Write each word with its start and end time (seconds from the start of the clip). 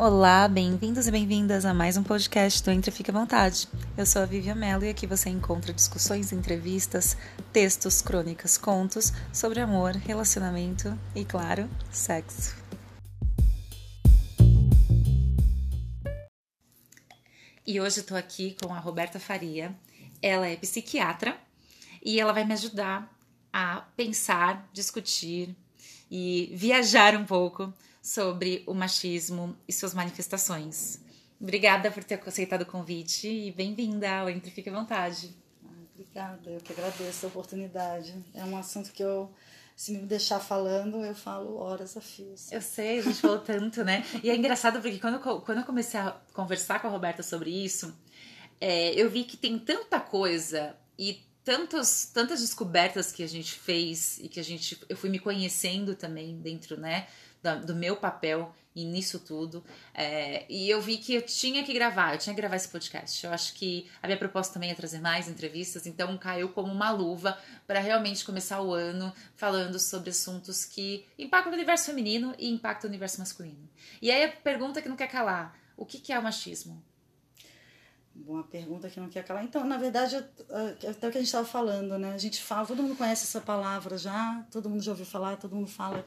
Olá, 0.00 0.46
bem-vindos 0.46 1.08
e 1.08 1.10
bem-vindas 1.10 1.64
a 1.64 1.74
mais 1.74 1.96
um 1.96 2.04
podcast 2.04 2.62
do 2.62 2.70
Entre 2.70 2.88
Fique 2.88 3.10
à 3.10 3.12
Vontade. 3.12 3.66
Eu 3.96 4.06
sou 4.06 4.22
a 4.22 4.26
Vivian 4.26 4.54
Mello 4.54 4.84
e 4.84 4.90
aqui 4.90 5.08
você 5.08 5.28
encontra 5.28 5.72
discussões, 5.72 6.30
entrevistas, 6.30 7.16
textos, 7.52 8.00
crônicas, 8.00 8.56
contos 8.56 9.12
sobre 9.32 9.58
amor, 9.58 9.96
relacionamento 9.96 10.96
e, 11.16 11.24
claro, 11.24 11.68
sexo. 11.90 12.54
E 17.66 17.80
hoje 17.80 17.98
eu 17.98 18.06
tô 18.06 18.14
aqui 18.14 18.56
com 18.62 18.72
a 18.72 18.78
Roberta 18.78 19.18
Faria. 19.18 19.74
Ela 20.22 20.46
é 20.46 20.54
psiquiatra 20.54 21.36
e 22.04 22.20
ela 22.20 22.32
vai 22.32 22.44
me 22.44 22.52
ajudar 22.52 23.12
a 23.52 23.80
pensar, 23.96 24.64
discutir 24.72 25.56
e 26.08 26.52
viajar 26.54 27.16
um 27.16 27.24
pouco 27.24 27.74
sobre 28.02 28.62
o 28.66 28.74
machismo 28.74 29.56
e 29.66 29.72
suas 29.72 29.94
manifestações. 29.94 31.00
Obrigada 31.40 31.90
por 31.90 32.02
ter 32.02 32.20
aceitado 32.26 32.62
o 32.62 32.66
convite 32.66 33.28
e 33.28 33.52
bem-vinda 33.52 34.10
ao 34.10 34.30
Entre 34.30 34.50
Fique 34.50 34.68
à 34.68 34.72
Vontade. 34.72 35.34
Obrigada, 35.94 36.50
eu 36.50 36.60
que 36.60 36.72
agradeço 36.72 37.26
a 37.26 37.28
oportunidade. 37.28 38.14
É 38.34 38.44
um 38.44 38.56
assunto 38.56 38.90
que 38.92 39.02
eu, 39.02 39.30
se 39.76 39.92
me 39.92 40.06
deixar 40.06 40.40
falando, 40.40 41.04
eu 41.04 41.14
falo 41.14 41.56
horas 41.56 41.96
a 41.96 42.00
fio. 42.00 42.34
Eu 42.50 42.60
sei, 42.60 42.98
a 42.98 43.02
gente 43.02 43.20
falou 43.20 43.38
tanto, 43.38 43.84
né? 43.84 44.04
E 44.22 44.30
é 44.30 44.36
engraçado 44.36 44.80
porque 44.80 44.98
quando, 44.98 45.20
quando 45.20 45.58
eu 45.58 45.64
comecei 45.64 46.00
a 46.00 46.16
conversar 46.32 46.80
com 46.80 46.88
a 46.88 46.90
Roberta 46.90 47.22
sobre 47.22 47.50
isso, 47.50 47.96
é, 48.60 48.92
eu 48.94 49.08
vi 49.08 49.24
que 49.24 49.36
tem 49.36 49.58
tanta 49.58 50.00
coisa 50.00 50.76
e 50.98 51.22
tantos, 51.44 52.06
tantas 52.12 52.40
descobertas 52.40 53.10
que 53.12 53.22
a 53.22 53.26
gente 53.28 53.54
fez 53.54 54.18
e 54.18 54.28
que 54.28 54.38
a 54.38 54.44
gente 54.44 54.78
eu 54.88 54.96
fui 54.96 55.08
me 55.08 55.18
conhecendo 55.18 55.94
também 55.94 56.36
dentro, 56.38 56.78
né, 56.78 57.06
do 57.56 57.74
meu 57.74 57.96
papel 57.96 58.54
nisso 58.84 59.18
tudo. 59.18 59.64
É, 59.94 60.44
e 60.48 60.68
eu 60.68 60.80
vi 60.80 60.98
que 60.98 61.14
eu 61.14 61.22
tinha 61.22 61.64
que 61.64 61.72
gravar, 61.72 62.14
eu 62.14 62.18
tinha 62.18 62.34
que 62.34 62.40
gravar 62.40 62.56
esse 62.56 62.68
podcast. 62.68 63.24
Eu 63.24 63.32
acho 63.32 63.54
que 63.54 63.88
a 64.02 64.06
minha 64.06 64.18
proposta 64.18 64.54
também 64.54 64.70
é 64.70 64.74
trazer 64.74 65.00
mais 65.00 65.28
entrevistas, 65.28 65.86
então 65.86 66.16
caiu 66.18 66.50
como 66.50 66.72
uma 66.72 66.90
luva 66.90 67.38
para 67.66 67.80
realmente 67.80 68.24
começar 68.24 68.60
o 68.60 68.72
ano 68.72 69.12
falando 69.34 69.78
sobre 69.78 70.10
assuntos 70.10 70.64
que 70.64 71.06
impactam 71.18 71.52
o 71.52 71.54
universo 71.54 71.86
feminino 71.86 72.34
e 72.38 72.48
impactam 72.48 72.88
o 72.88 72.90
universo 72.90 73.18
masculino. 73.18 73.68
E 74.00 74.10
aí 74.10 74.24
a 74.24 74.28
pergunta 74.28 74.82
que 74.82 74.88
não 74.88 74.96
quer 74.96 75.08
calar: 75.08 75.56
o 75.76 75.84
que, 75.84 75.98
que 75.98 76.12
é 76.12 76.18
o 76.18 76.22
machismo? 76.22 76.82
Boa 78.14 78.42
pergunta 78.42 78.90
que 78.90 78.98
não 78.98 79.08
quer 79.08 79.24
calar. 79.24 79.44
Então, 79.44 79.64
na 79.64 79.76
verdade, 79.76 80.16
até 80.16 81.06
o 81.06 81.10
que 81.10 81.18
a 81.18 81.20
gente 81.20 81.26
estava 81.26 81.46
falando, 81.46 81.96
né? 81.96 82.12
A 82.14 82.18
gente 82.18 82.42
fala, 82.42 82.66
todo 82.66 82.82
mundo 82.82 82.96
conhece 82.96 83.22
essa 83.22 83.40
palavra 83.40 83.96
já, 83.96 84.44
todo 84.50 84.68
mundo 84.68 84.82
já 84.82 84.90
ouviu 84.90 85.06
falar, 85.06 85.36
todo 85.36 85.54
mundo 85.54 85.68
fala 85.68 86.04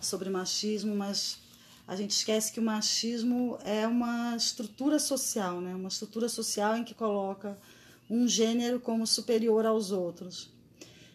sobre 0.00 0.30
machismo, 0.30 0.94
mas 0.94 1.38
a 1.86 1.96
gente 1.96 2.10
esquece 2.10 2.52
que 2.52 2.60
o 2.60 2.62
machismo 2.62 3.58
é 3.64 3.86
uma 3.86 4.36
estrutura 4.36 4.98
social, 4.98 5.60
né? 5.60 5.74
Uma 5.74 5.88
estrutura 5.88 6.28
social 6.28 6.76
em 6.76 6.84
que 6.84 6.94
coloca 6.94 7.58
um 8.08 8.26
gênero 8.26 8.80
como 8.80 9.06
superior 9.06 9.66
aos 9.66 9.90
outros. 9.90 10.50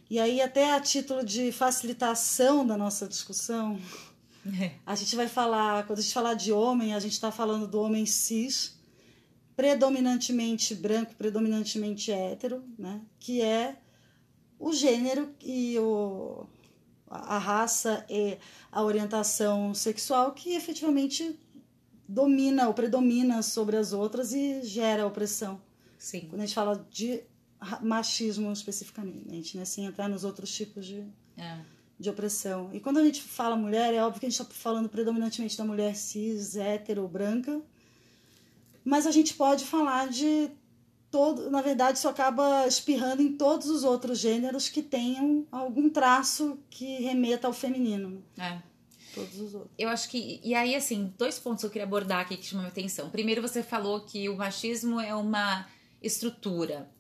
E 0.10 0.20
aí, 0.20 0.42
até 0.42 0.74
a 0.74 0.80
título 0.80 1.26
de 1.26 1.52
facilitação 1.52 2.66
da 2.66 2.78
nossa 2.78 3.08
discussão, 3.08 3.80
a 4.86 4.96
gente 4.96 5.16
vai 5.16 5.28
falar, 5.28 5.86
quando 5.88 6.00
a 6.00 6.02
gente 6.02 6.14
falar 6.14 6.34
de 6.36 6.52
homem, 6.52 6.94
a 6.94 7.00
gente 7.00 7.14
está 7.14 7.32
falando 7.32 7.68
do 7.68 7.82
homem 7.82 8.06
cis, 8.06 8.78
predominantemente 9.56 10.76
branco, 10.76 11.16
predominantemente 11.16 12.12
hétero, 12.12 12.64
né? 12.78 13.02
que 13.20 13.42
é 13.42 13.78
o 14.60 14.74
gênero 14.74 15.34
e 15.42 15.78
o, 15.80 16.46
a 17.16 17.38
raça 17.38 18.06
e 18.10 18.38
a 18.72 18.84
orientação 18.84 19.74
sexual 19.74 20.34
que 20.34 20.54
efetivamente 20.54 21.40
domina 22.08 22.68
ou 22.68 22.74
predomina 22.74 23.42
sobre 23.42 23.78
as 23.78 23.94
outras 23.94 24.34
e 24.34 24.62
gera 24.64 25.08
opressão. 25.08 25.62
Sim. 25.98 26.28
Quando 26.30 26.42
a 26.42 26.46
gente 26.46 26.56
fala 26.56 26.86
de 26.92 27.24
machismo 27.82 28.52
especificamente, 28.52 29.58
né? 29.58 29.66
sem 29.66 29.86
entrar 29.86 30.08
nos 30.08 30.24
outros 30.24 30.54
tipos 30.54 30.86
de, 30.86 31.04
é. 31.38 31.60
de 32.00 32.10
opressão. 32.10 32.70
E 32.74 32.80
quando 32.80 32.98
a 32.98 33.04
gente 33.04 33.22
fala 33.22 33.56
mulher, 33.56 33.94
é 33.94 34.04
óbvio 34.04 34.20
que 34.20 34.26
a 34.26 34.30
gente 34.30 34.40
está 34.40 34.54
falando 34.54 34.90
predominantemente 34.90 35.58
da 35.58 35.66
mulher 35.66 35.96
cis, 35.96 36.56
hétero, 36.56 37.08
branca, 37.08 37.62
mas 38.84 39.08
a 39.08 39.12
gente 39.12 39.34
pode 39.34 39.66
falar 39.66 40.10
de 40.10 40.52
todo, 41.16 41.50
na 41.50 41.62
verdade, 41.62 41.98
isso 41.98 42.10
acaba 42.10 42.68
espirrando 42.68 43.22
em 43.22 43.38
todos 43.38 43.70
os 43.70 43.86
outros 43.86 44.20
gêneros 44.20 44.68
que 44.68 44.84
tenham 44.84 45.48
algum 45.50 45.90
traço 45.90 46.60
que 46.70 47.02
remeta 47.02 47.48
ao 47.48 47.54
feminino. 47.54 48.22
É. 48.38 48.58
Todos 49.14 49.40
os 49.40 49.54
outros. 49.54 49.72
Eu 49.78 49.88
acho 49.88 50.10
que. 50.10 50.42
E 50.44 50.54
aí, 50.54 50.76
assim, 50.76 51.14
dois 51.18 51.40
pontos 51.40 51.62
que 51.62 51.68
eu 51.68 51.72
queria 51.72 51.86
abordar 51.86 52.20
aqui 52.20 52.36
que 52.36 52.46
chamam 52.46 52.66
a 52.66 52.68
atenção. 52.68 53.10
Primeiro, 53.10 53.42
você 53.42 53.64
falou 53.64 54.02
que 54.02 54.28
o 54.28 54.36
machismo 54.36 55.00
é 55.00 55.16
uma 55.16 55.66
estrutura. 56.04 56.92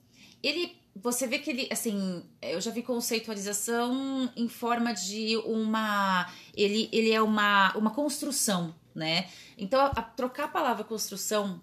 Ele. 0.41 0.71
Você 0.95 1.27
vê 1.27 1.39
que 1.39 1.49
ele, 1.49 1.67
assim, 1.69 2.23
eu 2.41 2.61
já 2.61 2.71
vi 2.71 2.81
conceitualização 2.81 4.31
em 4.33 4.47
forma 4.47 4.93
de 4.93 5.35
uma. 5.39 6.31
Ele, 6.55 6.87
ele 6.93 7.11
é 7.11 7.21
uma, 7.21 7.75
uma 7.75 7.91
construção, 7.91 8.73
né? 8.95 9.27
Então, 9.57 9.81
a, 9.81 9.87
a 9.87 10.01
trocar 10.01 10.45
a 10.45 10.47
palavra 10.47 10.85
construção 10.85 11.59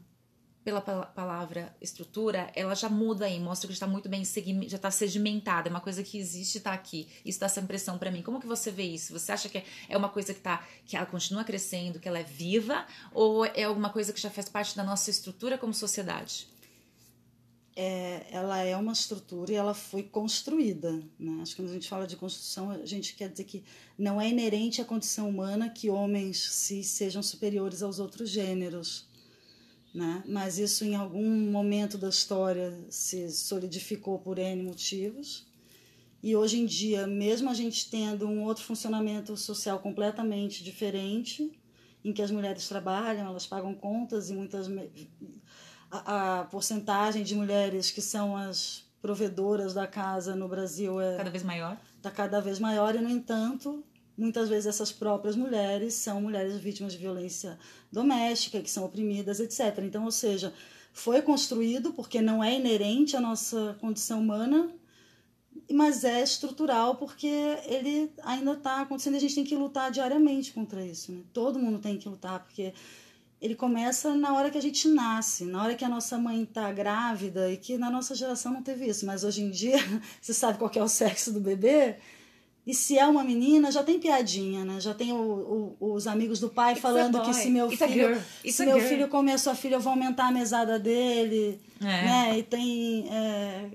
pela 0.65 0.81
palavra 0.81 1.75
estrutura, 1.81 2.51
ela 2.55 2.75
já 2.75 2.89
muda 2.89 3.27
aí, 3.27 3.39
mostra 3.41 3.67
que 3.67 3.75
está 3.75 3.87
muito 3.87 4.09
bem 4.09 4.23
já 4.25 4.77
está 4.77 4.91
sedimentada, 4.91 5.69
é 5.69 5.71
uma 5.71 5.81
coisa 5.81 6.03
que 6.03 6.19
existe, 6.19 6.59
está 6.59 6.73
aqui. 6.73 7.09
Isso 7.25 7.41
dá 7.41 7.47
essa 7.47 7.61
impressão 7.61 7.99
para 7.99 8.11
mim. 8.11 8.23
Como 8.23 8.41
que 8.41 8.47
você 8.47 8.71
vê 8.71 8.85
isso? 8.85 9.13
Você 9.13 9.33
acha 9.33 9.49
que 9.49 9.63
é 9.89 9.97
uma 9.97 10.09
coisa 10.09 10.33
que 10.33 10.41
tá, 10.41 10.65
que 10.87 10.97
ela 10.97 11.07
continua 11.07 11.43
crescendo, 11.43 11.99
que 11.99 12.09
ela 12.09 12.19
é 12.19 12.23
viva, 12.23 12.87
ou 13.13 13.45
é 13.45 13.65
alguma 13.65 13.91
coisa 13.91 14.13
que 14.13 14.21
já 14.21 14.31
faz 14.31 14.49
parte 14.49 14.77
da 14.77 14.85
nossa 14.85 15.11
estrutura 15.11 15.59
como 15.59 15.75
sociedade? 15.75 16.47
É, 17.75 18.27
ela 18.31 18.59
é 18.59 18.77
uma 18.77 18.93
estrutura 18.93 19.51
e 19.51 19.55
ela 19.57 19.75
foi 19.75 20.03
construída. 20.03 21.03
Né? 21.19 21.41
Acho 21.43 21.57
que 21.57 21.63
quando 21.63 21.71
a 21.71 21.75
gente 21.75 21.89
fala 21.89 22.07
de 22.07 22.17
construção, 22.17 22.71
a 22.71 22.87
gente 22.87 23.17
quer 23.17 23.31
dizer 23.31 23.45
que 23.45 23.65
não 23.99 24.21
é 24.21 24.29
inerente 24.29 24.81
à 24.81 24.85
condição 24.85 25.29
humana 25.29 25.71
que 25.71 25.91
homens 25.91 26.39
se 26.39 26.85
sejam 26.85 27.23
superiores 27.23 27.83
aos 27.83 27.99
outros 27.99 28.29
gêneros 28.29 29.11
né? 29.95 30.23
mas 30.27 30.59
isso 30.59 30.85
em 30.85 30.95
algum 30.95 31.29
momento 31.51 31.99
da 31.99 32.09
história 32.09 32.73
se 32.89 33.31
solidificou 33.31 34.19
por 34.19 34.39
N 34.39 34.63
motivos. 34.63 35.47
E 36.23 36.37
hoje 36.37 36.61
em 36.61 36.67
dia, 36.67 37.07
mesmo 37.07 37.51
a 37.51 37.55
gente 37.55 37.91
tendo 37.91 38.29
um 38.29 38.45
outro 38.45 38.63
funcionamento 38.63 39.37
social 39.37 39.81
completamente 39.81 40.63
diferente, 40.63 41.53
em 42.05 42.13
que 42.13 42.23
as 42.23 42.31
mulheres 42.31 42.69
trabalham, 42.69 43.27
elas 43.27 43.47
pagam 43.47 43.75
contas 43.75 44.31
e 44.31 44.33
muitas 44.33 44.69
a, 45.91 46.41
a 46.41 46.45
porcentagem 46.45 47.23
de 47.23 47.35
mulheres 47.35 47.91
que 47.91 48.01
são 48.01 48.37
as 48.37 48.85
provedoras 49.01 49.75
da 49.75 49.87
casa 49.87 50.35
no 50.35 50.49
Brasil 50.49 51.01
é 51.01 51.17
cada 51.17 51.31
vez 51.31 51.43
maior. 51.43 51.77
Está 51.97 52.11
cada 52.11 52.41
vez 52.41 52.59
maior 52.59 52.95
e 52.95 53.01
no 53.01 53.11
entanto 53.11 53.85
muitas 54.23 54.49
vezes 54.49 54.67
essas 54.67 54.93
próprias 54.93 55.35
mulheres 55.35 55.95
são 55.95 56.21
mulheres 56.21 56.57
vítimas 56.57 56.93
de 56.93 56.99
violência 56.99 57.59
doméstica, 57.91 58.61
que 58.61 58.71
são 58.71 58.85
oprimidas, 58.85 59.41
etc. 59.41 59.79
Então, 59.83 60.05
ou 60.05 60.13
seja, 60.13 60.55
foi 60.93 61.21
construído 61.23 61.93
porque 61.93 62.23
não 62.23 62.43
é 62.43 62.55
inerente 62.55 63.17
à 63.17 63.21
nossa 63.21 63.77
condição 63.81 64.21
humana, 64.21 64.71
mas 65.71 66.05
é 66.05 66.23
estrutural 66.23 66.97
porque 66.97 67.27
ele 67.67 68.13
ainda 68.23 68.53
está 68.53 68.83
acontecendo 68.83 69.15
e 69.15 69.17
a 69.17 69.21
gente 69.21 69.35
tem 69.35 69.45
que 69.45 69.57
lutar 69.57 69.91
diariamente 69.91 70.53
contra 70.53 70.85
isso. 70.85 71.11
Né? 71.13 71.23
Todo 71.33 71.59
mundo 71.59 71.79
tem 71.79 71.99
que 71.99 72.09
lutar, 72.09 72.41
porque 72.41 72.73
ele 73.41 73.57
começa 73.57 74.15
na 74.15 74.35
hora 74.35 74.51
que 74.51 74.59
a 74.59 74.63
gente 74.63 74.87
nasce, 74.87 75.45
na 75.45 75.65
hora 75.65 75.75
que 75.75 75.85
a 75.85 75.89
nossa 75.89 76.17
mãe 76.17 76.45
está 76.45 76.71
grávida 76.71 77.51
e 77.51 77.57
que 77.57 77.77
na 77.77 77.91
nossa 77.91 78.15
geração 78.15 78.53
não 78.53 78.63
teve 78.63 78.87
isso, 78.87 79.05
mas 79.05 79.25
hoje 79.25 79.43
em 79.43 79.51
dia, 79.51 79.79
você 80.23 80.33
sabe 80.33 80.59
qual 80.59 80.71
é 80.73 80.83
o 80.83 80.89
sexo 80.89 81.33
do 81.33 81.41
bebê? 81.41 81.99
E 82.65 82.73
se 82.73 82.97
é 82.97 83.07
uma 83.07 83.25
menina, 83.25 83.73
já 83.73 83.83
tem 83.83 83.99
piadinha, 83.99 84.65
né? 84.65 84.81
Já 84.81 84.95
tem 84.95 85.13
o, 85.13 85.77
o, 85.81 85.95
os 85.95 86.07
amigos 86.07 86.39
do 86.39 86.49
pai 86.49 86.73
It's 86.73 86.83
falando 86.83 87.21
que 87.23 87.35
se 87.35 87.51
meu 87.51 87.67
It's 87.73 87.85
filho, 87.85 88.23
se 88.47 88.65
meu 88.65 88.81
filho 88.81 89.09
comer 89.09 89.33
a 89.33 89.39
sua 89.39 89.55
filha, 89.55 89.77
eu 89.77 89.81
vou 89.81 89.91
aumentar 89.93 90.29
a 90.29 90.33
mesada 90.33 90.79
dele, 90.79 91.61
é. 91.81 91.85
né? 91.85 92.39
E 92.39 92.43
tem, 92.45 93.09
é... 93.11 93.69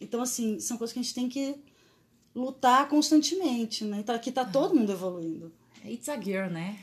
então 0.00 0.20
assim, 0.20 0.58
são 0.58 0.76
coisas 0.76 0.92
que 0.92 0.98
a 0.98 1.02
gente 1.02 1.14
tem 1.14 1.28
que 1.28 1.54
lutar 2.34 2.88
constantemente, 2.88 3.84
né? 3.84 3.98
Então 4.00 4.14
aqui 4.14 4.32
tá 4.32 4.44
todo 4.44 4.74
mundo 4.74 4.90
evoluindo. 4.90 5.52
It's 5.84 6.08
a 6.08 6.20
girl, 6.20 6.50
né? 6.50 6.76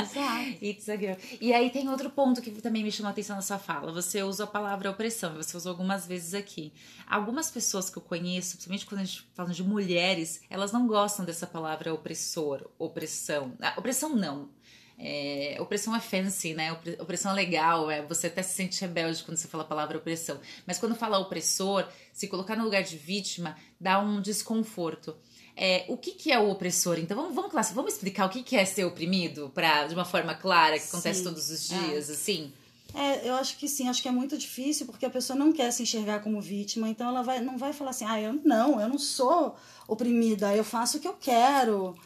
Exato. 0.00 0.64
It's 0.64 0.88
a 0.88 0.96
girl. 0.96 1.16
E 1.40 1.52
aí 1.52 1.70
tem 1.70 1.88
outro 1.88 2.10
ponto 2.10 2.40
que 2.40 2.50
também 2.62 2.82
me 2.82 2.90
chamou 2.90 3.08
a 3.08 3.12
atenção 3.12 3.36
na 3.36 3.42
sua 3.42 3.58
fala. 3.58 3.92
Você 3.92 4.22
usa 4.22 4.44
a 4.44 4.46
palavra 4.46 4.90
opressão, 4.90 5.34
você 5.34 5.56
usou 5.56 5.70
algumas 5.70 6.06
vezes 6.06 6.34
aqui. 6.34 6.72
Algumas 7.06 7.50
pessoas 7.50 7.90
que 7.90 7.98
eu 7.98 8.02
conheço, 8.02 8.56
principalmente 8.56 8.86
quando 8.86 9.00
a 9.00 9.04
gente 9.04 9.26
fala 9.34 9.50
de 9.50 9.62
mulheres, 9.62 10.42
elas 10.48 10.72
não 10.72 10.86
gostam 10.86 11.24
dessa 11.24 11.46
palavra 11.46 11.92
opressor, 11.92 12.68
opressão. 12.78 13.54
Ah, 13.60 13.74
opressão 13.76 14.16
não. 14.16 14.50
É, 14.98 15.56
opressão 15.58 15.96
é 15.96 16.00
fancy, 16.00 16.54
né? 16.54 16.72
Opressão 17.00 17.32
é 17.32 17.34
legal, 17.34 17.90
é, 17.90 18.02
você 18.02 18.28
até 18.28 18.42
se 18.42 18.54
sente 18.54 18.80
rebelde 18.80 19.24
quando 19.24 19.36
você 19.36 19.48
fala 19.48 19.64
a 19.64 19.66
palavra 19.66 19.98
opressão. 19.98 20.40
Mas 20.64 20.78
quando 20.78 20.94
fala 20.94 21.18
opressor, 21.18 21.88
se 22.12 22.28
colocar 22.28 22.56
no 22.56 22.64
lugar 22.64 22.82
de 22.84 22.96
vítima, 22.96 23.56
dá 23.80 23.98
um 23.98 24.20
desconforto. 24.20 25.16
É, 25.56 25.84
o 25.88 25.96
que, 25.96 26.12
que 26.12 26.32
é 26.32 26.38
o 26.38 26.50
opressor? 26.50 26.98
Então 26.98 27.16
vamos, 27.16 27.34
vamos, 27.34 27.70
vamos 27.70 27.92
explicar 27.92 28.26
o 28.26 28.30
que, 28.30 28.42
que 28.42 28.56
é 28.56 28.64
ser 28.64 28.84
oprimido 28.84 29.50
para 29.54 29.86
de 29.86 29.94
uma 29.94 30.04
forma 30.04 30.34
clara 30.34 30.78
que 30.78 30.86
acontece 30.86 31.18
sim. 31.18 31.24
todos 31.24 31.50
os 31.50 31.68
dias, 31.68 32.08
é. 32.08 32.12
assim. 32.12 32.52
É, 32.94 33.28
eu 33.28 33.34
acho 33.36 33.56
que 33.56 33.66
sim, 33.66 33.88
acho 33.88 34.02
que 34.02 34.08
é 34.08 34.12
muito 34.12 34.36
difícil 34.36 34.84
porque 34.86 35.06
a 35.06 35.10
pessoa 35.10 35.38
não 35.38 35.50
quer 35.52 35.70
se 35.70 35.82
enxergar 35.82 36.20
como 36.20 36.40
vítima, 36.40 36.88
então 36.88 37.08
ela 37.08 37.22
vai, 37.22 37.40
não 37.40 37.56
vai 37.56 37.72
falar 37.72 37.90
assim, 37.90 38.04
ah, 38.04 38.20
eu 38.20 38.38
não, 38.44 38.80
eu 38.80 38.88
não 38.88 38.98
sou 38.98 39.56
oprimida, 39.88 40.54
eu 40.54 40.62
faço 40.62 40.98
o 40.98 41.00
que 41.00 41.08
eu 41.08 41.16
quero, 41.18 41.96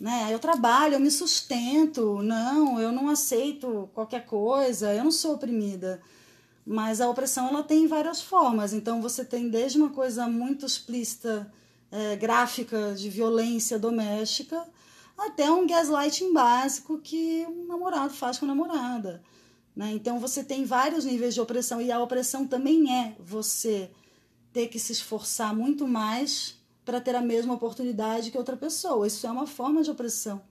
né? 0.00 0.28
Eu 0.30 0.38
trabalho, 0.38 0.94
eu 0.94 1.00
me 1.00 1.10
sustento, 1.10 2.22
não, 2.22 2.80
eu 2.80 2.90
não 2.90 3.10
aceito 3.10 3.90
qualquer 3.92 4.24
coisa, 4.24 4.94
eu 4.94 5.04
não 5.04 5.12
sou 5.12 5.34
oprimida. 5.34 6.00
Mas 6.64 7.00
a 7.00 7.08
opressão 7.08 7.48
ela 7.48 7.62
tem 7.62 7.86
várias 7.86 8.22
formas, 8.22 8.72
então 8.72 9.02
você 9.02 9.24
tem 9.24 9.50
desde 9.50 9.76
uma 9.76 9.90
coisa 9.90 10.26
muito 10.26 10.64
explícita, 10.64 11.52
é, 11.90 12.16
gráfica 12.16 12.94
de 12.94 13.08
violência 13.08 13.78
doméstica, 13.78 14.66
até 15.16 15.50
um 15.50 15.66
gaslighting 15.66 16.32
básico 16.32 16.98
que 16.98 17.46
um 17.46 17.66
namorado 17.66 18.12
faz 18.12 18.38
com 18.38 18.46
a 18.46 18.48
namorada. 18.48 19.22
Né? 19.74 19.92
Então 19.92 20.18
você 20.18 20.42
tem 20.42 20.64
vários 20.64 21.04
níveis 21.04 21.34
de 21.34 21.40
opressão 21.40 21.80
e 21.80 21.92
a 21.92 22.00
opressão 22.00 22.46
também 22.46 22.92
é 22.92 23.14
você 23.18 23.90
ter 24.52 24.68
que 24.68 24.78
se 24.78 24.92
esforçar 24.92 25.54
muito 25.54 25.86
mais 25.86 26.56
para 26.84 27.00
ter 27.00 27.14
a 27.14 27.20
mesma 27.20 27.54
oportunidade 27.54 28.30
que 28.30 28.38
outra 28.38 28.56
pessoa. 28.56 29.06
Isso 29.06 29.26
é 29.26 29.30
uma 29.30 29.46
forma 29.46 29.82
de 29.82 29.90
opressão. 29.90 30.42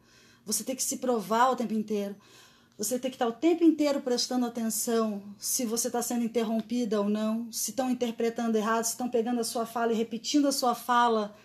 Você 0.46 0.64
tem 0.64 0.76
que 0.76 0.84
se 0.84 0.98
provar 0.98 1.52
o 1.52 1.56
tempo 1.56 1.74
inteiro. 1.74 2.16
Você 2.80 2.98
tem 2.98 3.12
que 3.12 3.16
estar 3.16 3.28
o 3.28 3.34
tempo 3.34 3.62
inteiro 3.62 4.00
prestando 4.00 4.46
atenção 4.46 5.22
se 5.38 5.66
você 5.66 5.88
está 5.88 6.02
sendo 6.02 6.24
interrompida 6.24 7.02
ou 7.02 7.10
não, 7.10 7.52
se 7.52 7.72
estão 7.72 7.90
interpretando 7.92 8.56
errado, 8.56 8.86
se 8.86 8.92
estão 8.92 9.10
pegando 9.10 9.42
a 9.42 9.44
sua 9.44 9.66
fala 9.66 9.92
e 9.92 9.98
repetindo 9.98 10.48
a 10.48 10.52
sua 10.54 10.74
fala 10.74 11.36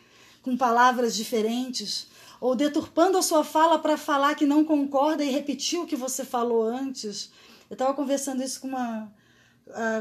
com 0.42 0.56
palavras 0.56 1.12
diferentes, 1.12 2.06
ou 2.40 2.54
deturpando 2.54 3.18
a 3.18 3.22
sua 3.22 3.42
fala 3.42 3.80
para 3.80 3.96
falar 3.96 4.36
que 4.36 4.46
não 4.46 4.64
concorda 4.64 5.24
e 5.24 5.30
repetir 5.32 5.80
o 5.80 5.86
que 5.86 5.96
você 5.96 6.24
falou 6.24 6.62
antes. 6.62 7.32
Eu 7.68 7.74
estava 7.74 7.92
conversando 7.94 8.40
isso 8.40 8.60
com 8.60 8.68
uma, 8.68 9.12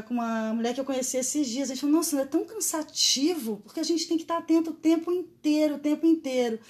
com 0.06 0.14
uma 0.14 0.54
mulher 0.54 0.72
que 0.72 0.80
eu 0.80 0.84
conheci 0.84 1.16
esses 1.16 1.48
dias. 1.48 1.68
A 1.68 1.74
gente 1.74 1.80
falou, 1.80 1.96
nossa, 1.96 2.20
é 2.20 2.24
tão 2.26 2.44
cansativo, 2.44 3.60
porque 3.64 3.80
a 3.80 3.84
gente 3.84 4.06
tem 4.06 4.16
que 4.16 4.22
estar 4.22 4.38
atento 4.38 4.70
o 4.70 4.74
tempo 4.74 5.10
inteiro, 5.10 5.74
o 5.74 5.78
tempo 5.80 6.06
inteiro. 6.06 6.60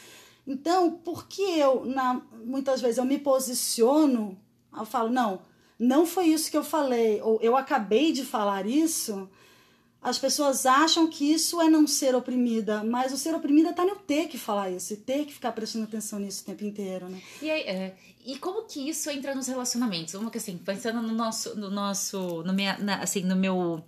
Então, 0.47 0.91
por 0.91 1.29
que 1.29 1.43
eu, 1.43 1.85
na, 1.85 2.23
muitas 2.47 2.81
vezes, 2.81 2.97
eu 2.97 3.05
me 3.05 3.19
posiciono, 3.19 4.39
eu 4.77 4.87
falo, 4.87 5.11
não, 5.11 5.41
não 5.79 6.07
foi 6.07 6.27
isso 6.27 6.51
que 6.51 6.57
eu 6.57 6.65
falei, 6.65 7.21
ou 7.23 7.41
eu 7.41 7.57
acabei 7.57 8.13
de 8.13 8.25
falar 8.25 8.67
isso, 8.67 9.29
as 10.03 10.19
pessoas 10.19 10.67
acham 10.67 11.09
que 11.09 11.33
isso 11.33 11.61
é 11.61 11.69
não 11.69 11.87
ser 11.87 12.15
oprimida, 12.15 12.85
mas 12.85 13.13
o 13.13 13.17
ser 13.17 13.35
oprimida 13.35 13.71
está 13.71 13.85
no 13.85 13.97
ter 13.97 14.29
que 14.29 14.37
falar 14.37 14.71
isso, 14.71 14.93
e 14.93 14.97
ter 14.97 15.25
que 15.25 15.33
ficar 15.33 15.53
prestando 15.53 15.85
atenção 15.85 16.19
nisso 16.19 16.43
o 16.43 16.45
tempo 16.45 16.65
inteiro, 16.65 17.09
né? 17.09 17.21
E, 17.41 17.51
aí, 17.51 17.63
é, 17.63 17.97
e 18.25 18.39
como 18.39 18.65
que 18.65 18.89
isso 18.89 19.09
entra 19.11 19.35
nos 19.35 19.47
relacionamentos? 19.47 20.13
Vamos 20.13 20.31
que 20.31 20.39
assim, 20.39 20.59
pensando 20.59 21.01
no 21.01 21.15
nosso, 21.15 21.59
no 21.59 21.71
nosso, 21.71 22.43
no 22.43 22.53
minha, 22.53 22.77
na, 22.79 22.97
assim, 23.03 23.23
no 23.23 23.35
meu 23.35 23.83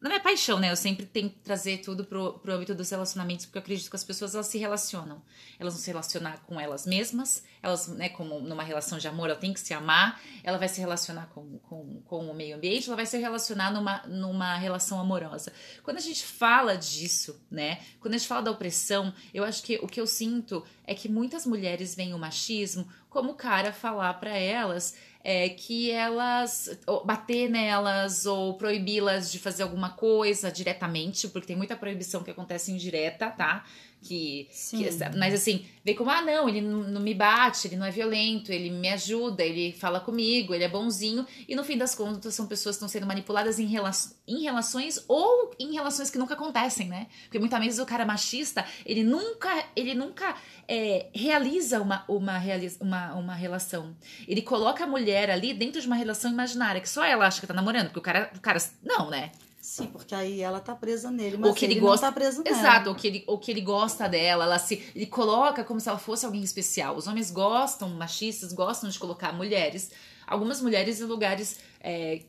na 0.00 0.10
minha 0.10 0.20
paixão, 0.20 0.58
né? 0.58 0.70
Eu 0.70 0.76
sempre 0.76 1.06
tento 1.06 1.34
trazer 1.42 1.78
tudo 1.78 2.04
pro, 2.04 2.34
pro 2.38 2.52
âmbito 2.52 2.74
dos 2.74 2.90
relacionamentos, 2.90 3.46
porque 3.46 3.58
eu 3.58 3.62
acredito 3.62 3.88
que 3.88 3.96
as 3.96 4.04
pessoas 4.04 4.34
elas 4.34 4.46
se 4.46 4.58
relacionam. 4.58 5.22
Elas 5.58 5.74
vão 5.74 5.82
se 5.82 5.88
relacionar 5.88 6.42
com 6.46 6.60
elas 6.60 6.86
mesmas, 6.86 7.42
elas, 7.62 7.88
né, 7.88 8.10
como 8.10 8.40
numa 8.40 8.62
relação 8.62 8.98
de 8.98 9.08
amor, 9.08 9.30
ela 9.30 9.38
tem 9.38 9.52
que 9.52 9.60
se 9.60 9.72
amar, 9.72 10.20
ela 10.44 10.58
vai 10.58 10.68
se 10.68 10.80
relacionar 10.80 11.26
com, 11.28 11.58
com, 11.60 12.02
com 12.02 12.30
o 12.30 12.34
meio 12.34 12.56
ambiente, 12.56 12.86
ela 12.88 12.96
vai 12.96 13.06
se 13.06 13.16
relacionar 13.16 13.72
numa, 13.72 14.02
numa 14.06 14.56
relação 14.56 15.00
amorosa. 15.00 15.52
Quando 15.82 15.96
a 15.96 16.00
gente 16.00 16.24
fala 16.24 16.76
disso, 16.76 17.40
né? 17.50 17.80
Quando 17.98 18.14
a 18.14 18.18
gente 18.18 18.28
fala 18.28 18.42
da 18.42 18.50
opressão, 18.50 19.14
eu 19.32 19.44
acho 19.44 19.62
que 19.62 19.76
o 19.82 19.86
que 19.86 20.00
eu 20.00 20.06
sinto 20.06 20.62
é 20.86 20.94
que 20.94 21.08
muitas 21.08 21.46
mulheres 21.46 21.94
veem 21.94 22.12
o 22.12 22.18
machismo 22.18 22.86
como 23.08 23.32
o 23.32 23.34
cara 23.34 23.72
falar 23.72 24.12
para 24.14 24.36
elas 24.36 24.94
é, 25.28 25.48
que 25.48 25.90
elas 25.90 26.78
bater 27.04 27.50
nelas 27.50 28.26
ou 28.26 28.54
proibi-las 28.54 29.32
de 29.32 29.40
fazer 29.40 29.64
alguma 29.64 29.90
coisa 29.90 30.52
diretamente, 30.52 31.26
porque 31.26 31.48
tem 31.48 31.56
muita 31.56 31.74
proibição 31.74 32.22
que 32.22 32.30
acontece 32.30 32.70
indireta, 32.70 33.28
tá? 33.28 33.64
Que, 34.02 34.48
que, 34.70 34.88
mas 35.18 35.34
assim, 35.34 35.66
vê 35.84 35.92
como, 35.92 36.10
ah, 36.10 36.22
não, 36.22 36.48
ele 36.48 36.60
não, 36.60 36.84
não, 36.84 37.00
me 37.00 37.12
bate, 37.12 37.66
ele 37.66 37.74
não 37.74 37.84
é 37.84 37.90
violento, 37.90 38.52
ele 38.52 38.70
me 38.70 38.88
ajuda, 38.88 39.42
ele 39.42 39.72
fala 39.72 39.98
comigo, 39.98 40.54
ele 40.54 40.62
é 40.62 40.68
bonzinho, 40.68 41.26
e 41.48 41.56
no 41.56 41.64
fim 41.64 41.76
das 41.76 41.92
contas 41.92 42.32
são 42.32 42.46
pessoas 42.46 42.76
que 42.76 42.84
estão 42.84 42.88
sendo 42.88 43.06
manipuladas 43.06 43.58
em, 43.58 43.66
rela 43.66 43.90
em 44.28 44.42
relações 44.42 45.04
ou 45.08 45.50
em 45.58 45.72
relações 45.72 46.08
que 46.08 46.18
nunca 46.18 46.34
acontecem, 46.34 46.86
né? 46.86 47.08
Porque 47.24 47.40
muitas 47.40 47.58
vezes 47.58 47.80
o 47.80 47.86
cara 47.86 48.04
machista, 48.04 48.64
ele 48.84 49.02
nunca, 49.02 49.50
ele 49.74 49.94
nunca 49.94 50.36
é, 50.68 51.06
realiza 51.12 51.80
uma, 51.80 52.04
uma, 52.06 52.40
uma, 52.80 53.14
uma 53.14 53.34
relação. 53.34 53.96
Ele 54.28 54.42
coloca 54.42 54.84
a 54.84 54.86
mulher 54.86 55.15
ali 55.24 55.54
dentro 55.54 55.80
de 55.80 55.86
uma 55.86 55.96
relação 55.96 56.30
imaginária, 56.30 56.80
que 56.80 56.88
só 56.88 57.04
ela 57.04 57.26
acha 57.26 57.40
que 57.40 57.46
tá 57.46 57.54
namorando, 57.54 57.86
porque 57.86 57.98
o 57.98 58.02
cara, 58.02 58.30
o 58.34 58.40
cara 58.40 58.58
não, 58.82 59.10
né? 59.10 59.32
Sim, 59.66 59.86
porque 59.86 60.14
aí 60.14 60.40
ela 60.40 60.60
tá 60.60 60.76
presa 60.76 61.10
nele, 61.10 61.36
mas 61.36 61.48
ou 61.48 61.54
que 61.54 61.64
ele, 61.64 61.74
ele 61.74 61.80
gosta, 61.80 62.06
não 62.06 62.12
tá 62.12 62.20
preso 62.20 62.42
nela. 62.44 62.56
Exato, 62.56 62.88
ou 62.88 62.94
que, 62.94 63.06
ele, 63.08 63.24
ou 63.26 63.36
que 63.36 63.50
ele 63.50 63.60
gosta 63.60 64.08
dela, 64.08 64.44
ela 64.44 64.60
se, 64.60 64.80
ele 64.94 65.06
coloca 65.06 65.64
como 65.64 65.80
se 65.80 65.88
ela 65.88 65.98
fosse 65.98 66.24
alguém 66.24 66.42
especial. 66.42 66.96
Os 66.96 67.08
homens 67.08 67.32
gostam, 67.32 67.88
machistas, 67.90 68.52
gostam 68.52 68.88
de 68.88 68.96
colocar 68.96 69.32
mulheres, 69.32 69.90
algumas 70.24 70.60
mulheres 70.60 71.00
em 71.00 71.04
lugares 71.04 71.58
é, 71.80 72.22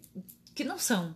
que 0.56 0.64
não 0.64 0.80
são. 0.80 1.16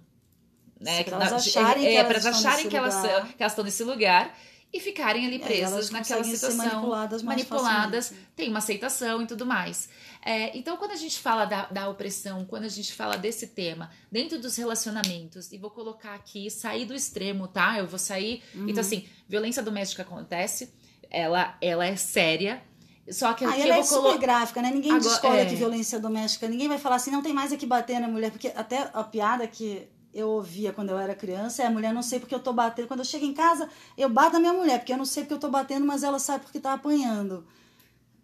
Né? 0.79 1.03
Para 1.03 1.17
elas 1.17 1.33
acharem, 1.33 1.87
é, 1.87 2.03
que, 2.03 2.11
elas 2.11 2.25
acharem 2.27 2.69
que, 2.69 2.77
elas, 2.77 3.01
que 3.01 3.41
elas 3.41 3.53
estão 3.53 3.65
nesse 3.65 3.83
lugar 3.83 4.37
e 4.73 4.79
ficarem 4.79 5.25
ali 5.25 5.39
presas 5.39 5.89
é, 5.89 5.93
naquela 5.93 6.23
situação. 6.23 6.55
manipuladas, 6.55 7.23
manipuladas 7.23 8.13
tem 8.35 8.49
uma 8.49 8.59
aceitação 8.59 9.21
e 9.21 9.27
tudo 9.27 9.45
mais. 9.45 9.89
É, 10.23 10.55
então, 10.55 10.77
quando 10.77 10.91
a 10.91 10.95
gente 10.95 11.19
fala 11.19 11.45
da, 11.45 11.65
da 11.65 11.89
opressão, 11.89 12.45
quando 12.45 12.65
a 12.65 12.69
gente 12.69 12.93
fala 12.93 13.17
desse 13.17 13.47
tema 13.47 13.89
dentro 14.11 14.39
dos 14.39 14.55
relacionamentos, 14.55 15.51
e 15.51 15.57
vou 15.57 15.71
colocar 15.71 16.13
aqui, 16.13 16.49
sair 16.49 16.85
do 16.85 16.93
extremo, 16.93 17.47
tá? 17.47 17.79
Eu 17.79 17.87
vou 17.87 17.97
sair. 17.97 18.43
Uhum. 18.53 18.69
Então, 18.69 18.81
assim, 18.81 19.07
violência 19.27 19.63
doméstica 19.63 20.03
acontece, 20.03 20.71
ela, 21.09 21.57
ela 21.59 21.85
é 21.85 21.95
séria. 21.95 22.61
Só 23.09 23.33
que 23.33 23.43
ah, 23.43 23.57
ela 23.57 23.75
eu 23.77 23.81
é 23.81 23.83
super 23.83 24.17
gráfica, 24.19 24.61
né? 24.61 24.69
Ninguém 24.69 24.91
Agora, 24.91 25.09
discorda 25.09 25.41
é... 25.41 25.45
que 25.45 25.55
violência 25.55 25.99
doméstica. 25.99 26.47
Ninguém 26.47 26.67
vai 26.67 26.77
falar 26.77 26.97
assim, 26.97 27.09
não 27.09 27.23
tem 27.23 27.33
mais 27.33 27.51
aqui 27.51 27.65
bater 27.65 27.99
na 27.99 28.07
mulher. 28.07 28.31
Porque 28.31 28.49
até 28.55 28.89
a 28.93 29.03
piada 29.03 29.47
que 29.47 29.87
eu 30.13 30.29
ouvia 30.29 30.71
quando 30.71 30.89
eu 30.89 30.99
era 30.99 31.15
criança 31.15 31.63
é 31.63 31.67
a 31.67 31.71
mulher 31.71 31.93
não 31.93 32.03
sei 32.03 32.19
porque 32.19 32.35
eu 32.35 32.39
tô 32.39 32.53
batendo. 32.53 32.87
Quando 32.87 32.99
eu 32.99 33.05
chego 33.05 33.25
em 33.25 33.33
casa, 33.33 33.67
eu 33.97 34.07
bato 34.07 34.33
na 34.33 34.39
minha 34.39 34.53
mulher, 34.53 34.79
porque 34.79 34.93
eu 34.93 34.97
não 34.97 35.05
sei 35.05 35.23
porque 35.23 35.33
eu 35.33 35.39
tô 35.39 35.49
batendo, 35.49 35.85
mas 35.85 36.03
ela 36.03 36.19
sabe 36.19 36.43
porque 36.43 36.59
tá 36.59 36.73
apanhando. 36.73 37.45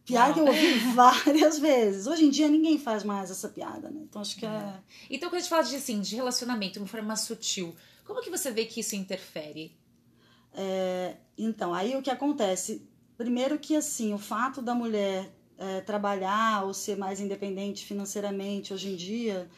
Piada 0.07 0.33
que 0.33 0.39
eu 0.39 0.48
ouvi 0.48 0.80
várias 0.95 1.59
vezes. 1.59 2.07
Hoje 2.07 2.26
em 2.26 2.30
dia 2.30 2.47
ninguém 2.47 2.80
faz 2.80 3.04
mais 3.04 3.30
essa 3.30 3.49
piada, 3.49 3.90
né? 3.90 3.99
Então 4.04 4.21
acho 4.21 4.37
que 4.37 4.45
é. 4.45 4.73
Então, 5.09 5.30
quando 5.30 5.35
a 5.35 5.40
gente 5.40 5.49
fala 5.49 5.64
de, 5.64 5.76
assim, 5.76 5.99
de 5.99 6.16
relacionamento 6.16 6.73
de 6.73 6.80
uma 6.80 6.87
forma 6.87 7.16
sutil, 7.18 7.76
como 8.06 8.21
que 8.21 8.30
você 8.30 8.49
vê 8.49 8.66
que 8.66 8.80
isso 8.80 8.95
interfere? 8.95 9.76
É, 10.54 11.18
então, 11.37 11.73
aí 11.73 11.95
o 11.95 12.02
que 12.02 12.09
acontece? 12.09 12.87
Primeiro 13.18 13.59
que 13.59 13.76
assim, 13.76 14.14
o 14.14 14.18
fato 14.18 14.61
da 14.61 14.73
mulher 14.73 15.30
é, 15.57 15.81
trabalhar 15.81 16.64
ou 16.64 16.73
ser 16.73 16.97
mais 16.97 17.19
independente 17.19 17.85
financeiramente 17.85 18.73
hoje 18.73 18.90
em 18.90 18.95
dia 18.95 19.49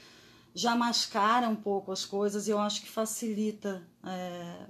já 0.54 0.76
mascara 0.76 1.48
um 1.48 1.56
pouco 1.56 1.92
as 1.92 2.06
coisas 2.06 2.48
e 2.48 2.52
eu 2.52 2.60
acho 2.60 2.82
que 2.82 2.90
facilita 2.90 3.88
é, 4.04 4.66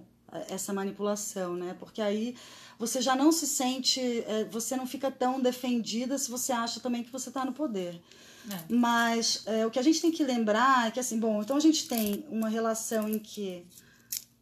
essa 0.50 0.74
manipulação, 0.74 1.56
né? 1.56 1.76
Porque 1.80 2.02
aí 2.02 2.36
você 2.78 3.02
já 3.02 3.16
não 3.16 3.32
se 3.32 3.46
sente, 3.46 4.00
é, 4.00 4.46
você 4.46 4.76
não 4.76 4.88
fica 4.88 5.12
tão 5.12 5.40
defendida 5.40 6.18
se 6.18 6.30
você 6.30 6.52
acha 6.52 6.80
também 6.80 7.04
que 7.04 7.12
você 7.12 7.30
está 7.30 7.44
no 7.44 7.54
poder. 7.54 8.02
É. 8.50 8.74
Mas 8.74 9.44
é, 9.46 9.66
o 9.66 9.72
que 9.72 9.80
a 9.80 9.82
gente 9.82 10.02
tem 10.02 10.12
que 10.12 10.24
lembrar 10.24 10.88
é 10.88 10.92
que, 10.92 11.00
assim, 11.00 11.20
bom, 11.20 11.42
então 11.42 11.58
a 11.58 11.60
gente 11.60 11.88
tem 11.88 12.26
uma 12.30 12.50
relação 12.50 13.08
em 13.10 13.20
que 13.20 13.66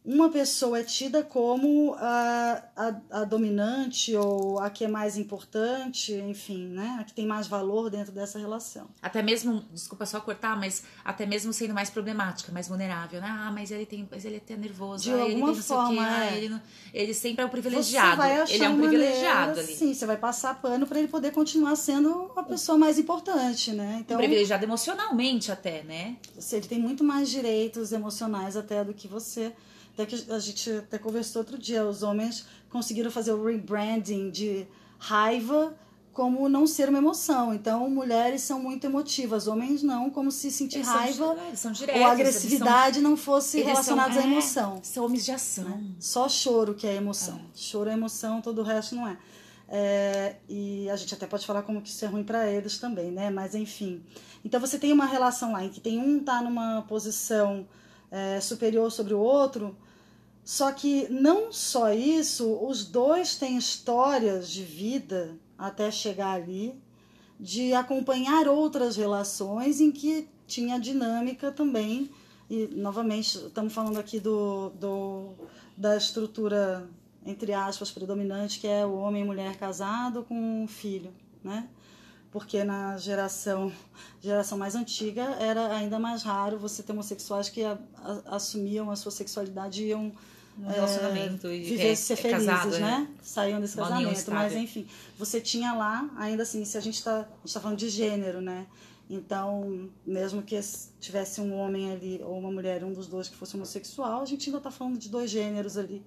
uma 0.08 0.30
pessoa 0.30 0.80
é 0.80 0.82
tida 0.82 1.22
como 1.22 1.94
a, 1.98 2.62
a, 2.74 3.20
a, 3.20 3.24
dominante 3.24 4.16
ou 4.16 4.58
a 4.58 4.70
que 4.70 4.82
é 4.82 4.88
mais 4.88 5.18
importante, 5.18 6.14
enfim, 6.14 6.66
né? 6.68 6.96
A 6.98 7.04
que 7.04 7.12
tem 7.12 7.26
mais 7.26 7.46
valor 7.46 7.90
dentro 7.90 8.10
dessa 8.10 8.38
relação. 8.38 8.88
Até 9.02 9.20
mesmo, 9.20 9.62
desculpa 9.70 10.06
só 10.06 10.18
cortar, 10.18 10.58
mas 10.58 10.82
até 11.04 11.26
mesmo 11.26 11.52
sendo 11.52 11.74
mais 11.74 11.90
problemática, 11.90 12.50
mais 12.50 12.68
vulnerável, 12.68 13.20
né? 13.20 13.28
Ah, 13.28 13.52
mas 13.52 13.70
ele 13.70 13.84
tem, 13.84 14.08
mas 14.10 14.24
ele 14.24 14.36
é 14.36 14.38
até 14.38 14.56
nervoso, 14.56 15.04
de 15.04 15.12
ah, 15.12 15.20
alguma 15.20 15.50
ele 15.50 15.62
forma, 15.62 16.02
ah, 16.02 16.24
é. 16.24 16.38
ele, 16.38 16.60
ele 16.94 17.12
sempre 17.12 17.42
é 17.42 17.46
o 17.46 17.50
privilegiado. 17.50 18.10
Você 18.12 18.16
vai 18.16 18.40
achar 18.40 18.54
ele 18.54 18.64
é 18.64 18.68
um 18.70 18.78
privilegiado 18.78 19.48
maneira, 19.48 19.60
ali. 19.60 19.76
Sim, 19.76 19.92
você 19.92 20.06
vai 20.06 20.16
passar 20.16 20.58
pano 20.58 20.86
para 20.86 21.00
ele 21.00 21.08
poder 21.08 21.32
continuar 21.32 21.76
sendo 21.76 22.32
a 22.34 22.42
pessoa 22.42 22.78
mais 22.78 22.98
importante, 22.98 23.72
né? 23.72 23.98
Então, 24.00 24.16
um 24.16 24.20
privilegiado 24.20 24.64
emocionalmente 24.64 25.52
até, 25.52 25.82
né? 25.82 26.16
Ele 26.50 26.66
tem 26.66 26.78
muito 26.78 27.04
mais 27.04 27.28
direitos 27.28 27.92
emocionais 27.92 28.56
até 28.56 28.82
do 28.82 28.94
que 28.94 29.06
você. 29.06 29.52
Até 29.98 30.06
que 30.06 30.30
a 30.30 30.38
gente 30.38 30.70
até 30.70 30.96
conversou 30.96 31.42
outro 31.42 31.58
dia, 31.58 31.84
os 31.84 32.04
homens 32.04 32.46
conseguiram 32.70 33.10
fazer 33.10 33.32
o 33.32 33.44
rebranding 33.44 34.30
de 34.30 34.64
raiva 34.96 35.76
como 36.12 36.48
não 36.48 36.68
ser 36.68 36.88
uma 36.88 36.98
emoção. 36.98 37.52
Então, 37.52 37.90
mulheres 37.90 38.42
são 38.42 38.60
muito 38.60 38.84
emotivas, 38.84 39.48
homens 39.48 39.82
não, 39.82 40.08
como 40.08 40.30
se 40.30 40.52
sentir 40.52 40.76
Eles 40.76 40.88
raiva 40.88 41.36
são, 41.36 41.56
são 41.56 41.72
diretos, 41.72 42.00
ou 42.00 42.06
agressividade 42.08 43.00
não 43.00 43.16
fosse 43.16 43.58
eles 43.58 43.66
são- 43.66 43.96
relacionados 43.96 44.16
à 44.16 44.20
é, 44.20 44.24
emoção. 44.24 44.80
São 44.84 45.04
homens 45.04 45.24
de 45.24 45.32
ação. 45.32 45.80
Só 45.98 46.28
choro 46.28 46.74
que 46.74 46.86
é 46.86 46.94
emoção. 46.94 47.40
Choro 47.52 47.90
é 47.90 47.94
emoção, 47.94 48.40
todo 48.40 48.60
o 48.60 48.64
resto 48.64 48.94
não 48.94 49.08
é. 49.08 49.18
É, 49.68 50.36
e 50.48 50.88
a 50.90 50.96
gente 50.96 51.12
até 51.12 51.26
pode 51.26 51.44
falar 51.44 51.62
como 51.62 51.82
que 51.82 51.88
isso 51.88 52.04
é 52.04 52.08
ruim 52.08 52.22
para 52.22 52.48
eles 52.48 52.78
também, 52.78 53.10
né? 53.10 53.30
Mas 53.30 53.56
enfim. 53.56 54.00
Então 54.44 54.60
você 54.60 54.78
tem 54.78 54.92
uma 54.92 55.06
relação 55.06 55.52
lá 55.52 55.64
em 55.64 55.68
que 55.68 55.80
tem 55.80 55.98
um 55.98 56.20
tá 56.20 56.40
numa 56.40 56.82
posição 56.82 57.66
é, 58.10 58.40
superior 58.40 58.90
sobre 58.90 59.12
o 59.12 59.18
outro, 59.18 59.76
só 60.48 60.72
que 60.72 61.06
não 61.10 61.52
só 61.52 61.92
isso, 61.92 62.50
os 62.66 62.82
dois 62.82 63.36
têm 63.36 63.58
histórias 63.58 64.48
de 64.48 64.64
vida 64.64 65.36
até 65.58 65.90
chegar 65.90 66.32
ali, 66.32 66.74
de 67.38 67.74
acompanhar 67.74 68.48
outras 68.48 68.96
relações 68.96 69.78
em 69.78 69.92
que 69.92 70.26
tinha 70.46 70.80
dinâmica 70.80 71.52
também. 71.52 72.10
E, 72.48 72.66
novamente, 72.68 73.36
estamos 73.36 73.74
falando 73.74 73.98
aqui 73.98 74.18
do, 74.18 74.70
do, 74.70 75.34
da 75.76 75.98
estrutura, 75.98 76.88
entre 77.26 77.52
aspas, 77.52 77.90
predominante, 77.90 78.58
que 78.58 78.66
é 78.66 78.86
o 78.86 78.94
homem 78.94 79.24
e 79.24 79.26
mulher 79.26 79.54
casado 79.58 80.24
com 80.24 80.62
um 80.62 80.66
filho, 80.66 81.12
né? 81.44 81.68
Porque 82.30 82.64
na 82.64 82.96
geração, 82.96 83.70
geração 84.18 84.56
mais 84.56 84.74
antiga 84.74 85.24
era 85.38 85.76
ainda 85.76 85.98
mais 85.98 86.22
raro 86.22 86.58
você 86.58 86.82
ter 86.82 86.92
homossexuais 86.92 87.50
que 87.50 87.62
a, 87.62 87.78
a, 87.96 88.36
assumiam 88.36 88.90
a 88.90 88.96
sua 88.96 89.12
sexualidade 89.12 89.84
e 89.84 89.88
iam 89.88 90.14
Um 90.60 90.66
relacionamento 90.66 91.46
é, 91.46 91.56
e 91.56 91.62
viver 91.62 91.92
é- 91.92 91.94
ser 91.94 92.14
é 92.14 92.16
felizes, 92.16 92.46
casado, 92.46 92.74
é. 92.74 92.80
né? 92.80 93.08
Saíam 93.22 93.60
desse 93.60 93.76
Uma 93.76 93.88
casamento, 93.88 94.30
mas 94.32 94.52
enfim, 94.54 94.86
você 95.16 95.40
tinha 95.40 95.72
lá, 95.72 96.10
ainda 96.16 96.42
assim, 96.42 96.64
se 96.64 96.76
a 96.76 96.80
gente 96.80 96.96
está 96.96 97.24
tá 97.24 97.60
falando 97.60 97.78
de 97.78 97.88
gênero, 97.88 98.40
né? 98.40 98.66
Então, 99.10 99.88
mesmo 100.06 100.42
que 100.42 100.58
tivesse 101.00 101.40
um 101.40 101.54
homem 101.54 101.92
ali 101.92 102.20
ou 102.22 102.38
uma 102.38 102.50
mulher, 102.50 102.84
um 102.84 102.92
dos 102.92 103.06
dois 103.06 103.28
que 103.28 103.36
fosse 103.36 103.56
homossexual, 103.56 104.20
a 104.20 104.26
gente 104.26 104.48
ainda 104.48 104.58
está 104.58 104.70
falando 104.70 104.98
de 104.98 105.08
dois 105.08 105.30
gêneros 105.30 105.78
ali. 105.78 106.04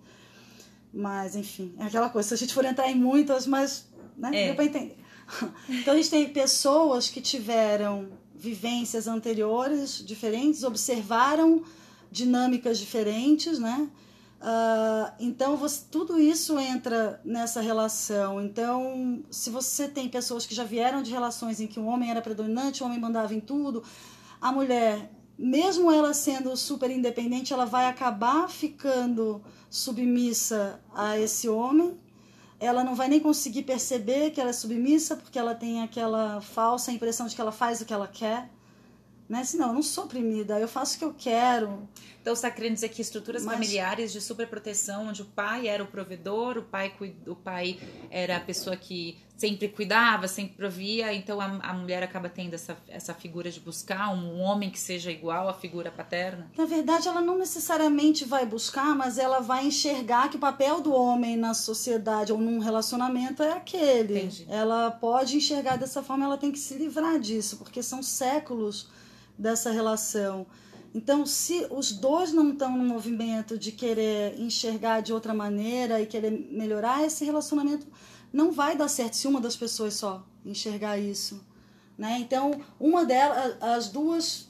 Mas, 0.93 1.35
enfim, 1.35 1.73
é 1.79 1.85
aquela 1.85 2.09
coisa. 2.09 2.27
Se 2.27 2.33
a 2.35 2.37
gente 2.37 2.53
for 2.53 2.65
entrar 2.65 2.89
em 2.91 2.95
muitas, 2.95 3.47
mas 3.47 3.87
né, 4.17 4.29
É. 4.33 4.45
deu 4.47 4.55
para 4.55 4.65
entender. 4.65 4.97
Então, 5.69 5.93
a 5.93 5.97
gente 5.97 6.09
tem 6.09 6.27
pessoas 6.29 7.09
que 7.09 7.21
tiveram 7.21 8.09
vivências 8.35 9.07
anteriores 9.07 10.03
diferentes, 10.05 10.63
observaram 10.63 11.63
dinâmicas 12.11 12.77
diferentes, 12.77 13.57
né? 13.57 13.87
Ah, 14.43 15.13
então, 15.19 15.55
você, 15.55 15.85
tudo 15.91 16.19
isso 16.19 16.57
entra 16.59 17.21
nessa 17.23 17.61
relação. 17.61 18.41
Então, 18.41 19.23
se 19.29 19.51
você 19.51 19.87
tem 19.87 20.09
pessoas 20.09 20.47
que 20.47 20.55
já 20.55 20.63
vieram 20.63 21.03
de 21.03 21.11
relações 21.11 21.61
em 21.61 21.67
que 21.67 21.79
o 21.79 21.85
homem 21.85 22.09
era 22.09 22.21
predominante, 22.21 22.81
o 22.81 22.87
homem 22.87 22.99
mandava 22.99 23.35
em 23.35 23.39
tudo, 23.39 23.83
a 24.41 24.51
mulher, 24.51 25.11
mesmo 25.37 25.91
ela 25.91 26.13
sendo 26.13 26.57
super 26.57 26.89
independente, 26.89 27.53
ela 27.53 27.65
vai 27.65 27.85
acabar 27.85 28.49
ficando 28.49 29.43
submissa 29.69 30.81
a 30.93 31.19
esse 31.19 31.47
homem. 31.47 31.99
Ela 32.59 32.83
não 32.83 32.95
vai 32.95 33.07
nem 33.07 33.19
conseguir 33.19 33.63
perceber 33.63 34.31
que 34.31 34.41
ela 34.41 34.49
é 34.49 34.53
submissa, 34.53 35.15
porque 35.15 35.37
ela 35.37 35.53
tem 35.53 35.83
aquela 35.83 36.41
falsa 36.41 36.91
impressão 36.91 37.27
de 37.27 37.35
que 37.35 37.41
ela 37.41 37.51
faz 37.51 37.79
o 37.81 37.85
que 37.85 37.93
ela 37.93 38.07
quer. 38.07 38.49
Né? 39.31 39.39
Assim, 39.39 39.57
não, 39.57 39.67
eu 39.69 39.73
não 39.75 39.81
sou 39.81 40.03
oprimida, 40.03 40.59
eu 40.59 40.67
faço 40.67 40.97
o 40.97 40.99
que 40.99 41.05
eu 41.05 41.15
quero. 41.17 41.87
Então 42.21 42.35
você 42.35 42.45
está 42.45 42.51
querendo 42.51 42.73
dizer 42.73 42.89
que 42.89 43.01
estruturas 43.01 43.45
Mas- 43.45 43.53
familiares 43.53 44.11
de 44.11 44.19
superproteção, 44.19 45.07
onde 45.07 45.21
o 45.21 45.25
pai 45.25 45.69
era 45.69 45.81
o 45.81 45.87
provedor, 45.87 46.57
o 46.57 46.63
pai, 46.63 46.93
o 47.25 47.33
pai 47.33 47.79
era 48.09 48.35
a 48.35 48.39
pessoa 48.41 48.75
que 48.75 49.17
sempre 49.37 49.69
cuidava, 49.69 50.27
sempre 50.27 50.55
provia, 50.57 51.13
então 51.13 51.39
a, 51.39 51.45
a 51.45 51.73
mulher 51.73 52.03
acaba 52.03 52.27
tendo 52.27 52.55
essa, 52.55 52.77
essa 52.89 53.13
figura 53.13 53.49
de 53.49 53.61
buscar 53.61 54.13
um 54.13 54.41
homem 54.41 54.69
que 54.69 54.77
seja 54.77 55.09
igual 55.09 55.47
à 55.47 55.53
figura 55.53 55.89
paterna? 55.89 56.51
Na 56.57 56.65
verdade, 56.65 57.07
ela 57.07 57.21
não 57.21 57.37
necessariamente 57.37 58.25
vai 58.25 58.45
buscar, 58.45 58.93
mas 58.93 59.17
ela 59.17 59.39
vai 59.39 59.65
enxergar 59.65 60.29
que 60.29 60.35
o 60.35 60.39
papel 60.39 60.81
do 60.81 60.93
homem 60.93 61.37
na 61.37 61.53
sociedade 61.53 62.33
ou 62.33 62.37
num 62.37 62.59
relacionamento 62.59 63.41
é 63.41 63.53
aquele. 63.53 64.19
Entendi. 64.19 64.45
Ela 64.49 64.91
pode 64.91 65.37
enxergar 65.37 65.77
dessa 65.77 66.03
forma, 66.03 66.25
ela 66.25 66.37
tem 66.37 66.51
que 66.51 66.59
se 66.59 66.73
livrar 66.75 67.17
disso, 67.17 67.55
porque 67.57 67.81
são 67.81 68.03
séculos 68.03 68.89
dessa 69.41 69.71
relação. 69.71 70.45
Então, 70.93 71.25
se 71.25 71.65
os 71.69 71.91
dois 71.91 72.31
não 72.31 72.51
estão 72.51 72.77
no 72.77 72.83
movimento 72.83 73.57
de 73.57 73.71
querer 73.71 74.39
enxergar 74.39 75.01
de 75.01 75.11
outra 75.11 75.33
maneira 75.33 76.01
e 76.01 76.05
querer 76.05 76.31
melhorar, 76.31 77.03
esse 77.03 77.25
relacionamento 77.25 77.87
não 78.31 78.51
vai 78.51 78.77
dar 78.77 78.87
certo 78.87 79.15
se 79.15 79.27
uma 79.27 79.41
das 79.41 79.55
pessoas 79.55 79.95
só 79.95 80.23
enxergar 80.45 80.97
isso. 80.97 81.43
Né? 81.97 82.17
Então, 82.19 82.61
uma 82.79 83.05
delas, 83.05 83.55
as 83.61 83.89
duas 83.89 84.49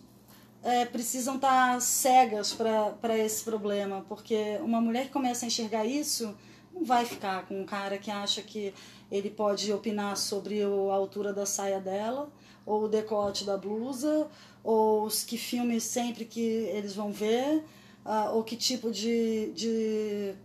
é, 0.63 0.85
precisam 0.85 1.35
estar 1.35 1.79
cegas 1.79 2.53
para 2.53 3.17
esse 3.17 3.43
problema, 3.43 4.05
porque 4.07 4.59
uma 4.61 4.81
mulher 4.81 5.05
que 5.05 5.11
começa 5.11 5.45
a 5.45 5.47
enxergar 5.47 5.85
isso 5.85 6.35
não 6.73 6.83
vai 6.83 7.05
ficar 7.05 7.45
com 7.47 7.61
um 7.61 7.65
cara 7.65 7.97
que 7.97 8.09
acha 8.09 8.41
que 8.41 8.73
ele 9.11 9.29
pode 9.29 9.71
opinar 9.71 10.15
sobre 10.17 10.63
a 10.63 10.93
altura 10.93 11.33
da 11.33 11.45
saia 11.45 11.79
dela, 11.79 12.31
ou 12.65 12.83
o 12.83 12.87
decote 12.87 13.43
da 13.43 13.57
blusa, 13.57 14.27
ou 14.63 15.03
os 15.03 15.23
que 15.23 15.37
filmes 15.37 15.83
sempre 15.83 16.25
que 16.25 16.39
eles 16.39 16.95
vão 16.95 17.11
ver, 17.11 17.63
ah, 18.05 18.31
ou 18.31 18.43
que 18.43 18.55
tipo 18.55 18.91
de, 18.91 19.51
de 19.53 20.35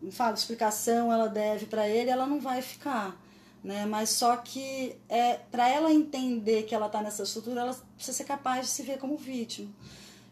não 0.00 0.12
falo, 0.12 0.34
explicação 0.34 1.12
ela 1.12 1.28
deve 1.28 1.66
para 1.66 1.88
ele, 1.88 2.10
ela 2.10 2.26
não 2.26 2.40
vai 2.40 2.62
ficar. 2.62 3.16
Né? 3.62 3.84
Mas 3.86 4.10
só 4.10 4.36
que 4.36 4.96
é 5.08 5.34
para 5.50 5.68
ela 5.68 5.92
entender 5.92 6.62
que 6.62 6.74
ela 6.74 6.86
está 6.86 7.02
nessa 7.02 7.24
estrutura, 7.24 7.60
ela 7.60 7.76
precisa 7.96 8.16
ser 8.16 8.24
capaz 8.24 8.66
de 8.66 8.72
se 8.72 8.82
ver 8.82 8.98
como 8.98 9.16
vítima. 9.16 9.68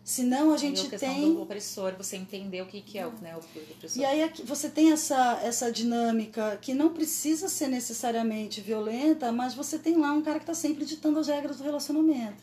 Senão 0.07 0.55
a 0.55 0.57
gente 0.57 0.95
a 0.95 0.99
tem. 1.01 1.35
do 1.35 1.43
opressor, 1.43 1.97
você 1.99 2.15
entender 2.15 2.63
o 2.63 2.67
que, 2.67 2.81
que 2.81 2.97
é 2.97 3.05
o, 3.05 3.11
né, 3.21 3.35
o 3.35 3.41
opressor. 3.41 4.01
E 4.01 4.05
aí 4.05 4.33
você 4.45 4.69
tem 4.69 4.93
essa, 4.93 5.41
essa 5.43 5.73
dinâmica 5.73 6.57
que 6.63 6.73
não 6.73 6.91
precisa 6.91 7.49
ser 7.49 7.67
necessariamente 7.67 8.61
violenta, 8.61 9.33
mas 9.33 9.53
você 9.53 9.81
tem 9.81 9.97
lá 9.97 10.13
um 10.13 10.23
cara 10.23 10.39
que 10.39 10.45
está 10.45 10.55
sempre 10.55 10.85
ditando 10.85 11.19
as 11.19 11.27
regras 11.27 11.57
do 11.57 11.65
relacionamento. 11.65 12.41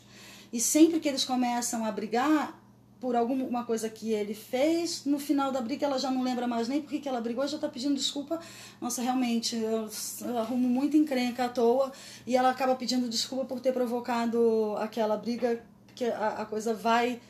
E 0.52 0.60
sempre 0.60 1.00
que 1.00 1.08
eles 1.08 1.24
começam 1.24 1.86
a 1.86 1.90
brigar 1.90 2.62
por 3.00 3.16
alguma 3.16 3.64
coisa 3.64 3.88
que 3.88 4.10
ele 4.10 4.34
fez, 4.34 5.06
no 5.06 5.18
final 5.18 5.50
da 5.50 5.62
briga 5.62 5.86
ela 5.86 5.98
já 5.98 6.10
não 6.10 6.22
lembra 6.22 6.46
mais 6.46 6.68
nem 6.68 6.82
por 6.82 6.90
que 6.90 7.08
ela 7.08 7.20
brigou, 7.22 7.46
já 7.48 7.56
está 7.56 7.68
pedindo 7.68 7.94
desculpa. 7.94 8.38
Nossa, 8.78 9.00
realmente, 9.00 9.56
eu, 9.56 9.88
eu 10.20 10.36
arrumo 10.36 10.68
muito 10.68 10.98
encrenca 10.98 11.46
à 11.46 11.48
toa. 11.48 11.90
E 12.26 12.36
ela 12.36 12.50
acaba 12.50 12.74
pedindo 12.74 13.08
desculpa 13.08 13.46
por 13.46 13.58
ter 13.58 13.72
provocado 13.72 14.76
aquela 14.76 15.16
briga, 15.16 15.64
que 15.94 16.04
a, 16.04 16.42
a 16.42 16.44
coisa 16.44 16.74
vai 16.74 17.22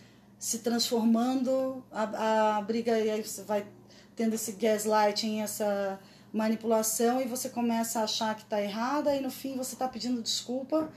se 0.45 0.59
transformando, 0.59 1.83
a, 1.91 2.59
a 2.59 2.61
briga, 2.61 3.01
e 3.01 3.09
aí 3.09 3.23
você 3.25 3.43
vai 3.45 3.67
tendo 4.15 4.35
esse 4.35 4.53
gaslighting, 4.53 5.41
essa 5.41 5.99
manipulação, 6.31 7.19
e 7.19 7.25
você 7.25 7.49
começa 7.49 8.01
a 8.01 8.05
achar 8.05 8.35
que 8.35 8.43
está 8.43 8.61
errada, 8.61 9.17
e 9.17 9.23
no 9.23 9.31
fim 9.31 9.57
você 9.57 9.75
está 9.75 9.89
pedindo 9.89 10.23
desculpa, 10.23 10.93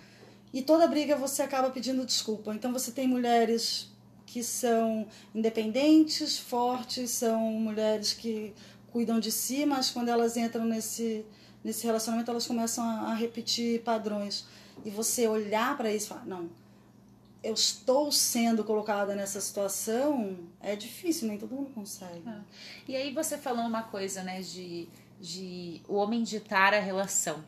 e 0.52 0.62
toda 0.62 0.86
briga 0.86 1.16
você 1.16 1.44
acaba 1.44 1.70
pedindo 1.70 2.06
desculpa. 2.06 2.54
Então 2.54 2.74
você 2.74 2.92
tem 2.92 3.08
mulheres 3.08 3.90
que 4.26 4.44
são 4.44 5.08
independentes, 5.34 6.38
fortes, 6.38 7.12
são 7.12 7.40
mulheres 7.40 8.12
que 8.12 8.54
cuidam 8.92 9.18
de 9.18 9.32
si, 9.32 9.66
mas 9.66 9.90
quando 9.90 10.10
elas 10.10 10.36
entram 10.36 10.66
nesse, 10.66 11.26
nesse 11.64 11.86
relacionamento, 11.86 12.30
elas 12.30 12.46
começam 12.46 12.84
a, 12.84 13.12
a 13.12 13.14
repetir 13.14 13.82
padrões. 13.82 14.46
E 14.84 14.90
você 14.90 15.26
olhar 15.26 15.78
para 15.78 15.90
isso 15.90 16.08
e 16.08 16.10
falar, 16.10 16.26
não, 16.26 16.50
eu 17.48 17.54
estou 17.54 18.12
sendo 18.12 18.62
colocada 18.62 19.16
nessa 19.16 19.40
situação, 19.40 20.38
é 20.60 20.76
difícil, 20.76 21.30
nem 21.30 21.38
todo 21.38 21.56
mundo 21.56 21.70
consegue. 21.74 22.22
Ah. 22.28 22.42
E 22.86 22.94
aí 22.94 23.14
você 23.14 23.38
falou 23.38 23.64
uma 23.64 23.84
coisa, 23.84 24.22
né, 24.22 24.42
de, 24.42 24.88
de 25.20 25.82
o 25.88 25.96
homem 25.96 26.24
ditar 26.24 26.74
a 26.74 26.80
relação. 26.80 27.42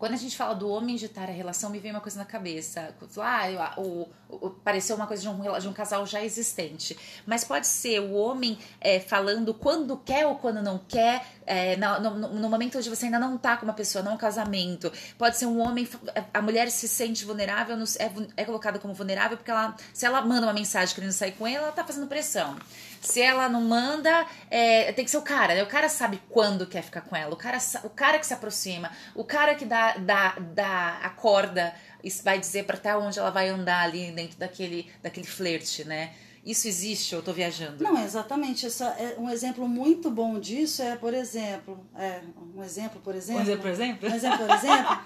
Quando 0.00 0.14
a 0.14 0.16
gente 0.16 0.34
fala 0.34 0.54
do 0.54 0.66
homem 0.66 0.96
ditar 0.96 1.28
a 1.28 1.32
relação, 1.32 1.68
me 1.68 1.78
vem 1.78 1.90
uma 1.90 2.00
coisa 2.00 2.18
na 2.18 2.24
cabeça. 2.24 2.94
Ah, 3.18 3.74
o, 3.76 4.08
o- 4.30 4.48
pareceu 4.48 4.96
uma 4.96 5.06
coisa 5.06 5.20
de 5.22 5.28
um, 5.28 5.58
de 5.60 5.68
um 5.68 5.74
casal 5.74 6.06
já 6.06 6.24
existente. 6.24 6.96
Mas 7.26 7.44
pode 7.44 7.66
ser 7.66 8.00
o 8.00 8.14
homem 8.14 8.58
é, 8.80 8.98
falando 8.98 9.52
quando 9.52 9.98
quer 9.98 10.26
ou 10.26 10.36
quando 10.36 10.62
não 10.62 10.78
quer, 10.78 11.26
é, 11.44 11.76
no, 11.76 12.00
no- 12.16 12.28
no 12.32 12.48
momento 12.48 12.78
onde 12.78 12.88
você 12.88 13.04
ainda 13.04 13.18
não 13.18 13.36
tá 13.36 13.58
com 13.58 13.66
uma 13.66 13.74
pessoa, 13.74 14.02
não 14.02 14.12
é 14.12 14.14
um 14.14 14.18
casamento. 14.18 14.90
Pode 15.18 15.36
ser 15.36 15.44
um 15.44 15.60
homem, 15.60 15.86
a 16.32 16.40
mulher 16.40 16.70
se 16.70 16.88
sente 16.88 17.26
vulnerável, 17.26 17.76
é, 17.98 18.40
é 18.40 18.44
colocada 18.46 18.78
como 18.78 18.94
vulnerável 18.94 19.36
porque 19.36 19.50
ela, 19.50 19.76
se 19.92 20.06
ela 20.06 20.22
manda 20.22 20.46
uma 20.46 20.54
mensagem 20.54 20.94
querendo 20.94 21.12
sair 21.12 21.32
com 21.32 21.46
ele, 21.46 21.56
ela 21.58 21.72
tá 21.72 21.84
fazendo 21.84 22.06
pressão. 22.06 22.56
Se 23.00 23.20
ela 23.20 23.48
não 23.48 23.62
manda, 23.62 24.26
é, 24.50 24.92
tem 24.92 25.04
que 25.04 25.10
ser 25.10 25.16
o 25.16 25.22
cara, 25.22 25.54
né? 25.54 25.62
O 25.62 25.66
cara 25.66 25.88
sabe 25.88 26.20
quando 26.28 26.66
quer 26.66 26.82
ficar 26.82 27.00
com 27.00 27.16
ela. 27.16 27.32
O 27.32 27.36
cara, 27.36 27.58
o 27.82 27.90
cara 27.90 28.18
que 28.18 28.26
se 28.26 28.34
aproxima. 28.34 28.90
O 29.14 29.24
cara 29.24 29.54
que 29.54 29.64
dá, 29.64 29.96
dá, 29.96 30.36
dá 30.38 30.98
a 31.02 31.08
corda 31.10 31.74
e 32.04 32.10
vai 32.22 32.38
dizer 32.38 32.64
pra 32.64 32.76
até 32.76 32.94
onde 32.96 33.18
ela 33.18 33.30
vai 33.30 33.48
andar 33.48 33.82
ali 33.82 34.10
dentro 34.12 34.38
daquele, 34.38 34.90
daquele 35.02 35.26
flerte, 35.26 35.84
né? 35.84 36.12
Isso 36.44 36.68
existe, 36.68 37.14
eu 37.14 37.22
tô 37.22 37.32
viajando. 37.32 37.82
Não, 37.84 38.02
exatamente. 38.02 38.66
Essa 38.66 38.86
é 38.98 39.16
um 39.18 39.28
exemplo 39.28 39.68
muito 39.68 40.10
bom 40.10 40.38
disso 40.38 40.82
é, 40.82 40.96
por 40.96 41.12
exemplo, 41.12 41.86
é, 41.96 42.20
um 42.54 42.62
exemplo, 42.62 43.00
por 43.02 43.14
exemplo. 43.14 43.40
Um 43.40 43.42
exemplo, 43.42 43.62
por 43.62 43.70
exemplo? 43.70 44.08
Um 44.08 44.14
exemplo, 44.14 44.38
por 44.38 44.50
exemplo. 44.54 45.00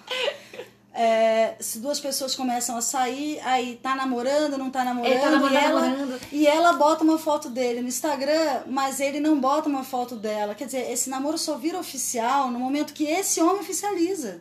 É, 0.96 1.56
se 1.58 1.80
duas 1.80 1.98
pessoas 1.98 2.36
começam 2.36 2.76
a 2.76 2.80
sair, 2.80 3.40
aí 3.40 3.80
tá 3.82 3.96
namorando, 3.96 4.56
não 4.56 4.70
tá 4.70 4.84
namorando, 4.84 5.10
Ele 5.12 5.20
tá 5.20 5.30
namorando, 5.30 5.52
e, 5.52 5.64
ela, 5.64 5.80
namorando. 5.80 6.20
e 6.30 6.46
ela 6.46 6.72
bota 6.74 7.02
uma 7.02 7.18
foto 7.18 7.50
dele 7.50 7.80
no 7.80 7.88
Instagram, 7.88 8.62
mas 8.68 9.00
ele 9.00 9.18
não 9.18 9.40
bota 9.40 9.68
uma 9.68 9.82
foto 9.82 10.14
dela. 10.14 10.54
Quer 10.54 10.66
dizer, 10.66 10.88
esse 10.92 11.10
namoro 11.10 11.36
só 11.36 11.56
vira 11.56 11.78
oficial 11.80 12.48
no 12.48 12.60
momento 12.60 12.94
que 12.94 13.04
esse 13.04 13.40
homem 13.42 13.60
oficializa. 13.60 14.40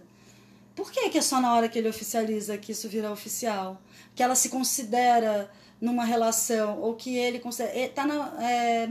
Por 0.76 0.92
que, 0.92 1.10
que 1.10 1.18
é 1.18 1.22
só 1.22 1.42
na 1.42 1.56
hora 1.56 1.68
que 1.68 1.80
ele 1.80 1.90
oficializa 1.90 2.56
que 2.58 2.72
isso 2.72 2.88
vira 2.88 3.12
oficial? 3.12 3.82
Que 4.16 4.22
ela 4.22 4.36
se 4.36 4.50
considera 4.50 5.50
numa 5.82 6.06
relação, 6.06 6.80
ou 6.80 6.94
que 6.94 7.16
ele 7.18 7.40
considera. 7.40 7.76
é, 7.78 7.88
Tá 7.88 8.06
na, 8.06 8.32
é, 8.44 8.90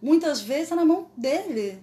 muitas 0.00 0.40
vezes 0.40 0.68
tá 0.68 0.76
na 0.76 0.84
mão 0.84 1.08
dele. 1.16 1.82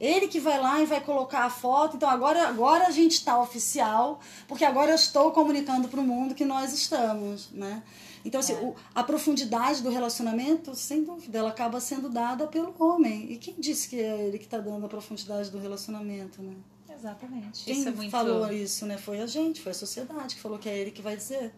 Ele 0.00 0.26
que 0.28 0.40
vai 0.40 0.58
lá 0.58 0.80
e 0.80 0.86
vai 0.86 1.00
colocar 1.02 1.44
a 1.44 1.50
foto. 1.50 1.96
Então 1.96 2.08
agora, 2.08 2.48
agora 2.48 2.86
a 2.86 2.90
gente 2.90 3.12
está 3.12 3.38
oficial, 3.38 4.18
porque 4.48 4.64
agora 4.64 4.90
eu 4.92 4.94
estou 4.94 5.30
comunicando 5.30 5.88
para 5.88 6.00
o 6.00 6.02
mundo 6.02 6.34
que 6.34 6.44
nós 6.44 6.72
estamos, 6.72 7.50
né? 7.52 7.82
Então, 8.24 8.40
assim, 8.40 8.52
É. 8.54 8.56
o- 8.60 8.74
a 8.94 9.02
profundidade 9.02 9.82
do 9.82 9.88
relacionamento, 9.90 10.74
sem 10.74 11.04
dúvida, 11.04 11.38
ela 11.38 11.50
acaba 11.50 11.80
sendo 11.80 12.08
dada 12.08 12.46
pelo 12.46 12.74
homem. 12.78 13.30
E 13.32 13.36
quem 13.36 13.54
disse 13.58 13.88
que 13.88 13.96
é 14.00 14.26
ele 14.26 14.38
que 14.38 14.44
está 14.44 14.58
dando 14.58 14.84
a 14.84 14.88
profundidade 14.88 15.50
do 15.50 15.58
relacionamento, 15.58 16.42
né? 16.42 16.54
Exatamente. 16.94 17.64
Quem 17.64 17.78
isso 17.78 17.88
é 17.88 17.92
muito. 17.92 18.10
falou 18.10 18.50
isso, 18.52 18.84
né? 18.84 18.98
Foi 18.98 19.20
a 19.20 19.26
gente, 19.26 19.60
foi 19.62 19.72
a 19.72 19.74
sociedade 19.74 20.34
que 20.34 20.40
falou 20.40 20.58
que 20.58 20.68
é 20.68 20.76
ele 20.78 20.90
que 20.90 21.00
vai 21.00 21.16
dizer. 21.16 21.54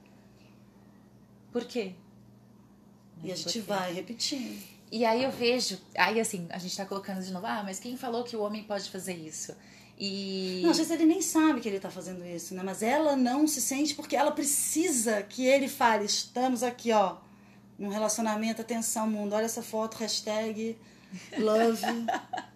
Por 1.52 1.64
quê? 1.64 1.94
E 3.25 3.30
a 3.32 3.34
gente 3.37 3.61
vai 3.61 3.92
repetindo. 3.92 4.62
E 4.92 5.06
aí 5.06 5.25
eu 5.25 5.30
vejo, 5.30 5.78
aí 5.96 6.20
assim, 6.20 6.46
a 6.50 6.58
gente 6.58 6.76
tá 6.76 6.84
colocando 6.84 7.22
de 7.22 7.32
novo, 7.32 7.46
ah, 7.46 7.62
mas 7.64 7.80
quem 7.80 7.96
falou 7.96 8.22
que 8.25 8.37
o 8.37 8.42
homem 8.42 8.62
pode 8.62 8.90
fazer 8.90 9.14
isso? 9.14 9.56
E. 9.99 10.61
Não, 10.62 10.70
às 10.70 10.76
vezes 10.76 10.92
ele 10.92 11.06
nem 11.06 11.22
sabe 11.22 11.61
que 11.61 11.68
ele 11.68 11.76
está 11.76 11.90
fazendo 11.90 12.22
isso, 12.26 12.54
né? 12.54 12.62
Mas 12.62 12.82
ela 12.82 13.16
não 13.16 13.49
se 13.49 13.62
sente 13.62 13.94
porque 13.94 14.14
ela 14.14 14.32
precisa 14.32 15.22
que 15.22 15.46
ele 15.46 15.66
fale. 15.66 16.04
Estamos 16.04 16.62
aqui, 16.62 16.92
ó, 16.92 17.16
num 17.78 17.88
relacionamento, 17.88 18.61
atenção, 18.61 19.08
mundo. 19.08 19.34
Olha 19.34 19.46
essa 19.46 19.62
foto, 19.62 19.96
hashtag 19.96 20.76
love, 21.38 21.83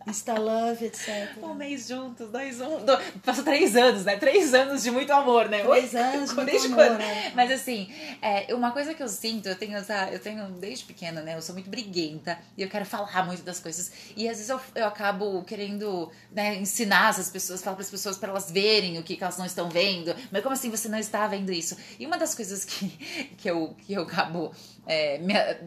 instalove, 0.07 0.85
etc. 0.87 1.09
Um 1.43 1.55
mês 1.55 1.89
juntos, 1.89 2.31
dois, 2.31 2.61
um. 2.61 2.85
do- 2.85 2.99
Passou 3.25 3.43
três 3.45 3.75
anos, 3.77 4.05
né? 4.05 4.17
Três 4.17 4.55
anos 4.55 4.83
de 4.83 4.91
muito 4.91 5.13
amor, 5.13 5.49
né? 5.49 5.65
Três 5.65 5.95
Oi? 5.95 6.01
anos 6.01 6.31
de 6.31 6.37
muito 6.37 6.47
Desde 6.51 6.67
amor, 6.69 6.77
quando? 6.87 6.99
né? 6.99 7.33
Mas 7.35 7.51
assim, 7.51 7.91
é, 8.23 8.55
uma 8.55 8.71
coisa 8.71 8.95
que 8.95 9.03
eu 9.03 9.09
sinto, 9.09 9.49
eu 9.49 9.57
tenho 9.57 9.77
essa. 9.77 10.09
Eu 10.11 10.19
tenho 10.21 10.47
desde 10.53 10.85
pequena, 10.85 11.21
né? 11.23 11.35
Eu 11.37 11.43
sou 11.43 11.55
muito 11.55 11.69
briguenta 11.69 12.39
e 12.57 12.63
eu 12.63 12.69
quero 12.69 12.85
falar 12.85 13.27
muito 13.27 13.43
das 13.43 13.59
coisas. 13.59 13.91
E 14.17 14.29
às 14.29 14.37
vezes 14.37 14.49
eu, 14.49 14.61
eu 14.75 14.87
acabo 14.87 15.43
querendo 15.43 16.11
né, 16.31 16.55
ensinar 16.57 17.11
essas 17.11 17.29
pessoas, 17.31 17.63
falar 17.63 17.77
para 17.77 17.85
as 17.85 17.91
pessoas 17.91 18.17
para 18.17 18.31
elas 18.31 18.51
verem 18.51 18.99
o 18.99 19.03
que, 19.03 19.17
que 19.17 19.23
elas 19.25 19.37
não 19.39 19.47
estão 19.47 19.69
vendo. 19.69 20.15
Mas 20.31 20.43
como 20.43 20.55
assim 20.55 20.71
você 20.71 20.89
não 20.89 20.99
está 20.99 21.27
vendo 21.27 21.53
isso? 21.53 21.77
E 21.99 22.07
uma 22.07 22.17
das 22.17 22.35
coisas 22.35 22.65
que, 22.65 22.89
que, 23.37 23.51
eu, 23.51 23.75
que 23.79 23.93
eu 23.95 24.03
acabo 24.03 24.53
é, 24.87 25.21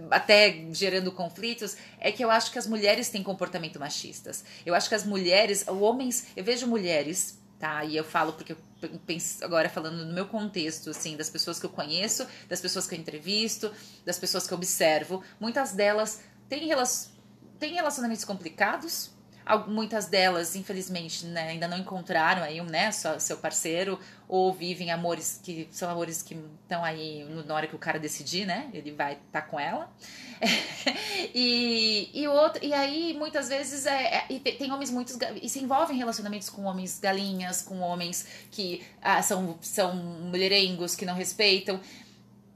até 0.09 0.65
gerando 0.71 1.11
conflitos 1.11 1.75
é 1.99 2.11
que 2.11 2.23
eu 2.23 2.31
acho 2.31 2.51
que 2.51 2.59
as 2.59 2.65
mulheres 2.65 3.09
têm 3.09 3.21
comportamento 3.21 3.79
machistas. 3.79 4.43
Eu 4.65 4.73
acho 4.73 4.88
que 4.88 4.95
as 4.95 5.03
mulheres, 5.03 5.67
homens, 5.67 6.27
eu 6.35 6.43
vejo 6.43 6.65
mulheres, 6.67 7.38
tá? 7.59 7.83
E 7.83 7.95
eu 7.97 8.03
falo 8.03 8.33
porque 8.33 8.53
eu 8.53 8.57
penso 9.05 9.43
agora 9.43 9.67
falando 9.69 10.05
no 10.05 10.13
meu 10.13 10.27
contexto, 10.27 10.89
assim, 10.89 11.17
das 11.17 11.29
pessoas 11.29 11.59
que 11.59 11.65
eu 11.65 11.69
conheço, 11.69 12.25
das 12.47 12.61
pessoas 12.61 12.88
que 12.88 12.95
eu 12.95 12.99
entrevisto, 12.99 13.71
das 14.05 14.17
pessoas 14.17 14.47
que 14.47 14.53
eu 14.53 14.57
observo, 14.57 15.21
muitas 15.39 15.73
delas 15.73 16.21
têm, 16.47 16.67
relac- 16.67 17.09
têm 17.59 17.73
relacionamentos 17.73 18.23
complicados. 18.23 19.11
Muitas 19.67 20.05
delas, 20.05 20.55
infelizmente, 20.55 21.25
né, 21.25 21.49
ainda 21.49 21.67
não 21.67 21.77
encontraram 21.77 22.43
aí 22.43 22.61
né, 22.61 22.91
seu 22.91 23.37
parceiro 23.37 23.99
ou 24.27 24.53
vivem 24.53 24.91
amores 24.91 25.39
que 25.43 25.67
são 25.71 25.89
amores 25.89 26.21
que 26.21 26.37
estão 26.61 26.83
aí 26.83 27.23
na 27.45 27.55
hora 27.55 27.65
que 27.67 27.75
o 27.75 27.79
cara 27.79 27.97
decidir, 27.99 28.45
né? 28.45 28.69
Ele 28.73 28.91
vai 28.91 29.13
estar 29.13 29.41
com 29.43 29.59
ela. 29.59 29.89
e, 31.33 32.09
e, 32.13 32.27
outro, 32.27 32.63
e 32.63 32.73
aí, 32.73 33.13
muitas 33.17 33.49
vezes, 33.49 33.85
é, 33.85 34.25
é- 34.29 34.39
te- 34.39 34.51
tem 34.53 34.71
homens 34.71 34.91
muitos. 34.91 35.15
ga- 35.15 35.31
E 35.33 35.49
se 35.49 35.59
envolvem 35.59 35.95
em 35.95 35.99
relacionamentos 35.99 36.49
com 36.49 36.63
homens 36.63 36.99
galinhas, 36.99 37.61
com 37.61 37.79
homens 37.79 38.27
que 38.51 38.83
ah, 39.01 39.21
são, 39.21 39.57
são 39.61 39.95
mulherengos, 39.95 40.95
que 40.95 41.05
não 41.05 41.15
respeitam. 41.15 41.79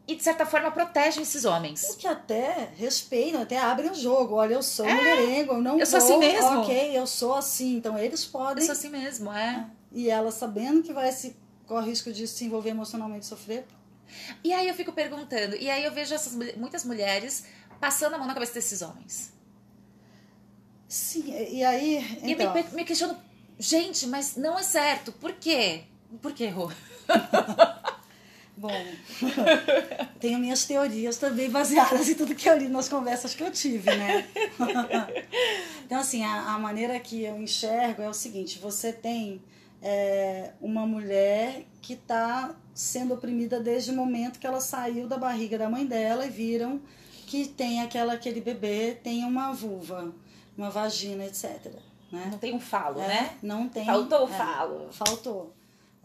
E, 0.06 0.16
de 0.16 0.24
certa 0.24 0.46
forma, 0.46 0.70
protegem 0.70 1.24
esses 1.24 1.46
homens. 1.46 1.96
Que 1.96 2.08
até 2.08 2.70
respeitam, 2.76 3.42
até 3.42 3.58
abrem 3.58 3.89
o 3.89 3.96
jogo. 3.96 4.36
Olha, 4.36 4.56
eu 4.56 4.63
sou 4.63 4.86
mulherengo, 4.86 5.54
eu 5.54 5.62
não 5.62 5.80
eu 5.80 5.86
sou 5.86 6.00
vou, 6.00 6.10
assim 6.10 6.18
mesmo. 6.20 6.60
Ok, 6.60 6.98
eu 6.98 7.08
sou 7.08 7.34
assim. 7.34 7.78
Então 7.78 7.98
eles 7.98 8.26
Eu 8.26 8.32
podem. 8.32 8.66
sou 8.66 8.74
assim 8.74 8.89
mesmo, 8.89 9.32
é. 9.32 9.66
E 9.94 10.10
ela 10.10 10.30
sabendo 10.32 10.84
que 10.84 10.92
vai 10.92 11.10
se 11.12 11.36
corre 11.66 11.89
risco 11.89 12.12
de 12.12 12.28
se 12.28 12.44
envolver 12.44 12.72
emocionalmente 12.72 13.26
e 13.26 13.30
sofrer. 13.30 13.66
E 14.44 14.52
aí 14.52 14.68
eu 14.68 14.74
fico 14.76 14.92
perguntando, 14.92 15.56
e 15.56 15.70
aí 15.70 15.84
eu 15.84 15.92
vejo 15.92 16.13
essas 16.13 16.36
muitas 16.58 16.84
mulheres 16.84 17.46
passando 17.80 18.13
a 18.16 18.18
mão 18.18 18.28
na 18.28 18.34
cabeça 18.34 18.54
desses 18.54 18.82
homens. 18.82 19.32
Sim, 20.88 21.34
e 21.50 21.63
aí. 21.63 22.20
E 22.22 22.32
Então, 22.34 22.54
me, 22.54 22.63
me 22.74 22.84
questiono, 22.84 23.18
gente, 23.58 24.06
mas 24.08 24.36
não 24.36 24.60
é 24.60 24.63
certo. 24.63 25.12
Por 25.13 25.32
quê? 25.34 25.84
Por 26.22 26.34
quê, 26.34 26.48
Rô? 26.48 26.70
Bom, 28.56 28.70
tenho 30.20 30.38
minhas 30.39 30.66
teorias 30.66 31.18
também 31.18 31.50
baseadas 31.50 32.08
em 32.10 32.13
tudo 32.13 32.36
que 32.36 32.48
eu 32.48 32.58
li 32.58 32.68
nas 32.68 32.88
conversas 32.88 33.34
que 33.34 33.44
eu 33.44 33.52
tive, 33.52 33.96
né? 33.96 34.28
Então, 35.86 36.00
assim, 36.00 36.24
a, 36.24 36.54
a 36.54 36.58
maneira 36.60 37.00
que 37.00 37.24
eu 37.24 37.39
enxergo 37.39 38.02
é 38.02 38.10
o 38.10 38.13
seguinte: 38.13 38.58
você 38.58 38.92
tem 38.92 39.42
é, 39.82 40.52
uma 40.62 40.88
mulher 40.88 41.66
que 41.82 41.94
está 41.94 42.56
sendo 42.74 43.13
oprimida 43.13 43.60
desde 43.60 43.92
o 43.92 43.96
momento 43.96 44.39
que 44.39 44.48
ela 44.48 44.62
saiu 44.62 45.08
da 45.08 45.18
barriga 45.18 45.58
da 45.58 45.70
mãe 45.70 45.86
dela 45.86 46.26
e 46.26 46.30
viram 46.30 46.82
que 47.28 47.48
tem 47.48 47.82
aquela, 47.82 48.13
aquele 48.13 48.42
bebê, 48.42 48.98
tem 49.04 49.24
uma 49.26 49.52
vulva, 49.52 50.13
uma 50.58 50.70
vagina, 50.70 51.26
etc. 51.26 51.72
Né? 52.12 52.28
Não 52.32 52.38
tem 52.38 52.54
um 52.54 52.60
falo, 52.60 53.02
É, 53.02 53.08
né? 53.08 53.38
Não 53.42 53.68
tem. 53.68 53.86
Faltou 53.86 54.28
o 54.28 54.30
é, 54.30 54.38
falo. 54.38 54.88
Faltou. 54.92 55.54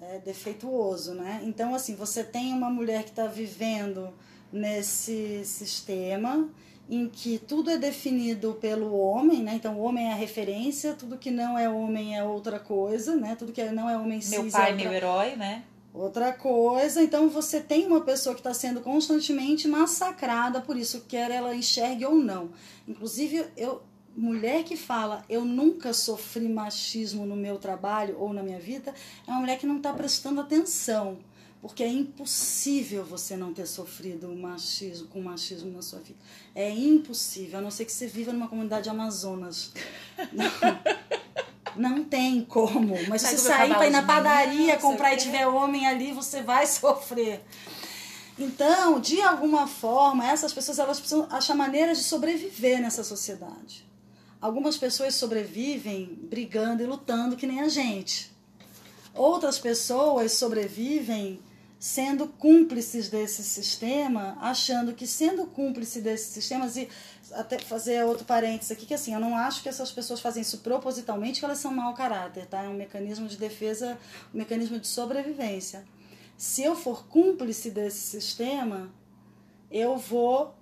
É 0.01 0.19
defeituoso, 0.19 1.15
né? 1.15 1.41
Então, 1.45 1.75
assim, 1.75 1.95
você 1.95 2.23
tem 2.23 2.53
uma 2.53 2.71
mulher 2.71 3.03
que 3.03 3.11
está 3.11 3.27
vivendo 3.27 4.13
nesse 4.53 5.45
sistema 5.45 6.49
em 6.89 7.09
que 7.09 7.39
tudo 7.39 7.71
é 7.71 7.77
definido 7.77 8.55
pelo 8.55 8.97
homem, 8.97 9.43
né? 9.43 9.55
Então, 9.55 9.77
o 9.79 9.83
homem 9.83 10.07
é 10.07 10.13
a 10.13 10.17
referência, 10.17 10.95
tudo 10.95 11.19
que 11.19 11.31
não 11.31 11.59
é 11.59 11.69
homem 11.69 12.17
é 12.17 12.25
outra 12.25 12.59
coisa, 12.59 13.15
né? 13.15 13.37
Tudo 13.37 13.53
que 13.53 13.63
não 13.65 13.91
é 13.91 13.97
homem 13.97 14.21
cis 14.21 14.31
Meu 14.31 14.47
é 14.47 14.51
pai, 14.51 14.71
outra 14.73 14.85
meu 14.85 14.93
herói, 14.93 15.37
né? 15.37 15.65
Outra 15.93 16.33
coisa, 16.33 17.03
então 17.03 17.29
você 17.29 17.61
tem 17.61 17.87
uma 17.87 18.03
pessoa 18.03 18.35
que 18.35 18.41
está 18.41 18.55
sendo 18.55 18.81
constantemente 18.81 19.67
massacrada 19.67 20.61
por 20.61 20.77
isso, 20.77 21.05
quer 21.09 21.31
ela 21.31 21.55
enxergue 21.55 22.05
ou 22.07 22.15
não. 22.15 22.51
Inclusive, 22.87 23.47
eu, 23.57 23.83
mulher 24.17 24.65
que 24.65 24.77
fala 24.77 25.25
eu 25.29 25.45
nunca 25.45 25.93
sofri 25.93 26.49
machismo 26.49 27.25
no 27.25 27.37
meu 27.37 27.59
trabalho 27.59 28.17
ou 28.19 28.33
na 28.33 28.43
minha 28.43 28.59
vida, 28.59 28.95
é 29.27 29.31
uma 29.31 29.41
mulher 29.41 29.59
que 29.59 29.67
não 29.67 29.77
está 29.77 29.93
prestando 29.93 30.41
atenção. 30.41 31.19
Porque 31.61 31.83
é 31.83 31.89
impossível 31.89 33.05
você 33.05 33.37
não 33.37 33.53
ter 33.53 33.67
sofrido 33.67 34.29
machismo, 34.29 35.09
com 35.09 35.21
machismo 35.21 35.73
na 35.73 35.83
sua 35.83 35.99
vida. 35.99 36.19
É 36.55 36.71
impossível, 36.71 37.59
a 37.59 37.63
não 37.63 37.71
ser 37.71 37.85
que 37.85 37.93
você 37.93 38.07
viva 38.07 38.33
numa 38.33 38.47
comunidade 38.47 38.89
amazonas. 38.89 39.73
Não, 40.33 41.97
não 41.97 42.05
tem 42.05 42.45
como. 42.45 42.95
Mas 43.09 43.23
se 43.23 43.37
você 43.37 43.49
sair 43.49 43.75
para 43.75 43.89
ir 43.89 43.91
na 43.91 44.03
padaria, 44.05 44.59
manhã, 44.59 44.79
comprar 44.79 45.15
e 45.15 45.17
quê. 45.17 45.23
tiver 45.23 45.49
homem 45.49 45.85
ali, 45.85 46.13
você 46.13 46.43
vai 46.43 46.65
sofrer. 46.69 47.45
Então, 48.39 49.01
de 49.01 49.21
alguma 49.21 49.67
forma, 49.67 50.31
essas 50.31 50.53
pessoas 50.53 50.79
elas 50.79 51.01
precisam 51.01 51.27
achar 51.29 51.57
maneiras 51.57 51.99
de 51.99 52.05
sobreviver 52.05 52.81
nessa 52.81 53.03
sociedade. 53.03 53.88
Algumas 54.41 54.77
pessoas 54.77 55.15
sobrevivem 55.15 56.19
brigando 56.23 56.83
e 56.83 56.87
lutando 56.87 57.37
que 57.37 57.47
nem 57.47 57.61
a 57.61 57.69
gente. 57.69 58.31
Outras 59.15 59.59
pessoas 59.59 60.33
sobrevivem 60.33 61.41
sendo 61.79 62.27
cúmplices 62.27 63.09
desse 63.09 63.43
sistema, 63.43 64.37
achando 64.41 64.93
que 64.93 65.07
sendo 65.07 65.47
cúmplice 65.47 66.01
desse 66.01 66.33
sistema, 66.33 66.67
e 66.77 66.89
até 67.33 67.59
fazer 67.59 68.05
outro 68.05 68.25
parênteses 68.25 68.73
aqui, 68.73 68.87
que 68.87 68.95
assim, 68.95 69.15
eu 69.15 69.21
não 69.21 69.37
acho 69.37 69.63
que 69.63 69.69
essas 69.69 69.93
pessoas 69.93 70.21
fazem 70.21 70.43
isso 70.43 70.59
propositalmente, 70.59 71.39
que 71.39 71.45
elas 71.45 71.59
são 71.59 71.73
mau 71.73 71.95
caráter, 71.95 72.47
tá? 72.47 72.63
É 72.63 72.69
um 72.69 72.75
mecanismo 72.75 73.29
de 73.29 73.37
defesa, 73.37 73.99
um 74.35 74.39
mecanismo 74.39 74.79
de 74.81 74.89
sobrevivência. 74.89 75.85
Se 76.37 76.63
eu 76.63 76.75
for 76.75 77.07
cúmplice 77.07 77.71
desse 77.71 77.99
sistema, 77.99 78.91
eu 79.71 79.97
vou 79.97 80.55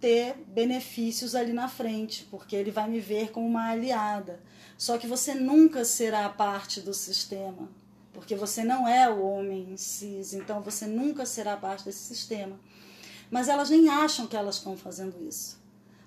ter 0.00 0.34
benefícios 0.48 1.34
ali 1.34 1.52
na 1.52 1.68
frente, 1.68 2.26
porque 2.30 2.56
ele 2.56 2.70
vai 2.70 2.88
me 2.88 3.00
ver 3.00 3.30
como 3.30 3.46
uma 3.46 3.68
aliada. 3.68 4.40
Só 4.78 4.96
que 4.96 5.06
você 5.06 5.34
nunca 5.34 5.84
será 5.84 6.28
parte 6.28 6.80
do 6.80 6.94
sistema, 6.94 7.68
porque 8.12 8.34
você 8.34 8.64
não 8.64 8.88
é 8.88 9.10
o 9.10 9.22
homem 9.22 9.76
cis, 9.76 10.32
então 10.32 10.62
você 10.62 10.86
nunca 10.86 11.26
será 11.26 11.56
parte 11.56 11.84
desse 11.84 12.02
sistema. 12.02 12.58
mas 13.30 13.48
elas 13.48 13.70
nem 13.70 13.88
acham 13.88 14.26
que 14.26 14.36
elas 14.36 14.56
estão 14.56 14.76
fazendo 14.76 15.22
isso. 15.22 15.60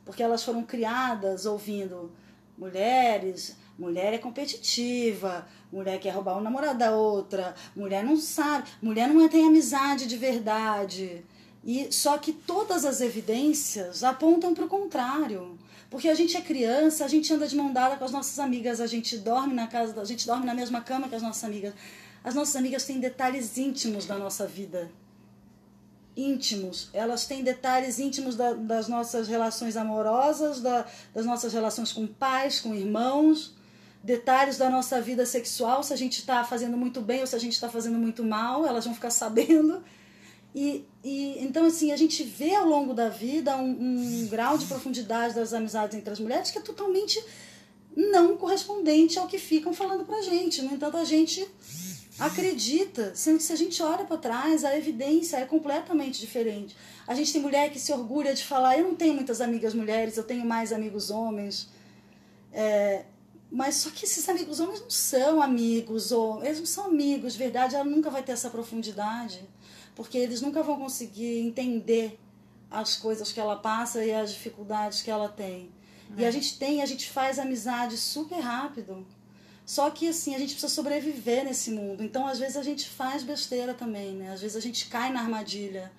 Porque 0.04 0.22
elas 0.22 0.44
foram 0.44 0.64
criadas 0.64 1.46
ouvindo 1.46 2.12
mulheres, 2.58 3.56
mulher 3.78 4.14
é 4.14 4.18
competitiva, 4.18 5.48
mulher 5.72 6.00
quer 6.00 6.12
roubar 6.12 6.38
o 6.38 6.42
namorado 6.42 6.80
da 6.80 6.96
outra, 6.96 7.56
mulher 7.76 8.04
não 8.04 8.18
sabe, 8.18 8.70
mulher 8.82 9.08
não 9.08 9.28
tem 9.30 9.48
amizade 9.48 10.06
de 10.06 10.18
verdade. 10.18 11.26
E 11.64 11.92
só 11.92 12.18
que 12.18 12.34
todas 12.34 12.84
as 12.84 13.00
evidências 13.00 14.04
apontam 14.04 14.54
para 14.54 14.66
o 14.66 14.68
contrário. 14.68 15.58
Porque 15.90 16.10
a 16.10 16.16
gente 16.16 16.36
é 16.36 16.42
criança, 16.42 17.06
a 17.06 17.08
gente 17.08 17.32
anda 17.32 17.48
de 17.48 17.56
mão 17.56 17.72
dada 17.72 17.96
com 17.96 18.04
as 18.04 18.12
nossas 18.12 18.40
amigas, 18.40 18.82
a 18.82 18.88
gente 18.88 19.18
dorme 19.18 19.54
na 19.54 19.68
casa, 19.68 20.02
a 20.02 20.06
gente 20.06 20.26
dorme 20.26 20.46
na 20.46 20.54
mesma 20.54 20.82
cama 20.82 21.08
que 21.08 21.16
as 21.16 21.22
nossas 21.22 21.44
amigas. 21.44 21.74
As 22.24 22.36
nossas 22.36 22.56
amigas 22.56 22.84
têm 22.86 23.00
detalhes 23.00 23.58
íntimos 23.58 24.06
da 24.06 24.18
nossa 24.18 24.48
vida. 24.48 24.90
Íntimos. 26.18 26.90
Elas 26.94 27.26
têm 27.26 27.44
detalhes 27.44 28.00
íntimos 28.00 28.36
da, 28.36 28.54
das 28.54 28.88
nossas 28.88 29.28
relações 29.28 29.78
amorosas, 29.78 30.62
da, 30.62 30.86
das 31.14 31.26
nossas 31.26 31.54
relações 31.54 31.92
com 31.92 32.08
pais, 32.08 32.60
com 32.60 32.74
irmãos, 32.74 33.54
detalhes 34.04 34.58
da 34.58 34.70
nossa 34.70 35.00
vida 35.00 35.26
sexual, 35.26 35.82
se 35.82 35.94
a 35.94 35.96
gente 35.96 36.20
está 36.20 36.44
fazendo 36.44 36.76
muito 36.76 37.02
bem 37.02 37.22
ou 37.22 37.28
se 37.28 37.36
a 37.36 37.40
gente 37.40 37.54
está 37.54 37.70
fazendo 37.70 37.98
muito 37.98 38.24
mal, 38.24 38.66
elas 38.66 38.84
vão 38.84 38.94
ficar 38.94 39.12
sabendo. 39.12 39.84
E, 40.56 40.86
e 41.04 41.44
então, 41.44 41.66
assim, 41.66 41.92
a 41.92 41.98
gente 41.98 42.24
vê 42.24 42.54
ao 42.54 42.68
longo 42.68 42.94
da 42.94 43.10
vida 43.10 43.58
um, 43.58 44.24
um 44.24 44.28
grau 44.28 44.58
de 44.58 44.66
profundidade 44.66 45.34
das 45.34 45.54
amizades 45.54 45.98
entre 45.98 46.12
as 46.12 46.20
mulheres 46.20 46.52
que 46.52 46.60
é 46.60 46.62
totalmente 46.62 47.24
não 47.96 48.38
correspondente 48.38 49.18
ao 49.18 49.28
que 49.28 49.38
ficam 49.38 49.74
falando 49.74 50.06
pra 50.06 50.22
gente. 50.22 50.62
No 50.62 50.74
entanto, 50.74 50.98
a 50.98 51.04
gente 51.04 51.48
acredita, 52.20 53.14
sendo 53.16 53.38
que 53.38 53.44
se 53.44 53.54
a 53.54 53.56
gente 53.56 53.82
olha 53.82 54.06
para 54.06 54.18
trás, 54.18 54.64
a 54.64 54.78
evidência 54.78 55.38
é 55.38 55.46
completamente 55.46 56.20
diferente. 56.20 56.76
A 57.08 57.16
gente 57.16 57.34
tem 57.34 57.42
mulher 57.42 57.72
que 57.72 57.80
se 57.80 57.92
orgulha 57.92 58.34
de 58.34 58.44
falar: 58.44 58.78
eu 58.78 58.88
não 58.88 58.96
tenho 58.96 59.14
muitas 59.14 59.42
amigas 59.42 59.74
mulheres, 59.74 60.18
eu 60.18 60.24
tenho 60.24 60.46
mais 60.46 60.72
amigos 60.72 61.10
homens. 61.10 61.70
É, 62.52 63.06
mas 63.52 63.76
só 63.76 63.90
que 63.90 64.06
esses 64.06 64.28
amigos 64.30 64.60
homens 64.60 64.82
não 64.82 64.90
são 64.90 65.42
amigos, 65.42 66.12
ou 66.12 66.44
eles 66.44 66.60
não 66.60 66.66
são 66.66 66.86
amigos, 66.86 67.34
de 67.34 67.40
verdade, 67.40 67.76
ela 67.76 67.84
nunca 67.84 68.10
vai 68.10 68.24
ter 68.24 68.32
essa 68.32 68.50
profundidade 68.50 69.48
porque 69.96 70.18
eles 70.18 70.42
nunca 70.42 70.64
vão 70.64 70.78
conseguir 70.78 71.40
entender 71.40 72.20
as 72.70 72.96
coisas 72.98 73.32
que 73.32 73.40
ela 73.40 73.56
passa 73.56 74.04
e 74.04 74.12
as 74.12 74.34
dificuldades 74.34 75.02
que 75.02 75.12
ela 75.12 75.30
tem. 75.30 75.72
É. 76.18 76.22
E 76.22 76.26
a 76.26 76.30
é. 76.30 76.32
gente 76.32 76.58
tem, 76.58 76.82
a 76.82 76.86
gente 76.86 77.10
faz 77.10 77.38
amizade 77.38 77.98
super 77.98 78.40
rápido. 78.40 79.06
Só 79.66 79.90
que 79.90 80.10
assim, 80.10 80.36
a 80.36 80.40
gente 80.40 80.52
precisa 80.54 80.74
sobreviver 80.74 81.46
nesse 81.46 81.72
mundo. 81.72 82.04
Então, 82.04 82.28
às 82.28 82.40
vezes 82.40 82.58
a 82.58 82.64
gente 82.64 82.90
faz 82.90 83.24
besteira 83.24 83.74
também, 83.74 84.14
né? 84.14 84.32
Às 84.34 84.42
vezes 84.42 84.58
a 84.58 84.60
gente 84.60 84.88
cai 84.88 85.12
na 85.12 85.22
armadilha. 85.22 85.92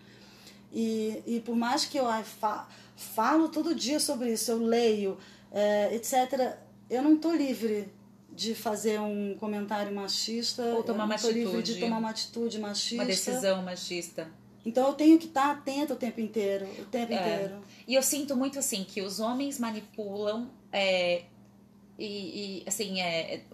E, 0.72 1.22
e 1.26 1.40
por 1.40 1.56
mais 1.56 1.84
que 1.84 1.96
eu 1.96 2.06
ai, 2.06 2.24
fa, 2.24 2.68
falo 2.96 3.48
todo 3.48 3.74
dia 3.74 4.00
sobre 4.00 4.32
isso, 4.32 4.50
eu 4.50 4.58
leio, 4.58 5.16
é, 5.52 5.94
etc., 5.94 6.56
eu 6.90 7.00
não 7.02 7.14
estou 7.14 7.34
livre 7.34 7.88
de 8.34 8.54
fazer 8.54 9.00
um 9.00 9.36
comentário 9.38 9.94
machista, 9.94 10.62
ou 10.74 10.82
tomar 10.82 11.04
uma 11.04 11.14
atitude, 11.14 11.74
de 11.74 11.80
tomar 11.80 11.98
uma 11.98 12.10
atitude 12.10 12.58
machista, 12.58 12.96
uma 12.96 13.04
decisão 13.04 13.62
machista. 13.62 14.28
Então 14.64 14.88
eu 14.88 14.94
tenho 14.94 15.18
que 15.18 15.26
estar 15.26 15.50
atento 15.50 15.92
o 15.92 15.96
tempo 15.96 16.20
inteiro, 16.20 16.66
o 16.78 16.84
tempo 16.86 17.12
é. 17.12 17.16
inteiro. 17.16 17.62
E 17.86 17.94
eu 17.94 18.02
sinto 18.02 18.34
muito 18.34 18.58
assim 18.58 18.82
que 18.82 19.02
os 19.02 19.20
homens 19.20 19.58
manipulam 19.58 20.50
é, 20.72 21.24
e, 21.98 22.62
e, 22.62 22.64
assim 22.66 23.00
é 23.00 23.44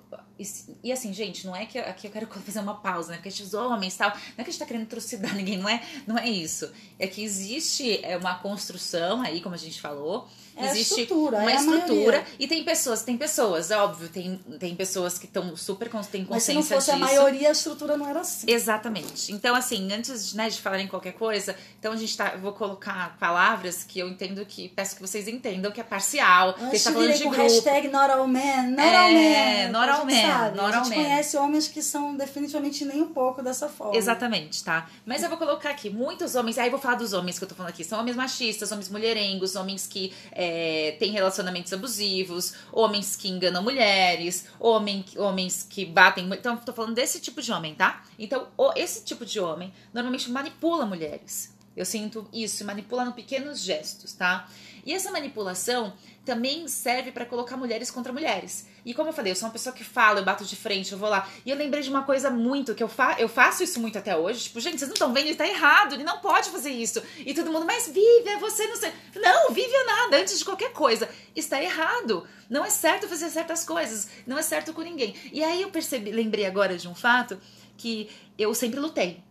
e, 0.41 0.47
e, 0.85 0.91
assim, 0.91 1.13
gente, 1.13 1.47
não 1.47 1.55
é 1.55 1.67
que 1.67 1.79
aqui 1.79 2.07
eu 2.07 2.11
quero 2.11 2.27
fazer 2.41 2.61
uma 2.61 2.75
pausa, 2.75 3.13
né? 3.13 3.19
Porque 3.23 3.43
os 3.43 3.53
homens 3.53 3.95
tal, 3.95 4.11
não 4.11 4.17
é 4.39 4.43
que 4.43 4.49
a 4.49 4.53
gente 4.53 4.59
tá 4.59 4.65
querendo 4.65 4.87
trucidar 4.87 5.35
ninguém, 5.37 5.59
não 5.59 5.69
é, 5.69 5.83
não 6.07 6.17
é 6.17 6.29
isso. 6.29 6.71
É 6.99 7.07
que 7.07 7.23
existe 7.23 8.03
é, 8.03 8.17
uma 8.17 8.37
construção 8.37 9.21
aí, 9.21 9.43
como 9.43 9.55
a 9.55 9.59
gente 9.59 9.79
falou, 9.81 10.27
é 10.61 10.71
existe 10.71 11.03
estrutura, 11.03 11.39
uma 11.39 11.51
é 11.51 11.55
estrutura 11.57 12.25
e 12.39 12.47
tem 12.47 12.65
pessoas, 12.65 13.03
tem 13.03 13.17
pessoas, 13.17 13.71
óbvio, 13.71 14.09
tem, 14.09 14.39
tem 14.59 14.75
pessoas 14.75 15.19
que 15.19 15.27
estão 15.27 15.57
super 15.57 15.89
têm 16.11 16.25
consciência 16.25 16.31
Mas 16.35 16.43
se 16.45 16.55
não 16.55 16.63
fosse 16.63 16.93
disso. 16.93 17.05
a 17.05 17.07
maioria, 17.07 17.49
a 17.49 17.53
estrutura 17.53 17.97
não 17.97 18.07
era 18.07 18.21
assim. 18.21 18.51
Exatamente. 18.51 19.33
Então, 19.33 19.55
assim, 19.55 19.93
antes 19.93 20.35
né, 20.35 20.49
de 20.49 20.61
falarem 20.61 20.87
qualquer 20.87 21.13
coisa, 21.13 21.55
então 21.79 21.93
a 21.93 21.97
gente 21.97 22.17
tá, 22.17 22.33
eu 22.35 22.41
vou 22.41 22.53
colocar 22.53 23.17
palavras 23.19 23.85
que 23.85 23.99
eu 23.99 24.09
entendo 24.09 24.45
que 24.47 24.69
peço 24.69 24.97
que 24.97 25.03
vocês 25.03 25.27
entendam 25.29 25.71
que 25.73 25.81
é 25.81 25.85
parcial. 25.85 26.55
Antes 26.61 26.83
que 26.83 26.89
tá 26.89 26.93
falando 26.93 27.13
de 27.13 27.25
com 27.25 27.31
grupo. 27.31 27.43
hashtag 27.43 27.89
not 27.89 28.11
all 28.11 28.27
men, 28.27 28.71
not 28.71 28.83
é, 28.83 28.97
all 28.97 29.13
men. 29.13 29.69
Not 29.71 29.91
all 29.91 30.05
men, 30.05 30.27
sabe. 30.27 30.57
Not 30.57 30.75
a 30.75 30.85
gente 30.85 30.95
conhece 30.95 31.37
homens 31.37 31.69
que 31.69 31.83
são 31.83 32.17
definitivamente 32.17 32.85
nem 32.85 33.03
um 33.03 33.09
pouco 33.09 33.43
dessa 33.43 33.69
forma. 33.69 33.97
Exatamente, 33.97 34.63
tá? 34.63 34.89
Mas 35.05 35.23
eu 35.23 35.29
vou 35.29 35.39
colocar 35.39 35.71
aqui, 35.71 35.91
muitos 35.91 36.35
homens, 36.35 36.59
aí 36.59 36.67
eu 36.67 36.71
vou 36.71 36.81
falar 36.81 36.97
dos 36.97 37.13
homens 37.13 37.39
que 37.39 37.45
eu 37.45 37.49
tô 37.49 37.55
falando 37.55 37.71
aqui, 37.71 37.85
são 37.85 37.99
homens 37.99 38.17
machistas, 38.17 38.71
homens 38.71 38.89
mulherengos, 38.89 39.57
homens 39.57 39.87
que 39.87 40.13
é, 40.33 40.50
têm 40.99 41.11
relacionamentos 41.13 41.73
abusivos, 41.73 42.55
homens 42.73 43.17
que 43.17 43.29
enganam 43.29 43.63
mulheres, 43.63 44.47
homem, 44.59 45.05
homens 45.17 45.67
que 45.69 45.85
batem. 45.85 46.29
Então, 46.33 46.57
tô 46.57 46.73
falando 46.73 46.95
desse 46.95 47.21
tipo 47.21 47.41
de 47.41 47.53
homem, 47.53 47.75
tá? 47.75 48.05
Então, 48.19 48.49
esse 48.77 49.05
tipo 49.05 49.25
de 49.25 49.41
homem 49.41 49.73
normalmente 49.93 50.31
manipula 50.31 50.85
mulheres. 50.87 51.55
Eu 51.81 51.87
sinto 51.87 52.29
isso, 52.31 52.63
manipula 52.65 53.07
no 53.07 53.13
pequenos 53.13 53.63
gestos, 53.63 54.13
tá? 54.13 54.47
E 54.85 54.93
essa 54.93 55.11
manipulação 55.11 55.95
também 56.25 56.69
serve 56.69 57.11
para 57.11 57.25
colocar 57.25 57.57
mulheres 57.57 57.91
contra 57.91 58.13
mulheres. 58.13 58.67
E 58.85 58.93
como 58.93 59.09
eu 59.09 59.13
falei, 59.13 59.33
eu 59.33 59.37
sou 59.37 59.47
uma 59.47 59.53
pessoa 59.53 59.75
que 59.75 59.83
fala, 59.83 60.21
eu 60.21 60.25
bato 60.25 60.45
de 60.45 60.57
frente, 60.57 60.93
eu 60.93 60.99
vou 60.99 61.09
lá. 61.09 61.27
E 61.45 61.51
eu 61.51 61.57
lembrei 61.57 61.83
de 61.83 61.89
uma 61.89 62.03
coisa 62.03 62.31
muito, 62.31 62.75
que 62.75 62.83
eu, 62.83 62.89
fa 62.89 63.17
eu 63.19 63.29
faço 63.29 63.63
isso 63.63 63.81
muito 63.81 63.99
até 63.99 64.15
hoje. 64.15 64.45
Tipo, 64.45 64.61
gente, 64.61 64.79
vocês 64.79 64.89
não 64.89 64.95
estão 64.95 65.13
vendo, 65.13 65.27
ele 65.27 65.35
tá 65.35 65.47
errado, 65.47 65.95
ele 65.95 66.05
não 66.05 66.19
pode 66.19 66.51
fazer 66.51 66.71
isso. 66.71 67.03
E 67.19 67.33
todo 67.33 67.51
mundo, 67.51 67.65
mas 67.65 67.87
vive, 67.87 68.29
é 68.29 68.39
você 68.39 68.67
não 68.67 68.77
sei. 68.77 68.93
Não, 69.17 69.51
vive 69.51 69.73
é 69.73 69.85
nada, 69.85 70.19
antes 70.19 70.39
de 70.39 70.45
qualquer 70.45 70.73
coisa. 70.73 71.09
Está 71.35 71.63
errado. 71.63 72.27
Não 72.49 72.63
é 72.63 72.69
certo 72.69 73.09
fazer 73.09 73.31
certas 73.31 73.65
coisas. 73.65 74.09
Não 74.27 74.37
é 74.37 74.43
certo 74.43 74.75
com 74.75 74.83
ninguém. 74.83 75.15
E 75.33 75.43
aí 75.43 75.63
eu 75.63 75.71
percebi, 75.71 76.11
lembrei 76.11 76.45
agora 76.45 76.77
de 76.77 76.89
um 76.89 76.95
fato 76.95 77.41
que 77.79 78.11
eu 78.39 78.55
sempre 78.55 78.79
lutei 78.79 79.23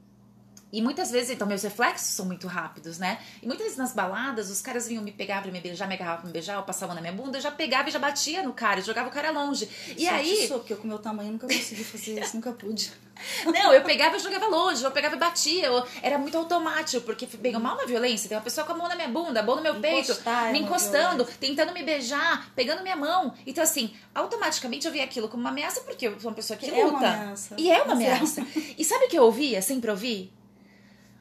e 0.71 0.81
muitas 0.81 1.09
vezes, 1.09 1.31
então, 1.31 1.47
meus 1.47 1.63
reflexos 1.63 2.09
são 2.09 2.25
muito 2.25 2.47
rápidos, 2.47 2.99
né? 2.99 3.19
E 3.41 3.47
muitas 3.47 3.65
vezes 3.65 3.77
nas 3.77 3.93
baladas, 3.93 4.51
os 4.51 4.61
caras 4.61 4.87
vinham 4.87 5.03
me 5.03 5.11
pegar 5.11 5.41
pra 5.41 5.51
me 5.51 5.59
beijar, 5.59 5.87
me 5.87 5.95
agarravam 5.95 6.21
pra 6.21 6.27
me 6.27 6.33
beijar, 6.33 6.55
eu 6.55 6.63
passava 6.63 6.93
na 6.93 7.01
minha 7.01 7.13
bunda, 7.13 7.37
eu 7.37 7.41
já 7.41 7.51
pegava 7.51 7.89
e 7.89 7.91
já 7.91 7.99
batia 7.99 8.43
no 8.43 8.53
cara, 8.53 8.81
jogava 8.81 9.09
o 9.09 9.11
cara 9.11 9.31
longe. 9.31 9.67
E 9.97 10.05
Só 10.05 10.11
aí. 10.11 10.47
Sou, 10.47 10.59
porque 10.59 10.73
eu, 10.73 10.77
com 10.77 10.87
meu 10.87 10.99
tamanho, 10.99 11.31
nunca 11.31 11.47
consegui 11.47 11.83
fazer 11.83 12.19
isso, 12.19 12.35
nunca 12.35 12.51
pude. 12.51 12.91
Não, 13.45 13.73
eu 13.73 13.81
pegava 13.83 14.15
e 14.15 14.19
jogava 14.19 14.47
longe, 14.47 14.83
eu 14.83 14.91
pegava 14.91 15.15
e 15.15 15.19
batia. 15.19 15.65
Eu, 15.65 15.85
era 16.01 16.17
muito 16.17 16.37
automático, 16.37 17.03
porque 17.03 17.25
pegou 17.27 17.59
mal 17.59 17.75
uma 17.75 17.85
violência. 17.85 18.29
Tem 18.29 18.37
uma 18.37 18.43
pessoa 18.43 18.65
com 18.65 18.73
a 18.73 18.77
mão 18.77 18.87
na 18.87 18.95
minha 18.95 19.09
bunda, 19.09 19.39
a 19.41 19.43
mão 19.43 19.57
no 19.57 19.61
meu 19.61 19.75
peito, 19.75 20.11
é 20.25 20.51
me 20.51 20.59
encostando, 20.59 21.25
tentando 21.39 21.73
me 21.73 21.83
beijar, 21.83 22.49
pegando 22.55 22.81
minha 22.81 22.95
mão. 22.95 23.33
Então, 23.45 23.63
assim, 23.63 23.93
automaticamente 24.13 24.87
eu 24.87 24.93
vi 24.93 25.01
aquilo 25.01 25.27
como 25.27 25.41
uma 25.41 25.49
ameaça, 25.49 25.81
porque 25.81 26.07
eu 26.07 26.19
sou 26.19 26.29
uma 26.29 26.35
pessoa 26.35 26.57
que 26.57 26.69
luta. 26.69 26.79
É 26.79 26.85
uma 26.85 26.97
ameaça. 26.99 27.55
E 27.57 27.71
é 27.71 27.81
uma 27.81 27.93
ameaça. 27.93 28.45
E 28.77 28.85
sabe 28.85 29.05
o 29.05 29.09
que 29.09 29.17
eu 29.17 29.23
ouvia? 29.23 29.61
Sempre 29.61 29.91
ouvi? 29.91 30.31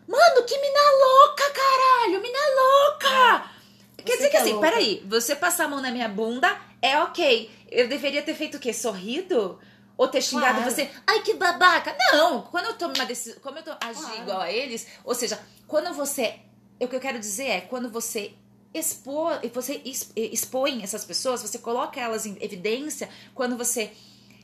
Mano, 0.09 0.43
que 0.47 0.59
mina 0.59 0.81
louca, 1.05 1.45
caralho! 1.51 2.23
Mina 2.23 2.39
louca! 2.57 3.51
É. 3.99 4.03
Quer 4.03 4.17
dizer 4.17 4.25
que, 4.25 4.31
que 4.31 4.37
é 4.39 4.41
assim, 4.41 4.53
louca. 4.53 4.71
peraí, 4.71 5.05
você 5.07 5.37
passar 5.37 5.67
a 5.67 5.69
mão 5.69 5.83
na 5.83 5.91
minha 5.91 6.09
bunda 6.09 6.59
é 6.81 6.99
ok. 6.99 7.51
Eu 7.71 7.89
deveria 7.89 8.23
ter 8.23 8.35
feito 8.35 8.57
o 8.57 8.61
quê? 8.61 8.73
Sorrido? 8.73 9.61
Ou 9.99 10.09
ter 10.09 10.23
xingado 10.23 10.55
claro. 10.55 10.71
você? 10.71 10.89
Ai, 11.07 11.21
que 11.21 11.35
babaca! 11.35 11.95
Não! 12.13 12.41
Quando 12.43 12.67
eu 12.67 12.79
tomo 12.79 12.95
uma 12.95 13.05
decisão. 13.05 13.39
Como 13.43 13.59
eu 13.59 13.63
tô, 13.63 13.73
agi 13.73 14.01
claro. 14.01 14.23
igual 14.23 14.41
a 14.41 14.51
eles, 14.51 14.87
ou 15.05 15.15
seja, 15.15 15.39
quando 15.67 15.93
você. 15.93 16.37
O 16.81 16.89
que 16.89 16.97
eu 16.97 17.01
quero 17.01 17.19
dizer 17.19 17.47
é, 17.47 17.61
quando 17.61 17.91
você 17.91 18.33
expor, 18.73 19.41
você 19.53 19.83
expõe 20.17 20.83
essas 20.83 21.05
pessoas, 21.05 21.43
você 21.43 21.59
coloca 21.59 22.01
elas 22.01 22.25
em 22.25 22.39
evidência, 22.41 23.11
quando 23.35 23.59
você 23.59 23.93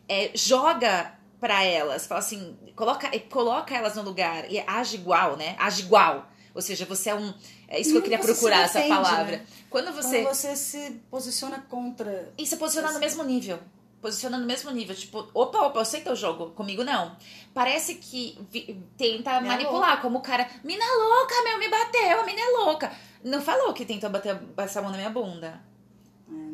é, 0.09 0.31
joga 0.35 1.15
para 1.45 1.63
elas, 1.63 2.07
fala 2.07 2.21
assim, 2.21 2.57
coloca, 2.75 3.07
coloca 3.29 3.77
elas 3.77 3.97
no 3.97 4.03
lugar 4.03 4.51
e 4.51 4.59
age 4.61 4.97
igual, 4.97 5.37
né? 5.37 5.55
Age 5.59 5.83
igual. 5.83 6.27
Ou 6.55 6.63
seja, 6.63 6.87
você 6.87 7.11
é 7.11 7.15
um. 7.15 7.35
É 7.69 7.79
isso 7.79 7.91
que 7.91 7.99
eu 7.99 8.03
queria 8.03 8.19
procurar, 8.19 8.63
essa 8.63 8.81
palavra. 8.81 9.37
Né? 9.37 9.47
Quando 9.69 9.93
você. 9.93 10.23
Quando 10.23 10.35
você 10.35 10.57
se 10.57 11.03
posiciona 11.11 11.63
contra. 11.69 12.33
E 12.39 12.47
se 12.47 12.57
posiciona 12.57 12.93
no 12.93 12.99
mesmo 12.99 13.23
nível. 13.25 13.59
Posiciona 14.01 14.39
no 14.39 14.47
mesmo 14.47 14.71
nível. 14.71 14.97
Tipo, 14.97 15.29
opa, 15.35 15.67
opa, 15.67 15.81
eu 15.81 15.85
sei 15.85 16.01
teu 16.01 16.17
jogo. 16.17 16.53
Comigo 16.53 16.83
não. 16.83 17.15
Parece 17.53 17.97
que 17.97 18.39
vi, 18.51 18.83
tenta 18.97 19.39
mina 19.43 19.53
manipular, 19.55 19.89
louca. 19.89 20.03
como 20.03 20.21
o 20.21 20.23
cara. 20.23 20.49
Mina 20.65 20.85
louca, 20.97 21.35
meu, 21.45 21.59
me 21.59 21.69
bateu, 21.69 22.23
a 22.23 22.25
mina 22.25 22.41
é 22.41 22.51
louca. 22.53 22.91
Não 23.23 23.43
falou 23.43 23.75
que 23.75 23.85
tentou 23.85 24.09
bater 24.09 24.41
essa 24.57 24.81
mão 24.81 24.91
na 24.91 24.97
minha 24.97 25.11
bunda. 25.11 25.61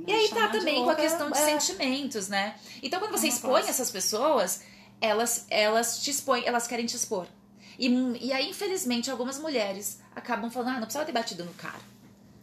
É, 0.06 0.10
e 0.10 0.12
aí 0.12 0.28
tá 0.30 0.48
também 0.48 0.82
com 0.82 0.90
a 0.90 0.96
questão 0.96 1.30
de 1.30 1.38
é... 1.38 1.44
sentimentos, 1.44 2.28
né? 2.28 2.56
Então, 2.82 2.98
quando 2.98 3.12
você 3.12 3.28
expõe 3.28 3.60
essas 3.60 3.88
pessoas, 3.92 4.62
elas, 5.00 5.46
elas 5.48 6.02
te 6.02 6.10
expõem, 6.10 6.44
elas 6.46 6.66
querem 6.66 6.86
te 6.86 6.96
expor. 6.96 7.26
E, 7.78 7.88
e 8.20 8.32
aí, 8.32 8.50
infelizmente, 8.50 9.10
algumas 9.10 9.38
mulheres 9.38 10.00
acabam 10.14 10.50
falando, 10.50 10.68
ah, 10.68 10.72
não 10.74 10.82
precisava 10.82 11.06
ter 11.06 11.12
batido 11.12 11.44
no 11.44 11.54
cara. 11.54 11.80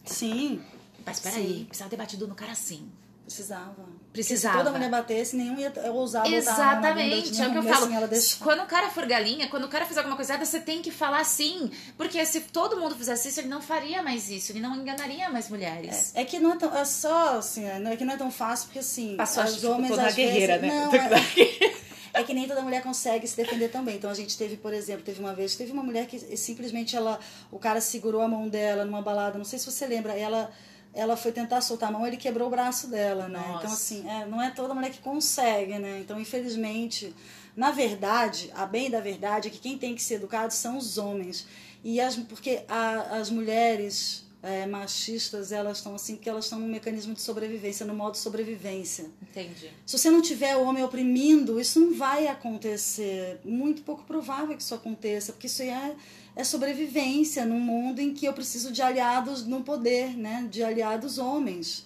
Sim. 0.04 0.60
Mas 1.06 1.20
peraí, 1.20 1.64
precisava 1.64 1.90
ter 1.90 1.96
batido 1.96 2.26
no 2.26 2.34
cara 2.34 2.52
assim. 2.52 2.90
Precisava. 3.24 3.74
Precisava. 4.10 4.54
Porque 4.54 4.64
se 4.64 4.64
toda 4.64 4.70
mulher 4.70 4.90
batesse, 4.90 5.36
nenhum 5.36 5.58
ia 5.58 5.70
ousar 5.92 6.22
botar 6.22 6.34
Exatamente, 6.34 7.40
a 7.40 7.44
é 7.44 7.48
o 7.48 7.52
que 7.52 7.58
eu 7.58 7.62
falo. 7.62 8.08
deixar. 8.08 8.42
Quando 8.42 8.62
o 8.62 8.66
cara 8.66 8.88
for 8.88 9.04
galinha, 9.04 9.48
quando 9.48 9.64
o 9.64 9.68
cara 9.68 9.84
fizer 9.84 10.00
alguma 10.00 10.16
coisa 10.16 10.32
errada, 10.32 10.46
você 10.46 10.58
tem 10.58 10.80
que 10.80 10.90
falar 10.90 11.22
sim. 11.24 11.70
Porque 11.96 12.24
se 12.24 12.40
todo 12.40 12.80
mundo 12.80 12.94
fizesse 12.94 13.28
isso, 13.28 13.40
ele 13.40 13.48
não 13.48 13.60
faria 13.60 14.02
mais 14.02 14.30
isso. 14.30 14.50
Ele 14.52 14.60
não 14.60 14.74
enganaria 14.74 15.28
mais 15.28 15.50
mulheres. 15.50 16.10
É 16.14 16.24
que 16.24 16.38
não 16.38 16.54
é 16.54 16.56
tão. 16.56 16.74
É 16.74 16.84
só 16.86 17.38
assim, 17.38 17.64
é, 17.64 17.78
não 17.78 17.90
é 17.90 17.96
que 17.96 18.04
não 18.04 18.14
é 18.14 18.16
tão 18.16 18.30
fácil, 18.30 18.66
porque 18.68 18.78
assim. 18.78 19.14
Passou 19.14 19.42
a 19.42 19.46
os 19.46 19.62
homens 19.62 19.90
toda 19.90 20.08
a 20.08 20.10
guerreira, 20.10 20.58
vezes, 20.58 20.74
né? 20.74 20.86
Não, 20.86 20.94
é, 20.94 21.77
é 22.18 22.24
que 22.24 22.34
nem 22.34 22.46
toda 22.48 22.62
mulher 22.62 22.82
consegue 22.82 23.26
se 23.26 23.36
defender 23.36 23.68
também. 23.68 23.96
Então 23.96 24.10
a 24.10 24.14
gente 24.14 24.36
teve, 24.36 24.56
por 24.56 24.72
exemplo, 24.72 25.02
teve 25.02 25.20
uma 25.20 25.34
vez, 25.34 25.56
teve 25.56 25.72
uma 25.72 25.82
mulher 25.82 26.06
que 26.06 26.18
simplesmente 26.36 26.96
ela. 26.96 27.18
O 27.50 27.58
cara 27.58 27.80
segurou 27.80 28.20
a 28.20 28.28
mão 28.28 28.48
dela 28.48 28.84
numa 28.84 29.02
balada, 29.02 29.38
não 29.38 29.44
sei 29.44 29.58
se 29.58 29.70
você 29.70 29.86
lembra, 29.86 30.14
ela. 30.14 30.50
Ela 30.94 31.16
foi 31.16 31.30
tentar 31.30 31.60
soltar 31.60 31.90
a 31.90 31.92
mão, 31.92 32.06
ele 32.06 32.16
quebrou 32.16 32.48
o 32.48 32.50
braço 32.50 32.88
dela, 32.88 33.28
né? 33.28 33.38
Nossa. 33.38 33.58
Então, 33.58 33.72
assim, 33.72 34.08
é, 34.08 34.26
não 34.26 34.42
é 34.42 34.50
toda 34.50 34.74
mulher 34.74 34.90
que 34.90 35.00
consegue, 35.00 35.78
né? 35.78 36.00
Então, 36.00 36.18
infelizmente, 36.18 37.14
na 37.54 37.70
verdade, 37.70 38.50
a 38.54 38.64
bem 38.64 38.90
da 38.90 38.98
verdade 38.98 39.48
é 39.48 39.50
que 39.50 39.58
quem 39.58 39.76
tem 39.76 39.94
que 39.94 40.02
ser 40.02 40.14
educado 40.14 40.52
são 40.52 40.78
os 40.78 40.96
homens. 40.96 41.46
E 41.84 42.00
as, 42.00 42.16
porque 42.16 42.62
a, 42.68 43.18
as 43.18 43.30
mulheres 43.30 44.24
é, 44.42 44.66
machistas, 44.66 45.50
elas 45.50 45.78
estão 45.78 45.94
assim, 45.94 46.14
porque 46.14 46.28
elas 46.28 46.44
estão 46.44 46.60
num 46.60 46.68
mecanismo 46.68 47.12
de 47.14 47.20
sobrevivência, 47.20 47.84
no 47.84 47.94
modo 47.94 48.16
sobrevivência. 48.16 49.06
Entendi. 49.22 49.70
Se 49.84 49.98
você 49.98 50.10
não 50.10 50.22
tiver 50.22 50.56
o 50.56 50.62
homem 50.62 50.84
oprimindo, 50.84 51.60
isso 51.60 51.80
não 51.80 51.94
vai 51.94 52.28
acontecer. 52.28 53.40
Muito 53.44 53.82
pouco 53.82 54.04
provável 54.04 54.56
que 54.56 54.62
isso 54.62 54.74
aconteça, 54.74 55.32
porque 55.32 55.48
isso 55.48 55.62
é, 55.62 55.96
é 56.36 56.44
sobrevivência 56.44 57.44
num 57.44 57.60
mundo 57.60 58.00
em 58.00 58.14
que 58.14 58.26
eu 58.26 58.32
preciso 58.32 58.70
de 58.70 58.80
aliados 58.80 59.44
no 59.44 59.62
poder, 59.62 60.16
né? 60.16 60.46
De 60.48 60.62
aliados 60.62 61.18
homens, 61.18 61.84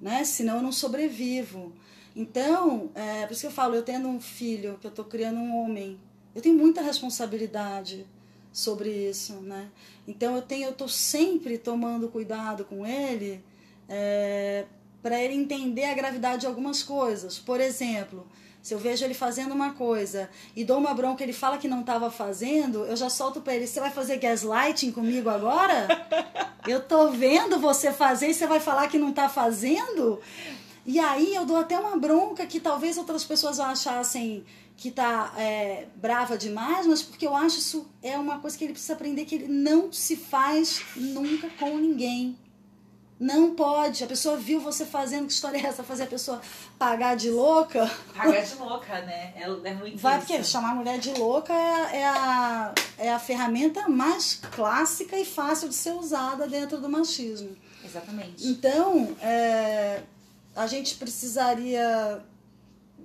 né? 0.00 0.22
Senão 0.22 0.56
eu 0.56 0.62
não 0.62 0.72
sobrevivo. 0.72 1.72
Então, 2.14 2.90
é, 2.94 3.26
por 3.26 3.32
isso 3.32 3.40
que 3.40 3.46
eu 3.48 3.50
falo, 3.50 3.74
eu 3.74 3.82
tendo 3.82 4.06
um 4.06 4.20
filho, 4.20 4.78
que 4.80 4.86
eu 4.86 4.90
estou 4.90 5.04
criando 5.04 5.38
um 5.40 5.56
homem, 5.56 5.98
eu 6.32 6.40
tenho 6.40 6.56
muita 6.56 6.80
responsabilidade 6.80 8.06
sobre 8.54 8.88
isso, 8.88 9.34
né? 9.40 9.68
Então 10.06 10.36
eu 10.36 10.42
tenho, 10.42 10.66
eu 10.66 10.70
estou 10.70 10.88
sempre 10.88 11.58
tomando 11.58 12.08
cuidado 12.08 12.64
com 12.64 12.86
ele 12.86 13.44
é, 13.88 14.64
para 15.02 15.20
ele 15.20 15.34
entender 15.34 15.86
a 15.86 15.92
gravidade 15.92 16.42
de 16.42 16.46
algumas 16.46 16.80
coisas. 16.80 17.36
Por 17.36 17.60
exemplo, 17.60 18.24
se 18.62 18.72
eu 18.72 18.78
vejo 18.78 19.04
ele 19.04 19.12
fazendo 19.12 19.52
uma 19.52 19.72
coisa 19.72 20.30
e 20.54 20.64
dou 20.64 20.78
uma 20.78 20.94
bronca, 20.94 21.24
ele 21.24 21.32
fala 21.32 21.58
que 21.58 21.66
não 21.66 21.80
estava 21.80 22.12
fazendo, 22.12 22.84
eu 22.84 22.96
já 22.96 23.10
solto 23.10 23.40
para 23.40 23.56
ele: 23.56 23.66
você 23.66 23.80
vai 23.80 23.90
fazer 23.90 24.18
gaslighting 24.18 24.92
comigo 24.92 25.28
agora? 25.28 25.88
Eu 26.66 26.80
tô 26.80 27.10
vendo 27.10 27.58
você 27.58 27.92
fazer 27.92 28.28
e 28.28 28.34
você 28.34 28.46
vai 28.46 28.60
falar 28.60 28.88
que 28.88 28.98
não 28.98 29.10
está 29.10 29.28
fazendo? 29.28 30.20
E 30.86 30.98
aí 30.98 31.34
eu 31.34 31.46
dou 31.46 31.56
até 31.56 31.78
uma 31.78 31.96
bronca 31.96 32.46
que 32.46 32.60
talvez 32.60 32.98
outras 32.98 33.24
pessoas 33.24 33.58
achassem 33.58 34.44
que 34.76 34.90
tá 34.90 35.32
é, 35.38 35.86
brava 35.96 36.36
demais, 36.36 36.86
mas 36.86 37.02
porque 37.02 37.26
eu 37.26 37.34
acho 37.34 37.58
isso 37.58 37.86
é 38.02 38.18
uma 38.18 38.38
coisa 38.38 38.58
que 38.58 38.64
ele 38.64 38.72
precisa 38.72 38.94
aprender 38.94 39.24
que 39.24 39.34
ele 39.36 39.48
não 39.48 39.92
se 39.92 40.16
faz 40.16 40.82
nunca 40.96 41.48
com 41.58 41.78
ninguém. 41.78 42.36
Não 43.18 43.54
pode. 43.54 44.02
A 44.02 44.06
pessoa 44.08 44.36
viu 44.36 44.60
você 44.60 44.84
fazendo, 44.84 45.26
que 45.26 45.32
história 45.32 45.56
é 45.58 45.66
essa? 45.66 45.84
Fazer 45.84 46.02
a 46.02 46.06
pessoa 46.06 46.40
pagar 46.76 47.16
de 47.16 47.30
louca? 47.30 47.88
Pagar 48.14 48.42
de 48.42 48.56
louca, 48.56 49.00
né? 49.02 49.32
É, 49.36 49.44
é 49.44 49.74
muito 49.74 49.98
Vai, 49.98 50.18
isso. 50.18 50.26
porque 50.26 50.44
chamar 50.44 50.72
a 50.72 50.74
mulher 50.74 50.98
de 50.98 51.14
louca 51.14 51.52
é, 51.54 51.98
é, 51.98 52.04
a, 52.06 52.74
é 52.98 53.12
a 53.12 53.18
ferramenta 53.20 53.88
mais 53.88 54.40
clássica 54.50 55.16
e 55.16 55.24
fácil 55.24 55.68
de 55.68 55.76
ser 55.76 55.92
usada 55.92 56.48
dentro 56.48 56.78
do 56.78 56.88
machismo. 56.88 57.56
Exatamente. 57.84 58.46
Então, 58.48 59.16
é, 59.22 60.02
a 60.54 60.66
gente 60.66 60.96
precisaria, 60.96 62.22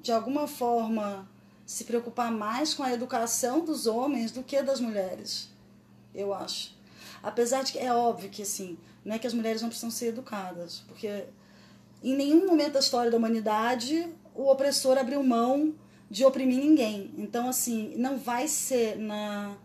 de 0.02 0.12
alguma 0.12 0.48
forma, 0.48 1.28
se 1.66 1.84
preocupar 1.84 2.32
mais 2.32 2.74
com 2.74 2.84
a 2.84 2.94
educação 2.94 3.64
dos 3.64 3.88
homens 3.88 4.32
do 4.32 4.44
que 4.44 4.62
das 4.62 4.80
mulheres, 4.80 5.50
eu 6.14 6.34
acho. 6.34 6.76
Apesar 7.22 7.64
de 7.64 7.74
que 7.74 7.80
é 7.80 7.94
óbvio 7.94 8.30
que, 8.30 8.42
assim, 8.42 8.78
não 9.04 9.16
é 9.16 9.20
que 9.20 9.28
as 9.28 9.34
mulheres 9.34 9.62
não 9.62 9.70
precisam 9.70 9.92
ser 9.92 10.08
educadas, 10.08 10.84
porque 10.88 11.26
em 12.04 12.16
nenhum 12.16 12.48
momento 12.48 12.74
da 12.74 12.80
história 12.80 13.12
da 13.12 13.18
humanidade 13.18 14.10
o 14.34 14.50
opressor 14.50 14.98
abriu 14.98 15.22
mão 15.24 15.76
de 16.10 16.26
oprimir 16.26 16.60
ninguém. 16.60 17.14
Então, 17.18 17.50
assim, 17.50 17.94
não 17.98 18.18
vai 18.18 18.48
ser 18.48 18.98
na, 18.98 19.56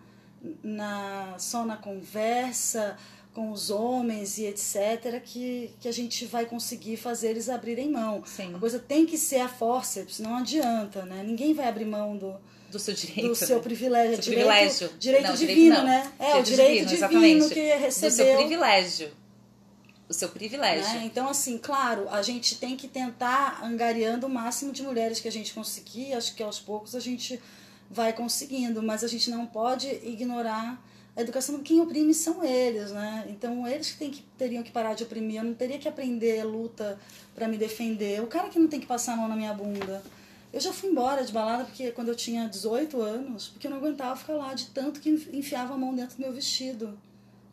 na 0.62 1.38
só 1.38 1.64
na 1.64 1.76
conversa 1.76 2.96
com 3.34 3.50
os 3.50 3.68
homens 3.68 4.38
e 4.38 4.44
etc 4.46 5.20
que, 5.24 5.70
que 5.80 5.88
a 5.88 5.92
gente 5.92 6.24
vai 6.24 6.46
conseguir 6.46 6.96
fazer 6.96 7.30
eles 7.30 7.48
abrirem 7.48 7.90
mão. 7.90 8.22
Sim. 8.24 8.54
A 8.54 8.58
coisa 8.58 8.78
tem 8.78 9.04
que 9.04 9.18
ser 9.18 9.40
a 9.40 9.48
forceps, 9.48 10.20
não 10.20 10.36
adianta, 10.36 11.04
né? 11.04 11.22
Ninguém 11.26 11.52
vai 11.52 11.66
abrir 11.66 11.84
mão 11.84 12.16
do, 12.16 12.34
Do 12.70 12.78
seu 12.78 12.94
direito. 12.94 13.28
do 13.28 13.34
seu 13.34 13.56
né? 13.56 13.62
privilégio. 13.62 14.14
Seu 14.14 14.22
direito, 14.22 14.46
privilégio. 14.46 14.90
Direito 14.98 15.26
Não, 15.28 15.34
divino, 15.34 15.76
direito 15.76 15.84
né? 15.84 16.12
É, 16.18 16.36
o 16.36 16.42
Direito 16.42 16.86
divino, 16.86 16.92
exatamente. 16.92 17.48
que 17.48 17.60
Do 17.62 17.68
seu 17.68 17.78
recebeu. 17.80 18.36
privilégio. 18.36 19.12
O 20.08 20.12
seu 20.12 20.28
privilégio. 20.28 20.94
né? 21.00 21.02
Então, 21.06 21.28
assim, 21.28 21.56
claro, 21.58 22.06
a 22.10 22.20
gente 22.22 22.56
tem 22.56 22.76
que 22.76 22.86
tentar 22.86 23.60
angariando 23.64 24.26
o 24.26 24.30
máximo 24.30 24.70
de 24.70 24.82
mulheres 24.82 25.18
que 25.18 25.26
a 25.26 25.32
gente 25.32 25.52
conseguir. 25.54 26.12
Acho 26.12 26.34
que 26.34 26.42
aos 26.42 26.60
poucos 26.60 26.94
a 26.94 27.00
gente 27.00 27.40
vai 27.90 28.12
conseguindo, 28.12 28.82
mas 28.82 29.04
a 29.04 29.08
gente 29.08 29.30
não 29.30 29.46
pode 29.46 29.88
ignorar 30.02 30.82
a 31.16 31.20
educação. 31.20 31.62
Quem 31.62 31.80
oprime 31.80 32.12
são 32.12 32.44
eles, 32.44 32.90
né? 32.90 33.26
Então, 33.28 33.66
eles 33.66 33.92
que, 33.92 34.08
que 34.10 34.22
teriam 34.36 34.62
que 34.62 34.72
parar 34.72 34.94
de 34.94 35.04
oprimir. 35.04 35.36
Eu 35.36 35.44
não 35.44 35.54
teria 35.54 35.78
que 35.78 35.88
aprender 35.88 36.42
luta 36.44 36.98
para 37.34 37.46
me 37.46 37.56
defender. 37.56 38.20
O 38.22 38.26
cara 38.26 38.48
que 38.48 38.58
não 38.58 38.68
tem 38.68 38.80
que 38.80 38.86
passar 38.86 39.14
a 39.14 39.16
mão 39.16 39.28
na 39.28 39.36
minha 39.36 39.52
bunda. 39.52 40.02
Eu 40.52 40.60
já 40.60 40.72
fui 40.72 40.90
embora 40.90 41.24
de 41.24 41.32
balada 41.32 41.64
porque 41.64 41.90
quando 41.90 42.08
eu 42.08 42.14
tinha 42.14 42.48
18 42.48 43.00
anos, 43.00 43.48
porque 43.48 43.66
eu 43.66 43.70
não 43.70 43.78
aguentava 43.78 44.14
ficar 44.14 44.34
lá 44.34 44.54
de 44.54 44.66
tanto 44.66 45.00
que 45.00 45.10
enfiava 45.32 45.74
a 45.74 45.76
mão 45.76 45.94
dentro 45.94 46.16
do 46.16 46.20
meu 46.20 46.32
vestido. 46.32 46.96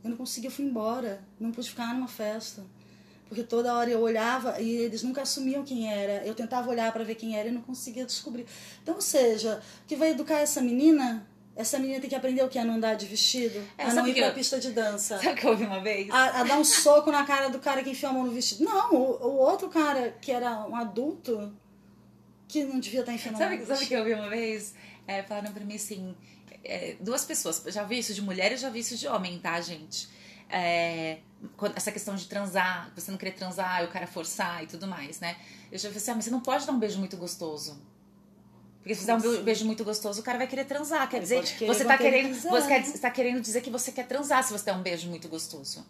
Eu 0.03 0.11
não 0.11 0.17
conseguia, 0.17 0.49
eu 0.49 0.51
fui 0.51 0.65
embora. 0.65 1.21
Não 1.39 1.51
pude 1.51 1.69
ficar 1.69 1.93
numa 1.93 2.07
festa. 2.07 2.63
Porque 3.31 3.43
toda 3.43 3.73
hora 3.73 3.89
eu 3.89 4.01
olhava 4.01 4.59
e 4.59 4.69
eles 4.75 5.03
nunca 5.03 5.21
assumiam 5.21 5.63
quem 5.63 5.89
era. 5.89 6.21
Eu 6.25 6.35
tentava 6.35 6.69
olhar 6.69 6.91
para 6.91 7.01
ver 7.05 7.15
quem 7.15 7.39
era 7.39 7.47
e 7.47 7.51
não 7.51 7.61
conseguia 7.61 8.03
descobrir. 8.05 8.45
Então, 8.83 8.95
ou 8.95 9.01
seja, 9.01 9.63
o 9.85 9.87
que 9.87 9.95
vai 9.95 10.09
educar 10.09 10.39
essa 10.41 10.59
menina? 10.59 11.25
Essa 11.55 11.79
menina 11.79 12.01
tem 12.01 12.09
que 12.09 12.15
aprender 12.15 12.43
o 12.43 12.49
que? 12.49 12.59
A 12.59 12.65
não 12.65 12.73
andar 12.73 12.95
de 12.95 13.05
vestido? 13.05 13.57
É, 13.77 13.83
a 13.83 13.87
não 13.87 13.95
sabe 13.95 14.09
ir 14.09 14.15
pra 14.15 14.27
eu- 14.27 14.33
pista 14.33 14.59
de 14.59 14.71
dança? 14.73 15.15
Sabe 15.17 15.29
o 15.29 15.35
que 15.37 15.45
eu 15.45 15.51
ouvi 15.51 15.63
uma 15.63 15.79
vez? 15.79 16.09
A, 16.09 16.41
a 16.41 16.43
dar 16.43 16.59
um 16.59 16.65
soco 16.65 17.09
na 17.09 17.23
cara 17.25 17.47
do 17.49 17.59
cara 17.59 17.81
que 17.81 17.91
enfiou 17.91 18.09
a 18.09 18.13
mão 18.15 18.25
no 18.25 18.33
vestido? 18.33 18.65
Não, 18.65 18.93
o, 18.93 19.27
o 19.27 19.37
outro 19.37 19.69
cara 19.69 20.13
que 20.19 20.29
era 20.29 20.67
um 20.67 20.75
adulto 20.75 21.53
que 22.49 22.65
não 22.65 22.81
devia 22.81 22.99
estar 22.99 23.13
enfiando 23.13 23.35
a 23.35 23.39
mão 23.39 23.49
Sabe, 23.49 23.65
sabe 23.65 23.85
o 23.85 23.87
que 23.87 23.93
eu 23.93 23.99
ouvi 23.99 24.13
uma 24.13 24.27
vez? 24.29 24.75
É, 25.07 25.23
falaram 25.23 25.53
pra 25.53 25.63
mim 25.63 25.75
assim: 25.75 26.13
é, 26.65 26.97
duas 26.99 27.23
pessoas. 27.23 27.63
Já 27.67 27.83
vi 27.85 27.97
isso 27.99 28.13
de 28.13 28.21
mulher 28.21 28.51
e 28.51 28.57
já 28.57 28.69
vi 28.69 28.79
isso 28.79 28.97
de 28.97 29.07
homem, 29.07 29.39
tá, 29.39 29.59
gente? 29.61 30.09
É, 30.51 31.19
essa 31.75 31.91
questão 31.91 32.15
de 32.15 32.25
transar, 32.27 32.91
você 32.95 33.09
não 33.09 33.17
querer 33.17 33.31
transar 33.33 33.83
o 33.83 33.87
cara 33.87 34.05
forçar 34.07 34.63
e 34.63 34.67
tudo 34.67 34.85
mais, 34.87 35.19
né? 35.19 35.35
Eu 35.71 35.77
já 35.77 35.89
falei 35.89 35.97
assim: 35.97 36.11
ah, 36.11 36.15
mas 36.15 36.25
você 36.25 36.31
não 36.31 36.39
pode 36.41 36.65
dar 36.65 36.71
um 36.73 36.79
beijo 36.79 36.99
muito 36.99 37.17
gostoso. 37.17 37.81
Porque 38.81 38.95
se 38.95 39.01
você 39.01 39.07
der 39.07 39.15
um 39.39 39.43
beijo 39.43 39.65
muito 39.65 39.83
gostoso, 39.83 40.21
o 40.21 40.23
cara 40.23 40.37
vai 40.39 40.47
querer 40.47 40.65
transar. 40.65 41.07
Quer 41.07 41.19
dizer, 41.19 41.35
você 41.67 41.83
tá 41.85 41.97
querendo, 42.03 42.33
você 42.49 42.67
quer- 42.67 42.83
você 42.85 42.97
tá 42.97 43.11
querendo 43.11 43.39
dizer 43.41 43.61
que 43.61 43.69
você 43.69 43.91
quer 43.91 44.07
transar 44.07 44.43
se 44.43 44.51
você 44.51 44.65
der 44.65 44.73
um 44.73 44.81
beijo 44.81 45.07
muito 45.07 45.27
gostoso. 45.29 45.85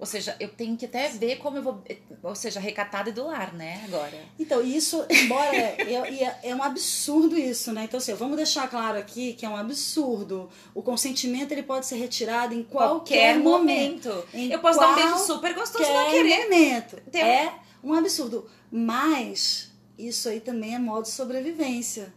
Ou 0.00 0.06
seja, 0.06 0.34
eu 0.40 0.48
tenho 0.48 0.78
que 0.78 0.86
até 0.86 1.08
ver 1.10 1.36
como 1.36 1.58
eu 1.58 1.62
vou. 1.62 1.84
Ou 2.22 2.34
seja, 2.34 2.58
recatada 2.58 3.10
e 3.10 3.12
do 3.12 3.26
lar, 3.26 3.52
né? 3.52 3.82
Agora. 3.84 4.18
Então, 4.38 4.62
isso, 4.62 5.04
embora 5.10 5.54
é, 5.54 6.38
é, 6.42 6.54
um 6.54 6.62
absurdo 6.62 7.36
isso, 7.38 7.70
né? 7.70 7.84
Então, 7.84 7.98
assim, 7.98 8.14
vamos 8.14 8.38
deixar 8.38 8.66
claro 8.70 8.98
aqui 8.98 9.34
que 9.34 9.44
é 9.44 9.48
um 9.48 9.56
absurdo. 9.56 10.48
O 10.74 10.82
consentimento 10.82 11.52
ele 11.52 11.62
pode 11.62 11.84
ser 11.84 11.96
retirado 11.96 12.54
em 12.54 12.62
qualquer, 12.62 13.38
momento. 13.38 14.24
Em 14.32 14.50
Eu 14.50 14.58
posso 14.60 14.80
dar 14.80 14.92
um 14.92 14.94
beijo 14.94 15.08
qualquer 15.10 15.26
super 15.26 15.54
gostoso 15.54 15.84
e 15.84 15.92
não 15.92 16.10
querer. 16.10 16.44
momento. 16.44 16.96
Tem- 17.12 17.22
É 17.22 17.52
um 17.84 17.92
absurdo. 17.92 18.48
Mas 18.72 19.70
isso 19.98 20.30
aí 20.30 20.40
também 20.40 20.74
é 20.74 20.78
modo 20.78 21.02
de 21.02 21.10
sobrevivência. 21.10 22.10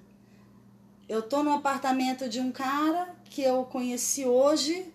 Eu 1.10 1.22
tô 1.22 1.43
num 1.43 1.54
apartamento 1.54 2.30
de 2.30 2.39
um 2.39 2.50
cara 2.50 3.13
que 3.26 3.41
eu 3.43 3.65
conheci 3.65 4.26
hoje. 4.26 4.86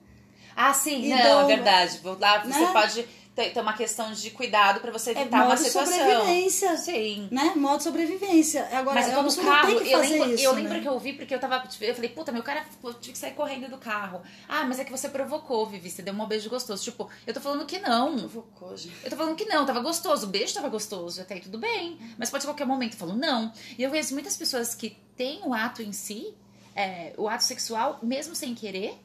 Ah, 0.60 0.74
sim, 0.74 1.08
não, 1.08 1.42
é 1.42 1.46
verdade. 1.46 1.98
Vou 1.98 2.18
Lá 2.18 2.40
você 2.40 2.48
né? 2.48 2.72
pode 2.72 3.08
ter, 3.32 3.60
uma 3.60 3.72
questão 3.72 4.12
de 4.12 4.30
cuidado 4.32 4.80
pra 4.80 4.90
você 4.90 5.10
É 5.10 5.20
evitar 5.20 5.36
uma 5.36 5.44
modo 5.50 5.58
de 5.58 5.64
situação. 5.68 5.96
sobrevivência. 5.96 6.76
Sim. 6.76 7.28
Né? 7.30 7.52
Modo 7.54 7.76
de 7.76 7.84
sobrevivência. 7.84 8.68
Agora, 8.72 8.96
Mas 9.00 9.12
eu 9.12 9.22
no 9.22 9.36
carro, 9.36 9.70
eu 9.70 10.00
lembro, 10.00 10.34
isso, 10.34 10.42
eu 10.44 10.52
né? 10.54 10.62
lembro 10.62 10.80
que 10.80 10.88
eu 10.88 10.92
ouvi 10.94 11.12
porque 11.12 11.32
eu 11.32 11.38
tava. 11.38 11.62
Eu 11.80 11.94
falei, 11.94 12.10
puta, 12.10 12.32
meu 12.32 12.42
cara 12.42 12.64
eu 12.82 12.94
tive 12.94 13.12
que 13.12 13.18
sair 13.18 13.34
correndo 13.34 13.70
do 13.70 13.78
carro. 13.78 14.20
Ah, 14.48 14.64
mas 14.64 14.80
é 14.80 14.84
que 14.84 14.90
você 14.90 15.08
provocou, 15.08 15.64
Vivi. 15.66 15.88
Você 15.90 16.02
deu 16.02 16.12
um 16.12 16.26
beijo 16.26 16.50
gostoso. 16.50 16.82
Tipo, 16.82 17.08
eu 17.24 17.32
tô 17.32 17.40
falando 17.40 17.64
que 17.64 17.78
não. 17.78 18.16
Provocou, 18.18 18.76
gente. 18.76 18.96
Eu 19.04 19.10
tô 19.10 19.16
falando 19.16 19.36
que 19.36 19.44
não, 19.44 19.64
tava 19.64 19.78
gostoso, 19.78 20.26
o 20.26 20.28
beijo 20.28 20.52
tava 20.54 20.68
gostoso, 20.68 21.20
até 21.20 21.34
aí 21.34 21.40
tudo 21.40 21.58
bem. 21.58 21.96
Mas 22.18 22.30
pode 22.30 22.42
ser 22.42 22.48
qualquer 22.48 22.66
momento. 22.66 22.94
Eu 22.94 22.98
falo, 22.98 23.14
não. 23.14 23.52
E 23.78 23.82
eu 23.84 23.90
conheço 23.90 24.12
muitas 24.12 24.36
pessoas 24.36 24.74
que 24.74 24.96
têm 25.16 25.40
o 25.44 25.54
ato 25.54 25.82
em 25.82 25.92
si, 25.92 26.34
é, 26.74 27.12
o 27.16 27.28
ato 27.28 27.44
sexual, 27.44 28.00
mesmo 28.02 28.34
sem 28.34 28.52
querer, 28.56 28.98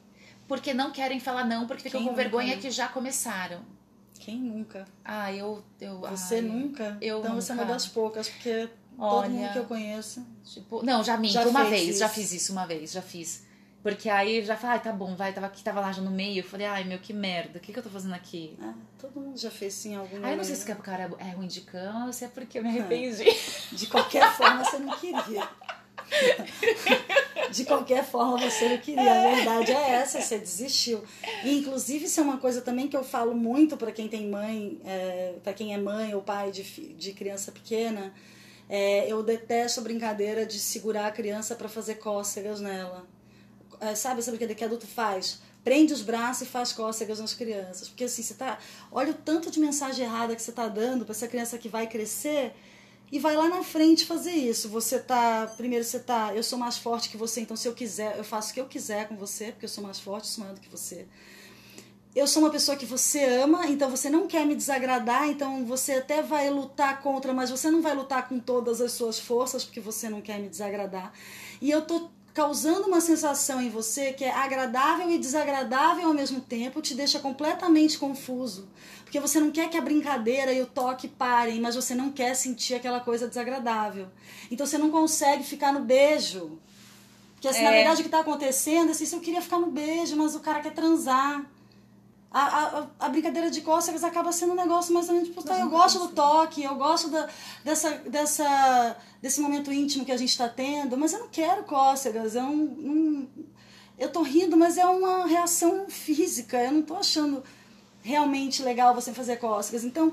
porque 0.46 0.74
não 0.74 0.90
querem 0.90 1.20
falar 1.20 1.44
não, 1.44 1.66
porque 1.66 1.84
ficam 1.84 2.00
Quem 2.00 2.08
com 2.08 2.12
nunca, 2.12 2.22
vergonha 2.22 2.56
né? 2.56 2.60
que 2.60 2.70
já 2.70 2.88
começaram. 2.88 3.60
Quem 4.18 4.38
nunca? 4.38 4.84
Ah, 5.04 5.32
eu. 5.32 5.62
eu 5.80 6.00
você 6.00 6.36
ai, 6.36 6.40
nunca? 6.42 6.96
Eu 7.00 7.18
então 7.18 7.30
nunca. 7.32 7.42
você 7.42 7.52
é 7.52 7.54
uma 7.54 7.64
das 7.64 7.86
poucas, 7.86 8.28
porque 8.28 8.68
Olha, 8.98 9.22
todo 9.22 9.30
mundo 9.30 9.52
que 9.52 9.58
eu 9.58 9.64
conheço. 9.64 10.26
Tipo, 10.44 10.84
não, 10.84 11.02
já 11.02 11.16
minto, 11.16 11.32
Já 11.32 11.46
uma 11.46 11.64
vez, 11.64 11.88
isso. 11.90 11.98
já 11.98 12.08
fiz 12.08 12.32
isso 12.32 12.52
uma 12.52 12.66
vez, 12.66 12.92
já 12.92 13.02
fiz. 13.02 13.44
Porque 13.82 14.08
aí 14.08 14.42
já 14.42 14.56
falei, 14.56 14.76
ai, 14.78 14.82
tá 14.82 14.90
bom, 14.92 15.14
vai, 15.14 15.30
tava 15.34 15.46
aqui, 15.46 15.62
tava 15.62 15.78
lá 15.78 15.92
já 15.92 16.00
no 16.00 16.10
meio. 16.10 16.38
Eu 16.38 16.44
falei, 16.44 16.66
ai, 16.66 16.84
meu, 16.84 16.98
que 16.98 17.12
merda, 17.12 17.58
o 17.58 17.60
que, 17.60 17.70
que 17.70 17.78
eu 17.78 17.82
tô 17.82 17.90
fazendo 17.90 18.14
aqui? 18.14 18.56
É, 18.58 18.72
todo 18.98 19.20
mundo 19.20 19.38
já 19.38 19.50
fez 19.50 19.74
sim 19.74 19.92
em 19.92 19.96
algum 19.96 20.24
Aí 20.24 20.32
eu 20.32 20.36
não 20.38 20.44
sei 20.44 20.54
se 20.56 20.72
o 20.72 20.76
cara 20.76 21.10
é 21.18 21.30
ruim 21.32 21.46
de 21.46 21.60
cama 21.60 22.06
ou 22.06 22.12
se 22.12 22.24
é 22.24 22.28
porque 22.28 22.58
eu 22.58 22.62
me 22.62 22.70
arrependi. 22.72 23.26
De 23.72 23.86
qualquer 23.86 24.32
forma, 24.32 24.64
você 24.64 24.78
não 24.78 24.96
queria. 24.96 25.46
De 27.50 27.64
qualquer 27.64 28.04
forma, 28.04 28.50
você 28.50 28.68
não 28.68 28.78
queria. 28.78 29.12
A 29.12 29.34
verdade 29.34 29.72
é 29.72 29.90
essa, 29.92 30.20
você 30.20 30.38
desistiu. 30.38 31.02
E, 31.44 31.58
inclusive, 31.58 32.06
isso 32.06 32.18
é 32.18 32.22
uma 32.22 32.38
coisa 32.38 32.60
também 32.60 32.88
que 32.88 32.96
eu 32.96 33.04
falo 33.04 33.34
muito 33.34 33.76
para 33.76 33.92
quem 33.92 34.08
tem 34.08 34.28
mãe, 34.28 34.80
é, 34.84 35.34
para 35.42 35.52
quem 35.52 35.72
é 35.72 35.78
mãe 35.78 36.14
ou 36.14 36.22
pai 36.22 36.50
de, 36.50 36.62
de 36.62 37.12
criança 37.12 37.52
pequena. 37.52 38.12
É, 38.68 39.10
eu 39.10 39.22
detesto 39.22 39.80
a 39.80 39.82
brincadeira 39.82 40.46
de 40.46 40.58
segurar 40.58 41.06
a 41.06 41.12
criança 41.12 41.54
para 41.54 41.68
fazer 41.68 41.96
cócegas 41.96 42.60
nela. 42.60 43.06
É, 43.80 43.94
sabe 43.94 44.20
essa 44.20 44.30
brincadeira 44.30 44.58
que 44.58 44.64
adulto 44.64 44.86
faz? 44.86 45.40
Prende 45.62 45.92
os 45.92 46.02
braços 46.02 46.48
e 46.48 46.50
faz 46.50 46.72
cócegas 46.72 47.20
nas 47.20 47.34
crianças. 47.34 47.88
Porque 47.88 48.04
assim, 48.04 48.22
você 48.22 48.34
tá. 48.34 48.58
Olha 48.90 49.12
o 49.12 49.14
tanto 49.14 49.50
de 49.50 49.60
mensagem 49.60 50.04
errada 50.04 50.34
que 50.34 50.42
você 50.42 50.52
tá 50.52 50.68
dando 50.68 51.04
para 51.04 51.12
essa 51.12 51.28
criança 51.28 51.56
que 51.58 51.68
vai 51.68 51.86
crescer 51.86 52.52
e 53.14 53.18
vai 53.20 53.36
lá 53.36 53.48
na 53.48 53.62
frente 53.62 54.04
fazer 54.04 54.32
isso. 54.32 54.68
Você 54.70 54.98
tá. 54.98 55.46
Primeiro 55.56 55.84
você 55.84 56.00
tá. 56.00 56.34
Eu 56.34 56.42
sou 56.42 56.58
mais 56.58 56.76
forte 56.76 57.08
que 57.08 57.16
você, 57.16 57.40
então 57.40 57.56
se 57.56 57.68
eu 57.68 57.72
quiser, 57.72 58.18
eu 58.18 58.24
faço 58.24 58.50
o 58.50 58.54
que 58.54 58.60
eu 58.60 58.66
quiser 58.66 59.06
com 59.06 59.14
você, 59.16 59.52
porque 59.52 59.66
eu 59.66 59.68
sou 59.68 59.84
mais 59.84 60.00
forte, 60.00 60.26
sou 60.26 60.42
maior 60.42 60.56
do 60.56 60.60
que 60.60 60.68
você. 60.68 61.06
Eu 62.12 62.26
sou 62.26 62.42
uma 62.42 62.50
pessoa 62.50 62.76
que 62.76 62.84
você 62.84 63.24
ama, 63.24 63.68
então 63.68 63.88
você 63.88 64.10
não 64.10 64.26
quer 64.26 64.44
me 64.44 64.56
desagradar, 64.56 65.28
então 65.28 65.64
você 65.64 65.92
até 65.92 66.22
vai 66.22 66.50
lutar 66.50 67.02
contra, 67.02 67.32
mas 67.32 67.50
você 67.50 67.70
não 67.70 67.80
vai 67.80 67.94
lutar 67.94 68.28
com 68.28 68.40
todas 68.40 68.80
as 68.80 68.90
suas 68.90 69.16
forças, 69.16 69.62
porque 69.64 69.78
você 69.78 70.10
não 70.10 70.20
quer 70.20 70.40
me 70.40 70.48
desagradar. 70.48 71.12
E 71.60 71.70
eu 71.70 71.82
tô 71.82 72.10
causando 72.32 72.88
uma 72.88 73.00
sensação 73.00 73.62
em 73.62 73.70
você 73.70 74.12
que 74.12 74.24
é 74.24 74.34
agradável 74.34 75.08
e 75.08 75.18
desagradável 75.18 76.08
ao 76.08 76.14
mesmo 76.14 76.40
tempo, 76.40 76.82
te 76.82 76.96
deixa 76.96 77.20
completamente 77.20 77.96
confuso. 77.96 78.68
Porque 79.14 79.28
você 79.28 79.38
não 79.38 79.52
quer 79.52 79.70
que 79.70 79.76
a 79.76 79.80
brincadeira 79.80 80.52
e 80.52 80.60
o 80.60 80.66
toque 80.66 81.06
parem, 81.06 81.60
mas 81.60 81.76
você 81.76 81.94
não 81.94 82.10
quer 82.10 82.34
sentir 82.34 82.74
aquela 82.74 82.98
coisa 82.98 83.28
desagradável. 83.28 84.08
Então 84.50 84.66
você 84.66 84.76
não 84.76 84.90
consegue 84.90 85.44
ficar 85.44 85.72
no 85.72 85.78
beijo. 85.78 86.58
Porque 87.34 87.46
assim, 87.46 87.62
na 87.62 87.70
É. 87.70 87.74
verdade 87.76 88.00
o 88.00 88.04
que 88.04 88.10
tá 88.10 88.18
acontecendo 88.18 88.88
é 88.88 88.90
assim, 88.90 89.06
se 89.06 89.14
eu 89.14 89.20
queria 89.20 89.40
ficar 89.40 89.60
no 89.60 89.68
beijo, 89.70 90.16
mas 90.16 90.34
o 90.34 90.40
cara 90.40 90.60
quer 90.60 90.72
transar. 90.74 91.46
A, 92.28 92.40
a, 92.42 92.86
a 93.06 93.08
brincadeira 93.08 93.52
de 93.52 93.60
cócegas 93.60 94.02
acaba 94.02 94.32
sendo 94.32 94.50
um 94.50 94.56
negócio 94.56 94.92
mais 94.92 95.06
ou 95.08 95.14
menos 95.14 95.28
tipo, 95.28 95.44
tá, 95.44 95.60
eu 95.60 95.68
gosto 95.70 96.00
do 96.00 96.08
toque, 96.08 96.64
eu 96.64 96.74
gosto 96.74 97.08
da, 97.08 97.28
dessa, 97.62 97.90
dessa, 98.08 98.96
desse 99.22 99.40
momento 99.40 99.72
íntimo 99.72 100.04
que 100.04 100.10
a 100.10 100.16
gente 100.16 100.30
está 100.30 100.48
tendo, 100.48 100.96
mas 100.98 101.12
eu 101.12 101.20
não 101.20 101.28
quero 101.28 101.62
cócegas, 101.62 102.34
eu 102.34 102.42
não, 102.42 102.56
não- 102.56 103.28
eu 103.96 104.10
tô 104.10 104.22
rindo, 104.22 104.56
mas 104.56 104.76
é 104.76 104.84
uma 104.84 105.24
reação 105.24 105.86
física, 105.88 106.60
eu 106.60 106.72
não 106.72 106.82
tô 106.82 106.96
achando 106.96 107.44
realmente 108.04 108.62
legal 108.62 108.94
você 108.94 109.12
fazer 109.12 109.38
cócegas. 109.38 109.82
Então, 109.82 110.12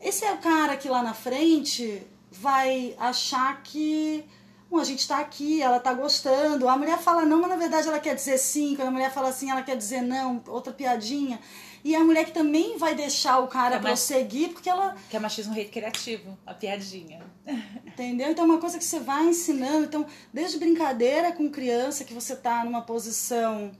esse 0.00 0.24
é 0.24 0.32
o 0.32 0.38
cara 0.38 0.76
que 0.76 0.88
lá 0.88 1.02
na 1.02 1.14
frente 1.14 2.02
vai 2.32 2.96
achar 2.98 3.62
que 3.62 4.24
bom, 4.70 4.78
a 4.78 4.84
gente 4.84 5.06
tá 5.06 5.20
aqui, 5.20 5.62
ela 5.62 5.78
tá 5.78 5.92
gostando. 5.92 6.68
A 6.68 6.76
mulher 6.76 6.98
fala 6.98 7.24
não, 7.24 7.40
mas 7.40 7.50
na 7.50 7.56
verdade 7.56 7.86
ela 7.86 8.00
quer 8.00 8.14
dizer 8.14 8.38
sim. 8.38 8.74
Quando 8.74 8.88
a 8.88 8.90
mulher 8.90 9.12
fala 9.12 9.30
sim, 9.30 9.50
ela 9.50 9.62
quer 9.62 9.76
dizer 9.76 10.00
não, 10.00 10.42
outra 10.48 10.72
piadinha. 10.72 11.38
E 11.84 11.94
a 11.94 12.02
mulher 12.02 12.24
que 12.24 12.32
também 12.32 12.76
vai 12.78 12.94
deixar 12.96 13.38
o 13.38 13.46
cara 13.46 13.76
É, 13.76 13.78
prosseguir, 13.78 14.52
porque 14.52 14.68
ela 14.68 14.96
Que 15.08 15.16
é 15.16 15.20
machismo 15.20 15.54
recreativo, 15.54 16.36
a 16.44 16.52
piadinha. 16.52 17.20
Entendeu? 17.86 18.30
Então 18.30 18.44
é 18.44 18.48
uma 18.48 18.58
coisa 18.58 18.78
que 18.78 18.84
você 18.84 18.98
vai 18.98 19.26
ensinando. 19.26 19.84
Então, 19.84 20.06
desde 20.32 20.58
brincadeira 20.58 21.32
com 21.32 21.48
criança, 21.50 22.02
que 22.02 22.12
você 22.14 22.32
está 22.32 22.64
numa 22.64 22.82
posição 22.82 23.70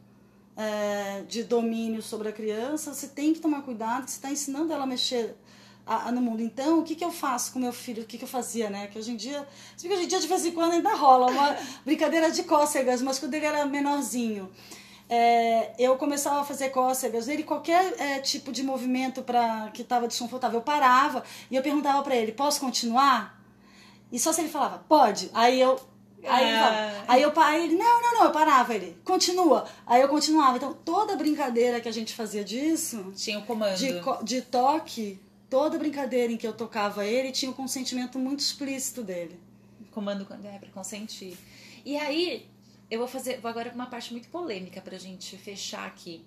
é, 0.57 1.23
de 1.29 1.45
domínio 1.45 2.03
sobre 2.03 2.29
a 2.29 2.33
criança, 2.33 2.95
você 2.95 3.09
tem 3.09 3.33
que 3.35 3.41
tomar 3.41 3.63
cuidado, 3.63 4.05
que 4.05 4.11
você 4.11 4.17
está 4.17 4.31
ensinando 4.31 4.73
ela 4.73 4.85
a 4.85 4.87
mexer 4.87 5.37
a- 5.87 6.09
a- 6.09 6.13
no 6.13 6.21
mundo. 6.21 6.43
Então, 6.43 6.81
o 6.81 6.83
que, 6.83 6.95
que 6.97 7.05
eu 7.05 7.13
faço 7.13 7.53
com 7.53 7.59
meu 7.59 7.73
filho? 7.73 8.03
O 8.03 8.07
que, 8.07 8.19
que 8.19 8.25
eu 8.25 8.29
fazia, 8.29 8.69
né? 8.71 8.87
Que 8.89 8.99
hoje 8.99 9.13
em 9.13 9.17
dia, 9.17 9.47
se 9.77 9.87
hoje 9.89 10.05
em 10.05 10.09
dia 10.09 10.19
de 10.21 10.27
vez 10.27 10.45
em 10.47 10.53
quando 10.53 10.73
ainda 10.73 10.95
rola 10.95 11.31
uma 11.31 11.57
brincadeira 11.85 12.31
de 12.31 12.43
cócegas, 12.45 13.03
mas 13.03 13.19
quando 13.19 13.35
ele 13.35 13.47
era 13.47 13.65
menorzinho. 13.67 14.51
é, 15.09 15.73
eu 15.79 15.97
começava 15.97 16.41
a 16.41 16.45
fazer 16.45 16.71
cócegas 16.71 17.29
nele, 17.29 17.45
qualquer 17.45 17.95
é, 18.01 18.19
tipo 18.19 18.51
de 18.51 18.63
movimento 18.65 19.23
para 19.23 19.71
que 19.73 19.83
estava 19.83 20.09
desconfortável, 20.09 20.59
eu 20.59 20.65
parava 20.65 21.23
e 21.51 21.55
eu 21.55 21.63
perguntava 21.63 22.03
para 22.03 22.17
ele: 22.17 22.33
posso 22.33 22.59
continuar? 22.61 23.41
E 24.11 24.19
só 24.19 24.33
se 24.33 24.41
ele 24.41 24.49
falava, 24.49 24.79
pode. 24.89 25.31
Aí 25.35 25.61
eu. 25.61 25.79
Aí, 26.29 26.53
Ah. 26.53 27.05
aí 27.09 27.23
eu 27.23 27.33
aí 27.41 27.65
ele, 27.65 27.75
não, 27.77 28.03
não, 28.03 28.15
não, 28.15 28.25
eu 28.25 28.31
parava, 28.33 28.75
ele, 28.75 28.97
continua. 29.05 29.67
Aí 29.87 30.01
eu 30.03 30.09
continuava. 30.09 30.57
Então, 30.57 30.73
toda 30.75 31.17
brincadeira 31.17 31.81
que 31.81 31.89
a 31.89 31.93
gente 31.93 32.15
fazia 32.15 32.45
disso, 32.45 33.13
Tinha 33.17 33.39
o 33.39 33.43
comando. 33.43 33.77
de, 33.77 33.93
de 34.25 34.43
toque, 34.43 35.19
toda 35.51 35.79
brincadeira 35.79 36.33
em 36.33 36.37
que 36.37 36.47
eu 36.47 36.53
tocava 36.53 37.05
ele, 37.07 37.33
tinha 37.33 37.51
um 37.51 37.55
consentimento 37.55 38.19
muito 38.19 38.41
explícito 38.41 39.03
dele. 39.03 39.39
comando 39.93 40.25
quando 40.27 40.45
é 40.47 40.59
pra 40.59 40.69
consentir. 40.71 41.37
E 41.85 41.97
aí, 41.97 42.47
eu 42.91 42.99
vou 42.99 43.09
fazer, 43.09 43.41
vou 43.41 43.51
agora 43.51 43.73
uma 43.75 43.87
parte 43.87 44.13
muito 44.13 44.29
polêmica 44.29 44.81
pra 44.81 44.99
gente 44.99 45.37
fechar 45.39 45.87
aqui. 45.87 46.23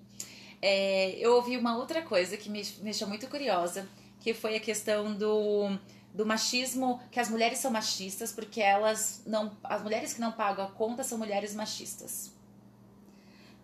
É, 0.61 1.11
eu 1.19 1.35
ouvi 1.35 1.55
uma 1.55 1.77
outra 1.77 2.01
coisa 2.01 2.35
que 2.35 2.49
me 2.49 2.59
me 2.59 2.83
deixou 2.83 3.07
muito 3.07 3.27
curiosa, 3.27 3.87
que 4.19 4.33
foi 4.33 4.55
a 4.55 4.59
questão 4.59 5.13
do, 5.13 5.77
do 6.13 6.25
machismo, 6.25 6.99
que 7.11 7.19
as 7.19 7.29
mulheres 7.29 7.59
são 7.59 7.71
machistas 7.71 8.31
porque 8.31 8.61
elas 8.61 9.21
não, 9.25 9.55
as 9.63 9.81
mulheres 9.81 10.13
que 10.13 10.21
não 10.21 10.31
pagam 10.31 10.65
a 10.65 10.71
conta 10.71 11.03
são 11.03 11.17
mulheres 11.17 11.53
machistas. 11.53 12.31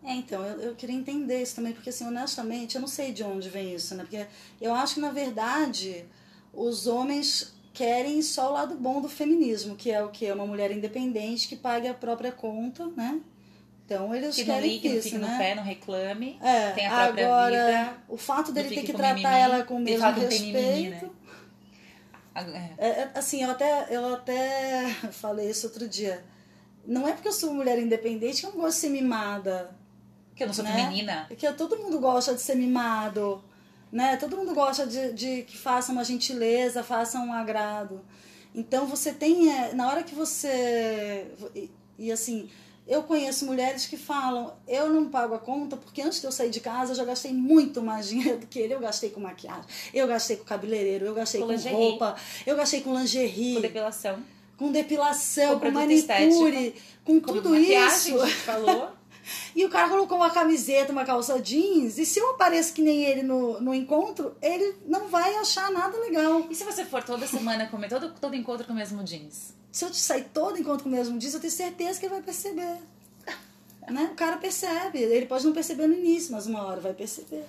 É, 0.04 0.14
então, 0.14 0.46
eu, 0.46 0.62
eu 0.62 0.76
queria 0.76 0.96
entender 0.96 1.42
isso 1.42 1.56
também, 1.56 1.74
porque, 1.74 1.90
assim, 1.90 2.06
honestamente, 2.06 2.76
eu 2.76 2.82
não 2.82 2.88
sei 2.88 3.12
de 3.12 3.24
onde 3.24 3.50
vem 3.50 3.74
isso, 3.74 3.96
né? 3.96 4.04
Porque 4.04 4.28
eu 4.62 4.74
acho 4.76 4.96
que, 4.96 5.00
na 5.00 5.10
verdade, 5.10 6.06
os 6.54 6.86
homens 6.86 7.56
querem 7.74 8.22
só 8.22 8.52
o 8.52 8.54
lado 8.54 8.76
bom 8.76 9.02
do 9.02 9.10
feminismo, 9.10 9.76
que 9.76 9.92
é 9.92 10.04
o 10.04 10.10
que? 10.10 10.32
Uma 10.32 10.46
mulher 10.46 10.72
independente 10.72 11.48
que 11.48 11.56
pague 11.56 11.88
a 11.88 11.94
própria 11.94 12.32
conta, 12.32 12.86
né? 12.96 13.20
Então, 13.84 14.14
eles 14.16 14.36
Que 14.36 14.46
não 14.46 14.56
querem 14.56 14.70
ligue, 14.72 14.90
não 14.90 14.96
isso, 14.96 15.04
fique 15.04 15.18
né? 15.18 15.32
no 15.32 15.38
pé, 15.38 15.56
não 15.56 15.64
reclame. 15.64 16.40
É, 16.42 16.72
tem 16.72 16.88
a 16.88 17.04
própria 17.06 17.28
agora, 17.28 17.66
vida, 17.66 17.98
o 18.08 18.18
fato 18.18 18.52
dele 18.52 18.70
não 18.70 18.76
ter 18.76 18.82
que 18.84 18.94
tratar 18.94 19.14
mimimi. 19.16 19.36
ela 19.36 19.64
com 19.64 19.76
o 19.76 19.80
mesmo 19.80 20.06
não 20.06 20.14
tem 20.14 20.40
mimimi, 20.40 20.60
respeito... 20.60 21.06
né? 21.06 21.12
É. 22.36 22.74
É, 22.78 22.88
é, 22.88 23.12
assim, 23.15 23.43
eu 23.43 23.52
até, 23.52 23.88
eu 23.89 24.13
até 24.13 24.89
falei 25.12 25.50
isso 25.50 25.67
outro 25.67 25.88
dia. 25.88 26.24
Não 26.86 27.08
é 27.08 27.13
porque 27.13 27.28
eu 27.28 27.34
sou 27.34 27.54
mulher 27.54 27.80
independente 27.80 28.41
que 28.41 28.48
eu 28.48 28.52
não 28.52 28.62
gosto 28.62 28.76
de 28.76 28.82
ser 28.82 28.89
mimada. 28.89 29.76
Que 30.36 30.43
eu 30.43 30.48
não 30.48 30.54
sou 30.54 30.65
né? 30.65 30.74
feminina. 30.74 31.28
É 31.30 31.36
que 31.36 31.52
todo 31.54 31.78
mundo 31.78 32.00
gosta 32.00 32.36
de 32.36 32.41
ser 32.41 32.56
mimado, 32.56 33.43
né? 33.91 34.17
Todo 34.17 34.36
mundo 34.38 34.54
gosta 34.54 34.86
de, 34.86 35.13
de 35.13 35.43
que 35.43 35.58
faça 35.58 35.91
uma 35.91 36.04
gentileza, 36.04 36.84
faça 36.84 37.19
um 37.19 37.32
agrado. 37.32 38.06
Então 38.54 38.86
você 38.86 39.13
tem, 39.13 39.52
é, 39.52 39.74
na 39.74 39.89
hora 39.89 40.04
que 40.04 40.13
você 40.13 41.32
e, 41.56 41.71
e, 41.98 42.12
assim, 42.12 42.50
eu 42.88 43.04
conheço 43.04 43.45
mulheres 43.45 43.86
que 43.88 43.98
falam, 43.98 44.54
eu 44.67 44.89
não 44.89 45.10
pago 45.10 45.34
a 45.34 45.39
conta 45.39 45.76
porque 45.76 46.02
antes 46.02 46.19
de 46.21 46.28
eu 46.28 46.32
sair 46.32 46.50
de 46.50 46.60
casa 46.60 46.91
eu 46.91 46.95
já 46.95 47.04
gastei 47.06 47.34
muito 47.34 47.82
mais 47.82 48.08
dinheiro 48.08 48.38
do 48.39 48.48
que 48.48 48.60
ele. 48.60 48.74
Eu 48.74 48.80
gastei 48.80 49.10
com 49.10 49.19
maquiagem, 49.19 49.63
eu 49.93 50.08
gastei 50.08 50.38
com 50.38 50.43
cabeleireiro, 50.45 51.06
eu 51.06 51.13
gastei 51.13 51.41
Com 51.41 51.48
com, 51.48 51.54
lingerie. 51.54 51.76
roupa, 51.76 52.15
eu 52.45 52.56
gastei 52.56 52.82
com 52.82 52.98
lingerie, 52.98 53.56
Com 53.56 53.62
depilação. 53.62 54.19
com 54.58 54.71
depilação, 54.71 55.54
Com 55.60 55.65
com, 55.65 55.71
manicure, 55.71 56.76
com 57.04 57.19
Com 57.21 57.34
tudo 57.34 57.50
maquiagem, 57.50 58.15
isso. 58.15 58.21
a 58.21 58.26
gente 58.28 58.38
falou. 58.39 58.89
E 59.56 59.66
o 59.66 59.70
cara 59.70 59.90
colocou 59.90 60.18
uma 60.18 60.30
camiseta, 60.30 60.92
uma 60.92 61.04
calça 61.06 61.40
jeans, 61.42 61.98
e 61.98 62.06
se 62.06 62.20
eu 62.20 62.32
apareço 62.32 62.74
que 62.74 62.82
nem 62.82 63.04
ele 63.06 63.24
no, 63.24 63.60
no 63.60 63.74
encontro, 63.74 64.36
ele 64.42 64.76
não 64.86 65.08
vai 65.08 65.36
achar 65.38 65.72
nada 65.72 65.98
legal. 65.98 66.46
E 66.50 66.56
se 66.56 66.64
você 66.64 66.86
for 66.86 67.04
toda 67.04 67.26
semana 67.28 67.68
comer 67.68 67.90
todo, 67.90 68.14
todo 68.20 68.36
encontro 68.36 68.66
com 68.68 68.74
o 68.74 68.76
mesmo 68.76 69.04
jeans? 69.04 69.54
Se 69.72 69.84
eu 69.84 69.90
te 69.92 69.98
sair 69.98 70.26
todo 70.34 70.58
encontro 70.60 70.84
com 70.84 70.90
o 70.90 70.92
mesmo 70.92 71.18
jeans, 71.18 71.34
eu 71.34 71.40
tenho 71.40 71.52
certeza 71.52 72.00
que 72.00 72.06
ele 72.06 72.14
vai 72.14 72.24
perceber. 72.24 72.78
Né? 73.90 74.10
O 74.12 74.16
cara 74.16 74.38
percebe. 74.38 75.00
Ele 75.00 75.26
pode 75.26 75.46
não 75.46 75.54
perceber 75.54 75.86
no 75.88 75.94
início, 75.94 76.32
mas 76.32 76.48
uma 76.48 76.64
hora 76.64 76.80
vai 76.82 76.94
perceber. 76.94 77.44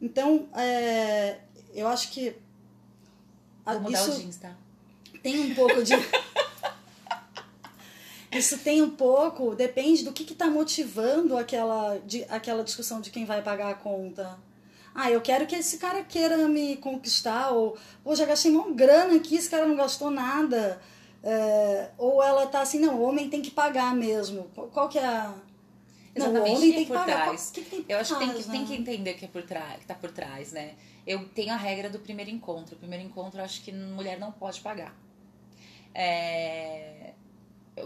Então, 0.00 0.48
é, 0.54 1.38
eu 1.74 1.86
acho 1.88 2.10
que. 2.10 2.34
a- 3.64 3.72
Vou 3.74 3.82
mudar 3.82 4.00
isso 4.02 4.10
o 4.12 4.14
jeans, 4.20 4.36
tá? 4.36 4.52
tem 5.22 5.38
um 5.40 5.54
pouco 5.54 5.82
de. 5.82 5.92
Isso 8.32 8.58
tem 8.58 8.80
um 8.80 8.90
pouco, 8.90 9.54
depende 9.56 10.04
do 10.04 10.12
que 10.12 10.30
está 10.30 10.46
motivando 10.46 11.36
aquela, 11.36 11.98
de, 12.06 12.24
aquela 12.28 12.62
discussão 12.62 13.00
de 13.00 13.10
quem 13.10 13.24
vai 13.24 13.42
pagar 13.42 13.70
a 13.70 13.74
conta. 13.74 14.38
Ah, 14.94 15.10
eu 15.10 15.20
quero 15.20 15.46
que 15.46 15.56
esse 15.56 15.78
cara 15.78 16.02
queira 16.04 16.48
me 16.48 16.76
conquistar, 16.76 17.50
ou 17.50 17.76
pô, 18.04 18.14
já 18.14 18.24
gastei 18.24 18.50
uma 18.50 18.70
grana 18.70 19.16
aqui, 19.16 19.36
esse 19.36 19.50
cara 19.50 19.66
não 19.66 19.76
gastou 19.76 20.10
nada. 20.10 20.80
É, 21.22 21.90
ou 21.98 22.22
ela 22.22 22.46
tá 22.46 22.62
assim, 22.62 22.78
não, 22.78 22.96
o 22.96 23.02
homem 23.02 23.28
tem 23.28 23.42
que 23.42 23.50
pagar 23.50 23.94
mesmo. 23.94 24.44
Qual, 24.54 24.68
qual 24.68 24.88
que 24.88 24.98
é 24.98 25.04
a. 25.04 25.34
Exatamente. 26.14 26.44
Não, 26.44 26.54
o 26.54 26.56
homem 26.56 26.72
tem 26.72 26.80
que 26.82 26.86
por 26.86 26.96
pagar. 26.96 27.24
trás. 27.24 27.50
Que 27.52 27.60
tem 27.62 27.84
Eu 27.88 27.98
acho 27.98 28.18
que 28.18 28.26
tem 28.26 28.34
que, 28.34 28.44
tem 28.44 28.60
né? 28.60 28.66
que 28.66 28.74
entender 28.74 29.10
o 29.12 29.14
que 29.16 29.24
é 29.24 29.28
por 29.28 29.42
trás, 29.42 29.80
que 29.80 29.86
tá 29.86 29.94
por 29.94 30.10
trás, 30.10 30.52
né? 30.52 30.74
Eu 31.06 31.28
tenho 31.28 31.52
a 31.52 31.56
regra 31.56 31.88
do 31.88 31.98
primeiro 31.98 32.30
encontro. 32.30 32.74
O 32.74 32.78
primeiro 32.78 33.04
encontro 33.04 33.40
eu 33.40 33.44
acho 33.44 33.62
que 33.62 33.72
mulher 33.72 34.18
não 34.18 34.32
pode 34.32 34.60
pagar. 34.60 34.94
É... 35.94 37.12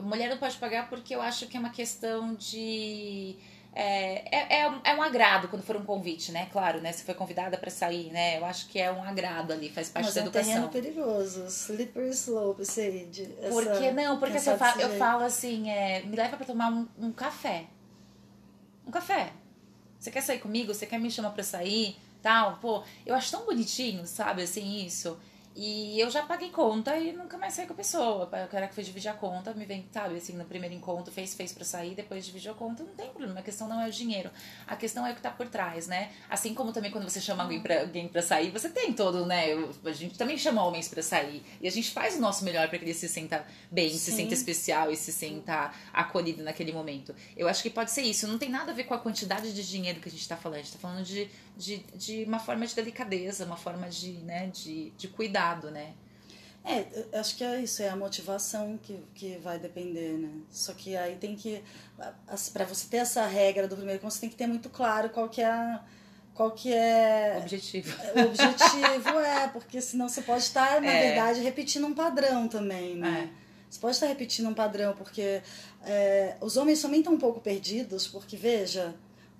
Mulher 0.03 0.29
não 0.31 0.39
pode 0.39 0.57
pagar 0.57 0.89
porque 0.89 1.15
eu 1.15 1.21
acho 1.23 1.47
que 1.47 1.57
é 1.57 1.61
uma 1.61 1.71
questão 1.71 2.35
de. 2.35 3.37
É, 3.77 4.37
é, 4.57 4.61
é, 4.61 4.71
um- 4.71 4.81
é 4.85 4.95
um 4.95 5.03
agrado 5.03 5.49
quando 5.49 5.63
for 5.65 5.77
um 5.77 5.85
convite, 5.85 6.31
né? 6.31 6.47
Claro, 6.53 6.81
né? 6.81 6.93
Se 6.93 7.03
foi 7.03 7.13
convidada 7.15 7.59
pra 7.59 7.71
sair, 7.71 8.13
né? 8.13 8.39
Eu 8.39 8.45
acho 8.45 8.69
que 8.69 8.79
é 8.79 8.91
um 8.93 9.03
agrado 9.03 9.53
ali, 9.53 9.69
faz 9.69 9.89
parte 9.91 10.05
Mas 10.05 10.15
da 10.15 10.21
é 10.21 10.25
um 10.25 10.27
educação. 10.29 10.69
perigoso, 10.69 11.45
slippery 11.47 12.11
slope, 12.11 12.63
essa- 12.63 12.83
Porque 13.49 13.91
não, 13.91 14.19
porque 14.21 14.39
você 14.39 14.57
fala, 14.57 14.73
desse 14.77 14.85
eu 14.93 14.97
falo 14.97 15.25
assim, 15.25 15.71
é, 15.71 16.03
me 16.03 16.15
leva 16.15 16.37
pra 16.37 16.47
tomar 16.47 16.71
um, 16.71 16.87
um 16.99 17.11
café. 17.11 17.65
Um 18.87 18.91
café. 18.93 19.33
Você 19.99 20.11
quer 20.11 20.21
sair 20.21 20.39
comigo? 20.39 20.73
Você 20.73 20.87
quer 20.87 21.01
me 21.01 21.11
chamar 21.11 21.31
pra 21.31 21.43
sair? 21.43 21.97
Tal, 22.23 22.59
pô, 22.59 22.85
eu 23.05 23.15
acho 23.15 23.31
tão 23.31 23.45
bonitinho, 23.45 24.07
sabe, 24.07 24.43
assim, 24.43 24.85
isso. 24.87 25.19
E 25.57 26.01
eu 26.01 26.11
já 26.11 26.23
paguei 26.23 26.51
conta 26.51 26.97
e 26.97 27.13
nunca 27.13 27.39
mais 27.39 27.55
saí 27.55 27.67
com 27.67 27.75
a 27.75 27.77
pessoa. 27.77 28.25
O 28.25 28.49
cara 28.49 28.67
que 28.67 28.75
foi 28.75 28.83
dividir 28.83 29.09
a 29.09 29.15
conta, 29.15 29.55
me 29.55 29.65
vem, 29.65 29.87
sabe, 29.93 30.17
assim, 30.17 30.33
no 30.33 30.45
primeiro 30.45 30.75
encontro, 30.75 31.13
fez, 31.13 31.33
fez 31.33 31.53
pra 31.53 31.65
sair, 31.65 31.95
depois 31.95 32.27
dividiu 32.27 32.51
a 32.51 32.55
conta, 32.57 32.83
não 32.83 32.93
tem 32.95 33.09
problema. 33.11 33.39
A 33.39 33.43
questão 33.43 33.69
não 33.69 33.81
é 33.81 33.89
o 33.89 33.91
dinheiro. 33.91 34.31
A 34.67 34.75
questão 34.75 35.07
é 35.07 35.13
o 35.13 35.15
que 35.15 35.23
tá 35.23 35.31
por 35.31 35.47
trás, 35.49 35.87
né? 35.87 36.11
Assim 36.29 36.55
como 36.55 36.73
também 36.73 36.91
quando 36.91 37.09
você 37.09 37.21
chama 37.21 37.45
alguém 37.45 37.61
pra, 37.61 37.83
alguém 37.83 38.09
pra 38.09 38.21
sair, 38.21 38.51
você 38.51 38.69
tem 38.69 38.93
todo, 38.93 39.25
né? 39.27 39.53
A 39.85 39.93
gente 39.93 40.19
também 40.19 40.37
chama 40.37 40.65
homens 40.65 40.89
pra 40.89 41.03
sair. 41.03 41.45
E 41.61 41.69
a 41.69 41.71
gente 41.71 41.93
faz 41.93 42.17
o 42.17 42.21
nosso 42.21 42.45
melhor 42.45 42.69
pra 42.69 42.77
que 42.77 42.85
ele 42.85 42.95
se 42.95 43.09
sinta 43.09 43.47
bem, 43.71 43.91
se 43.91 44.11
Sim. 44.11 44.17
sinta 44.17 44.35
especial 44.35 44.91
e 44.91 44.97
se 44.97 45.13
sinta 45.13 45.71
acolhido 45.93 46.43
naquele 46.43 46.73
momento. 46.73 47.15
Eu 47.37 47.47
acho 47.47 47.63
que 47.63 47.71
pode 47.71 47.93
ser 47.93 48.03
isso. 48.03 48.27
Não 48.27 48.39
tem 48.39 48.49
nada 48.49 48.73
a 48.73 48.75
ver 48.75 48.85
com 48.85 48.95
a 48.95 48.99
quantidade 48.99 49.53
de 49.53 49.69
dinheiro 49.69 50.01
que 50.01 50.09
a 50.09 50.13
gente 50.13 50.27
tá 50.29 50.37
falando. 50.37 50.59
A 50.59 50.63
gente 50.63 50.73
tá 50.73 50.79
falando 50.81 51.05
de, 51.05 51.31
de, 51.57 51.79
de 51.95 52.25
uma 52.25 52.39
forma 52.39 52.67
de 52.67 52.75
delicadeza, 52.75 53.45
uma 53.45 53.57
forma 53.57 53.89
de, 53.89 54.13
né, 54.25 54.49
de, 54.49 54.91
de 54.97 55.09
cuidado, 55.09 55.71
né? 55.71 55.95
É, 56.67 57.19
acho 57.19 57.37
que 57.37 57.45
é 57.45 57.61
isso, 57.61 57.83
é 57.83 57.91
a 57.91 57.97
motivação 57.97 58.79
que, 58.83 58.99
que 59.15 59.37
vai 59.37 59.59
depender, 59.59 60.15
né? 60.17 60.31
Só 60.51 60.73
que 60.73 60.97
aí 60.97 61.17
tem 61.17 61.37
que. 61.37 61.63
para 62.55 62.65
você 62.65 62.87
ter 62.89 62.97
essa 62.99 63.27
regra 63.27 63.69
do 63.69 63.77
primeiro 63.77 63.99
encontro, 63.99 64.15
você 64.15 64.21
tem 64.23 64.31
que 64.31 64.37
ter 64.37 64.47
muito 64.47 64.71
claro 64.71 65.11
qual 65.11 65.29
que 65.29 65.43
é 65.43 65.47
a- 65.47 65.85
qual 66.33 66.51
que 66.53 66.73
é 66.73 67.37
Objetivo. 67.43 67.95
o 68.17 68.21
objetivo, 68.27 69.19
é, 69.21 69.47
porque 69.49 69.81
senão 69.81 70.09
você 70.09 70.23
pode 70.23 70.43
estar, 70.43 70.81
na 70.81 70.91
É. 70.91 71.07
verdade, 71.09 71.41
repetindo 71.41 71.87
um 71.87 71.95
padrão 71.95 72.49
também, 72.49 72.97
né? 72.97 73.31
Você 73.71 73.79
pode 73.79 73.95
estar 73.97 74.07
repetindo 74.07 74.49
um 74.49 74.55
padrão, 74.55 74.95
porque 74.95 75.43
é, 75.85 76.37
os 76.41 76.57
homens 76.57 76.81
também 76.81 77.01
estão 77.01 77.13
um 77.13 77.19
pouco 77.19 77.41
perdidos, 77.41 78.07
porque, 78.09 78.37
veja, 78.39 78.95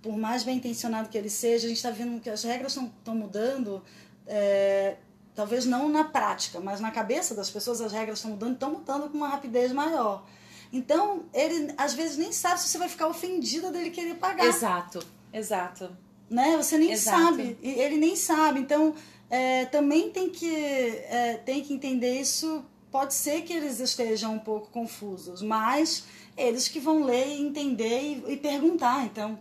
por 0.05 0.19
mais 0.19 0.45
bem 0.45 0.59
intencionado 0.59 1.09
que 1.09 1.17
ele 1.17 1.31
seja, 1.31 1.65
a 1.65 1.69
gente 1.69 1.79
está 1.79 1.91
vendo 1.91 2.21
que 2.21 2.29
as 2.29 2.45
regras 2.45 2.77
estão 2.77 3.15
mudando, 3.15 3.83
é, 4.27 4.97
talvez 5.35 5.65
não 5.65 5.89
na 5.89 6.05
prática, 6.05 6.61
mas 6.61 6.79
na 6.79 6.91
cabeça 6.91 7.35
das 7.35 7.49
pessoas 7.49 7.81
as 7.81 7.91
regras 7.91 8.19
estão 8.19 8.33
mudando, 8.33 8.53
estão 8.53 8.71
mudando 8.71 9.09
com 9.09 9.17
uma 9.17 9.29
rapidez 9.29 9.73
maior. 9.73 10.27
Então, 10.71 11.23
ele 11.33 11.73
às 11.79 11.95
vezes 11.95 12.19
nem 12.19 12.33
sabe 12.33 12.61
se 12.61 12.69
você 12.69 12.77
vai 12.77 12.91
ficar 12.91 13.07
ofendida 13.09 13.73
dele 13.73 13.89
querer 13.89 14.17
pagar 14.17 14.45
Exato, 14.45 14.99
exato. 15.33 15.97
né? 16.29 16.55
Você 16.59 16.77
nem 16.77 16.93
Exato. 16.93 17.19
sabe, 17.19 17.57
e 17.63 17.71
ele 17.71 17.97
nem 17.97 18.15
sabe. 18.15 18.61
Então, 18.61 18.95
é, 19.31 19.65
também 19.65 20.11
tem 20.11 20.29
que, 20.29 20.55
é, 20.55 21.41
tem 21.47 21.63
que 21.63 21.73
entender 21.73 22.21
isso. 22.21 22.63
Pode 22.93 23.15
ser 23.15 23.41
que 23.41 23.55
eles 23.55 23.81
estejam 23.81 24.35
um 24.35 24.39
pouco 24.39 24.71
confusos, 24.71 25.41
mas 25.41 26.05
eles 26.37 26.69
que 26.69 26.79
vão 26.79 27.05
ler 27.05 27.27
e 27.27 27.41
entender 27.41 28.03
e, 28.03 28.35
e 28.35 28.37
perguntar. 28.37 29.07
Então, 29.07 29.39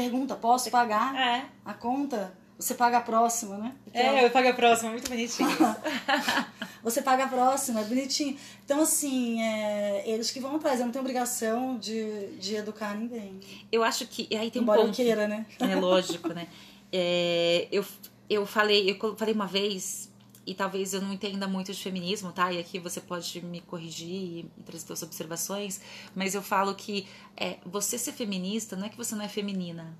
pergunta: 0.00 0.34
posso 0.34 0.70
pagar 0.70 1.14
É. 1.16 1.44
a 1.64 1.72
conta? 1.72 2.34
Você 2.58 2.74
paga 2.74 2.98
a 2.98 3.00
próxima, 3.02 3.58
né? 3.58 3.74
Porque 3.84 3.98
É, 3.98 4.24
eu 4.24 4.30
pago 4.30 4.48
a 4.48 4.52
próxima, 4.54 4.90
muito 4.90 5.08
bonitinho. 5.10 5.48
Você 6.82 7.02
paga 7.02 7.24
a 7.24 7.28
próxima, 7.28 7.80
é 7.80 7.84
bonitinho. 7.84 8.34
Então, 8.64 8.80
assim, 8.80 9.42
é, 9.42 10.02
eles 10.08 10.30
que 10.30 10.40
vão 10.40 10.56
atrás. 10.56 10.78
Eu 10.80 10.86
não 10.86 10.92
tenho 10.92 11.02
obrigação 11.02 11.76
de, 11.78 12.28
de 12.38 12.54
educar 12.56 12.94
ninguém. 12.96 13.40
eu 13.70 13.82
acho 13.84 14.06
que. 14.06 14.28
Aí 14.34 14.50
tem 14.50 14.60
um 14.60 14.64
Embora 14.64 14.80
eu 14.80 14.84
ponto. 14.86 14.96
queira, 14.96 15.26
né? 15.28 15.44
É 15.60 15.74
lógico, 15.76 16.28
né? 16.32 16.46
É, 16.92 17.66
eu, 17.72 17.84
eu 18.30 18.46
falei, 18.46 18.88
eu 18.88 19.16
falei 19.16 19.34
uma 19.34 19.48
vez, 19.48 20.08
e 20.46 20.54
talvez 20.54 20.94
eu 20.94 21.02
não 21.02 21.12
entenda 21.12 21.48
muito 21.48 21.72
de 21.72 21.82
feminismo, 21.82 22.32
tá? 22.32 22.52
E 22.52 22.58
aqui 22.58 22.78
você 22.78 23.00
pode 23.00 23.44
me 23.44 23.60
corrigir 23.60 24.08
e, 24.08 24.50
trazer 24.64 24.86
suas 24.86 25.02
observações, 25.02 25.80
mas 26.14 26.34
eu 26.34 26.42
falo 26.42 26.74
que 26.74 27.08
é, 27.36 27.58
você 27.66 27.98
ser 27.98 28.12
feminista 28.12 28.76
não 28.76 28.86
é 28.86 28.88
que 28.88 28.96
você 28.96 29.14
não 29.14 29.24
é 29.24 29.28
feminina. 29.28 29.98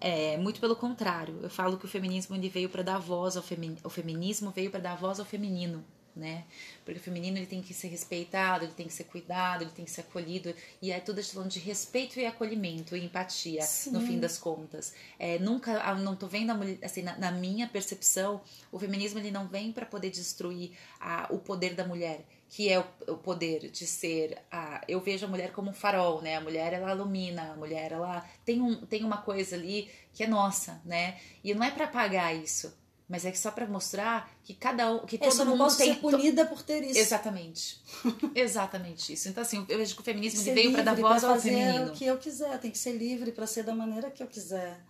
É, 0.00 0.36
muito 0.36 0.60
pelo 0.60 0.76
contrário. 0.76 1.40
Eu 1.42 1.50
falo 1.50 1.76
que 1.76 1.86
o 1.86 1.88
feminismo 1.88 2.36
ele 2.36 2.48
veio 2.48 2.68
para 2.68 2.82
dar 2.82 2.98
voz 2.98 3.36
ao 3.36 3.42
femi 3.42 3.76
o 3.82 3.88
feminismo 3.90 4.50
veio 4.50 4.70
para 4.70 4.80
dar 4.80 4.96
voz 4.96 5.18
ao 5.18 5.26
feminino, 5.26 5.84
né? 6.16 6.44
Porque 6.84 7.00
o 7.00 7.02
feminino 7.02 7.36
ele 7.36 7.46
tem 7.46 7.62
que 7.62 7.74
ser 7.74 7.88
respeitado, 7.88 8.64
ele 8.64 8.72
tem 8.72 8.86
que 8.86 8.92
ser 8.92 9.04
cuidado, 9.04 9.62
ele 9.62 9.70
tem 9.70 9.84
que 9.84 9.90
ser 9.90 10.02
acolhido 10.02 10.54
e 10.80 10.92
é 10.92 11.00
tudo 11.00 11.22
falando 11.24 11.50
de 11.50 11.58
respeito 11.58 12.18
e 12.20 12.26
acolhimento 12.26 12.96
e 12.96 13.04
empatia 13.04 13.60
no 13.60 14.00
Sim. 14.00 14.06
fim 14.06 14.20
das 14.20 14.38
contas. 14.38 14.94
É, 15.18 15.38
nunca, 15.38 15.80
ah, 15.82 15.94
não 15.94 16.14
tô 16.14 16.26
vendo 16.26 16.50
a 16.50 16.54
mulher, 16.54 16.78
assim, 16.82 17.02
na, 17.02 17.16
na 17.18 17.30
minha 17.32 17.66
percepção, 17.66 18.40
o 18.70 18.78
feminismo 18.78 19.18
ele 19.18 19.30
não 19.30 19.48
vem 19.48 19.72
para 19.72 19.86
poder 19.86 20.10
destruir 20.10 20.72
a, 21.00 21.26
o 21.30 21.38
poder 21.38 21.74
da 21.74 21.84
mulher, 21.86 22.24
que 22.48 22.68
é 22.68 22.78
o, 22.78 22.84
o 23.08 23.16
poder 23.16 23.70
de 23.70 23.86
ser 23.86 24.38
a, 24.50 24.82
eu 24.86 25.00
vejo 25.00 25.26
a 25.26 25.28
mulher 25.28 25.52
como 25.52 25.70
um 25.70 25.74
farol, 25.74 26.22
né? 26.22 26.36
A 26.36 26.40
mulher 26.40 26.72
ela 26.72 26.92
ilumina, 26.92 27.52
a 27.52 27.56
mulher 27.56 27.92
ela 27.92 28.24
tem 28.44 28.60
um 28.60 28.86
tem 28.86 29.02
uma 29.02 29.18
coisa 29.18 29.56
ali 29.56 29.90
que 30.12 30.22
é 30.22 30.26
nossa, 30.26 30.80
né? 30.84 31.18
E 31.42 31.52
não 31.54 31.64
é 31.64 31.70
para 31.70 31.86
apagar 31.86 32.34
isso, 32.36 32.72
mas 33.08 33.24
é 33.24 33.30
que 33.30 33.38
só 33.38 33.50
para 33.50 33.66
mostrar 33.66 34.30
que 34.42 34.54
cada 34.54 34.90
um, 34.90 35.04
que 35.04 35.16
Eu 35.16 35.30
todo 35.30 35.46
mundo 35.46 35.58
posso 35.58 35.76
tem 35.76 35.92
ser 35.92 36.00
punida 36.00 36.46
por 36.46 36.62
ter 36.62 36.82
isso. 36.82 36.98
Exatamente. 36.98 37.82
Exatamente 38.34 39.12
isso. 39.12 39.28
Então, 39.28 39.42
assim, 39.42 39.64
eu 39.68 39.76
vejo 39.76 39.94
que 39.94 40.00
o 40.00 40.04
feminismo 40.04 40.40
ser 40.40 40.54
veio 40.54 40.72
para 40.72 40.82
dar 40.82 40.96
voz 40.96 41.20
pra 41.20 41.30
ao 41.30 41.36
fazer 41.36 41.50
feminino. 41.50 41.86
o 41.86 41.92
que 41.92 42.06
eu 42.06 42.16
quiser, 42.16 42.58
tem 42.58 42.70
que 42.70 42.78
ser 42.78 42.92
livre 42.92 43.30
para 43.30 43.46
ser 43.46 43.62
da 43.62 43.74
maneira 43.74 44.10
que 44.10 44.22
eu 44.22 44.26
quiser. 44.26 44.82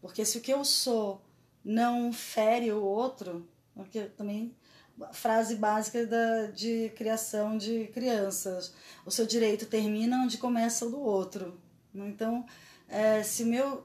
Porque 0.00 0.24
se 0.24 0.36
o 0.36 0.40
que 0.42 0.52
eu 0.52 0.62
sou 0.64 1.24
não 1.64 2.12
fere 2.12 2.70
o 2.70 2.82
outro, 2.82 3.48
porque 3.74 4.02
também 4.02 4.54
frase 5.12 5.56
básica 5.56 6.06
da, 6.06 6.46
de 6.48 6.92
criação 6.94 7.56
de 7.56 7.88
crianças, 7.88 8.74
o 9.06 9.10
seu 9.10 9.26
direito 9.26 9.64
termina 9.64 10.22
onde 10.22 10.36
começa 10.36 10.84
o 10.84 10.90
do 10.90 11.00
outro. 11.00 11.58
Então, 11.94 12.44
é, 12.88 13.22
se 13.22 13.44
meu 13.44 13.84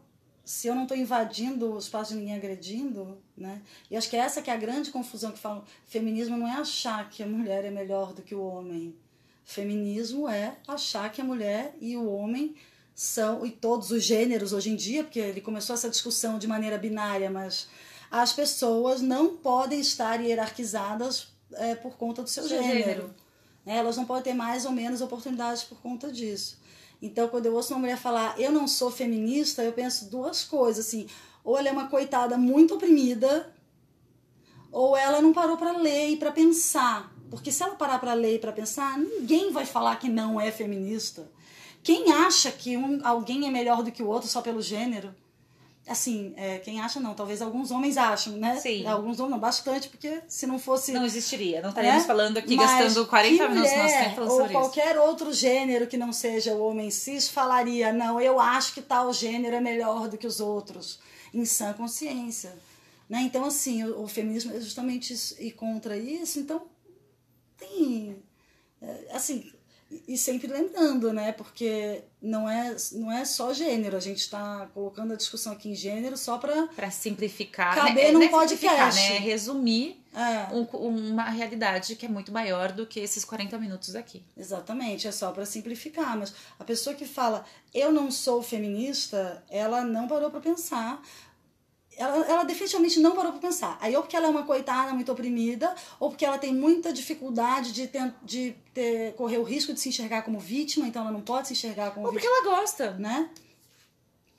se 0.49 0.67
eu 0.67 0.73
não 0.73 0.81
estou 0.81 0.97
invadindo 0.97 1.75
o 1.75 1.77
espaço 1.77 2.11
de 2.11 2.19
ninguém 2.19 2.35
agredindo, 2.35 3.21
né? 3.39 3.61
E 3.89 3.95
acho 3.97 4.09
que 4.09 4.15
essa 4.17 4.41
que 4.41 4.49
é 4.49 4.53
a 4.53 4.57
grande 4.57 4.91
confusão 4.91 5.31
que 5.31 5.39
falam. 5.39 5.63
Feminismo 5.87 6.37
não 6.37 6.47
é 6.47 6.53
achar 6.53 7.09
que 7.09 7.23
a 7.23 7.27
mulher 7.27 7.63
é 7.65 7.71
melhor 7.71 8.13
do 8.13 8.21
que 8.21 8.35
o 8.35 8.43
homem. 8.43 8.93
Feminismo 9.45 10.29
é 10.29 10.57
achar 10.67 11.11
que 11.11 11.21
a 11.21 11.23
mulher 11.23 11.73
e 11.81 11.95
o 11.97 12.07
homem 12.11 12.55
são, 12.93 13.45
e 13.45 13.51
todos 13.51 13.91
os 13.91 14.03
gêneros 14.03 14.51
hoje 14.53 14.69
em 14.69 14.75
dia, 14.75 15.03
porque 15.03 15.19
ele 15.19 15.41
começou 15.41 15.73
essa 15.73 15.89
discussão 15.89 16.37
de 16.37 16.47
maneira 16.47 16.77
binária, 16.77 17.29
mas 17.31 17.67
as 18.11 18.33
pessoas 18.33 19.01
não 19.01 19.37
podem 19.37 19.79
estar 19.79 20.19
hierarquizadas 20.21 21.29
é, 21.53 21.75
por 21.75 21.95
conta 21.97 22.21
do 22.21 22.29
seu, 22.29 22.43
Seu 22.47 22.61
gênero. 22.61 22.79
gênero. 22.79 23.15
né? 23.65 23.77
Elas 23.77 23.97
não 23.97 24.05
podem 24.05 24.23
ter 24.23 24.33
mais 24.33 24.65
ou 24.65 24.71
menos 24.71 25.01
oportunidades 25.01 25.63
por 25.63 25.79
conta 25.81 26.11
disso. 26.11 26.59
Então, 27.01 27.29
quando 27.29 27.45
eu 27.45 27.55
ouço 27.55 27.73
uma 27.73 27.79
mulher 27.79 27.97
falar, 27.97 28.37
eu 28.39 28.51
não 28.51 28.67
sou 28.67 28.91
feminista, 28.91 29.63
eu 29.63 29.71
penso 29.71 30.09
duas 30.09 30.43
coisas, 30.43 30.85
assim, 30.85 31.07
ou 31.43 31.57
ela 31.57 31.69
é 31.69 31.71
uma 31.71 31.87
coitada 31.87 32.37
muito 32.37 32.75
oprimida, 32.75 33.53
ou 34.71 34.95
ela 34.95 35.21
não 35.21 35.33
parou 35.33 35.57
para 35.57 35.71
ler 35.71 36.09
e 36.09 36.17
para 36.17 36.31
pensar. 36.31 37.11
Porque 37.29 37.51
se 37.51 37.61
ela 37.63 37.75
parar 37.75 37.99
para 37.99 38.13
ler 38.13 38.35
e 38.35 38.39
para 38.39 38.51
pensar, 38.51 38.97
ninguém 38.97 39.51
vai 39.51 39.65
falar 39.65 39.95
que 39.97 40.09
não 40.09 40.39
é 40.39 40.51
feminista. 40.51 41.29
Quem 41.83 42.11
acha 42.11 42.51
que 42.51 42.75
um, 42.75 42.99
alguém 43.03 43.47
é 43.47 43.51
melhor 43.51 43.83
do 43.83 43.91
que 43.91 44.03
o 44.03 44.07
outro 44.07 44.27
só 44.27 44.41
pelo 44.41 44.61
gênero? 44.61 45.13
Assim, 45.87 46.33
é, 46.37 46.59
quem 46.59 46.79
acha 46.79 46.99
não, 46.99 47.15
talvez 47.15 47.41
alguns 47.41 47.71
homens 47.71 47.97
acham, 47.97 48.33
né? 48.33 48.57
Sim. 48.57 48.85
Alguns 48.85 49.19
homens 49.19 49.31
não, 49.31 49.39
bastante, 49.39 49.89
porque 49.89 50.21
se 50.27 50.45
não 50.45 50.59
fosse 50.59 50.91
Não 50.91 51.03
existiria. 51.03 51.61
Não 51.63 51.69
estaríamos 51.69 52.03
né? 52.03 52.07
falando 52.07 52.37
aqui, 52.37 52.55
Mas 52.55 52.69
gastando 52.69 53.07
40 53.07 53.35
que 53.43 53.49
minutos 53.49 53.75
nosso 53.75 53.93
tempo 53.95 54.15
falando 54.15 54.29
ou 54.29 54.37
sobre 54.37 54.51
isso. 54.51 54.61
qualquer 54.61 54.99
outro 54.99 55.33
gênero 55.33 55.87
que 55.87 55.97
não 55.97 56.13
seja 56.13 56.53
o 56.53 56.63
homem 56.63 56.91
cis 56.91 57.27
falaria, 57.27 57.91
não, 57.91 58.21
eu 58.21 58.39
acho 58.39 58.73
que 58.73 58.83
tal 58.83 59.11
gênero 59.11 59.55
é 59.55 59.61
melhor 59.61 60.07
do 60.07 60.15
que 60.15 60.27
os 60.27 60.39
outros, 60.39 60.99
em 61.33 61.45
sã 61.45 61.73
consciência. 61.73 62.57
Né? 63.09 63.21
Então, 63.21 63.43
assim, 63.45 63.83
o, 63.83 64.03
o 64.03 64.07
feminismo 64.07 64.51
é 64.53 64.59
justamente 64.61 65.13
isso, 65.13 65.35
ir 65.41 65.51
contra 65.53 65.97
isso. 65.97 66.39
Então, 66.39 66.67
tem. 67.57 68.23
é, 68.81 69.07
Assim, 69.11 69.51
E 70.07 70.17
sempre 70.17 70.47
lembrando, 70.47 71.11
né? 71.11 71.31
Porque 71.31 72.03
não 72.21 72.47
é, 72.47 72.75
não 72.91 73.11
é 73.11 73.25
só 73.25 73.51
gênero. 73.53 73.97
A 73.97 73.99
gente 73.99 74.19
está 74.19 74.67
colocando 74.73 75.13
a 75.13 75.15
discussão 75.15 75.53
aqui 75.53 75.69
em 75.69 75.75
gênero 75.75 76.15
só 76.15 76.37
para. 76.37 76.67
Para 76.67 76.91
simplificar. 76.91 77.73
Caber 77.75 78.05
né? 78.05 78.11
num 78.11 78.27
podcast. 78.29 79.01
Né? 79.01 79.17
Resumir 79.17 79.99
É. 80.13 80.53
um- 80.53 80.65
uma 81.11 81.29
realidade 81.29 81.95
que 81.95 82.05
é 82.05 82.09
muito 82.09 82.31
maior 82.31 82.71
do 82.71 82.85
que 82.85 82.99
esses 82.99 83.25
40 83.25 83.57
minutos 83.57 83.95
aqui. 83.95 84.23
Exatamente, 84.37 85.07
é 85.07 85.11
só 85.11 85.31
para 85.31 85.45
simplificar. 85.45 86.15
Mas 86.17 86.33
a 86.59 86.63
pessoa 86.63 86.95
que 86.95 87.05
fala 87.05 87.43
eu 87.73 87.91
não 87.91 88.11
sou 88.11 88.43
feminista, 88.43 89.43
ela 89.49 89.83
não 89.83 90.07
parou 90.07 90.29
para 90.29 90.39
pensar. 90.39 91.01
Ela, 91.99 92.25
ela 92.25 92.43
definitivamente 92.45 92.97
não 93.01 93.13
parou 93.13 93.33
para 93.33 93.41
pensar. 93.41 93.77
Aí, 93.81 93.93
ou 93.93 94.01
porque 94.01 94.15
ela 94.15 94.27
é 94.27 94.29
uma 94.29 94.43
coitada 94.43 94.93
muito 94.93 95.11
oprimida, 95.11 95.75
ou 95.99 96.09
porque 96.09 96.25
ela 96.25 96.37
tem 96.37 96.53
muita 96.53 96.93
dificuldade 96.93 97.73
de, 97.73 97.87
ter, 97.87 98.13
de 98.23 98.55
ter, 98.73 99.13
correr 99.15 99.37
o 99.37 99.43
risco 99.43 99.73
de 99.73 99.81
se 99.81 99.89
enxergar 99.89 100.21
como 100.21 100.39
vítima, 100.39 100.87
então 100.87 101.01
ela 101.01 101.11
não 101.11 101.19
pode 101.19 101.49
se 101.49 101.53
enxergar 101.53 101.91
como 101.91 102.05
Ou 102.05 102.13
porque 102.13 102.25
vítima. 102.25 102.47
ela 102.47 102.61
gosta. 102.61 102.91
Né? 102.91 103.29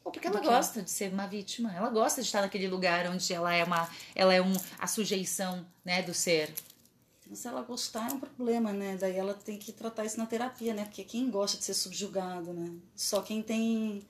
Ou 0.03 0.11
porque 0.11 0.27
ela 0.27 0.41
quê? 0.41 0.47
gosta 0.47 0.81
de 0.81 0.91
ser 0.91 1.13
uma 1.13 1.27
vítima. 1.27 1.71
Ela 1.75 1.91
gosta 1.91 2.23
de 2.23 2.29
estar 2.29 2.41
naquele 2.41 2.67
lugar 2.67 3.07
onde 3.11 3.31
ela 3.31 3.55
é 3.55 3.63
uma. 3.63 3.87
Ela 4.15 4.33
é 4.33 4.41
um, 4.41 4.55
a 4.79 4.87
sujeição 4.87 5.67
né, 5.85 6.03
do 6.03 6.15
ser. 6.15 6.55
Se 7.31 7.47
ela 7.47 7.61
gostar 7.61 8.11
é 8.11 8.15
um 8.15 8.19
problema, 8.19 8.73
né? 8.73 8.97
Daí 8.99 9.17
ela 9.17 9.35
tem 9.35 9.59
que 9.59 9.71
tratar 9.71 10.07
isso 10.07 10.19
na 10.19 10.25
terapia, 10.25 10.73
né? 10.73 10.85
Porque 10.85 11.05
quem 11.05 11.31
gosta 11.31 11.59
de 11.59 11.65
ser 11.65 11.75
subjugado, 11.75 12.55
né? 12.55 12.73
Só 12.97 13.21
quem 13.21 13.43
tem 13.43 14.03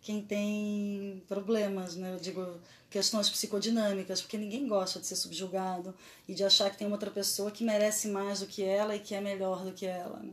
quem 0.00 0.22
tem 0.22 1.22
problemas, 1.28 1.96
né? 1.96 2.14
Eu 2.14 2.18
digo 2.20 2.46
questões 2.90 3.28
psicodinâmicas, 3.28 4.20
porque 4.22 4.38
ninguém 4.38 4.66
gosta 4.66 4.98
de 5.00 5.06
ser 5.06 5.16
subjugado 5.16 5.94
e 6.26 6.34
de 6.34 6.44
achar 6.44 6.70
que 6.70 6.78
tem 6.78 6.90
outra 6.90 7.10
pessoa 7.10 7.50
que 7.50 7.64
merece 7.64 8.08
mais 8.08 8.40
do 8.40 8.46
que 8.46 8.62
ela 8.62 8.94
e 8.96 9.00
que 9.00 9.14
é 9.14 9.20
melhor 9.20 9.64
do 9.64 9.72
que 9.72 9.86
ela, 9.86 10.18
né? 10.20 10.32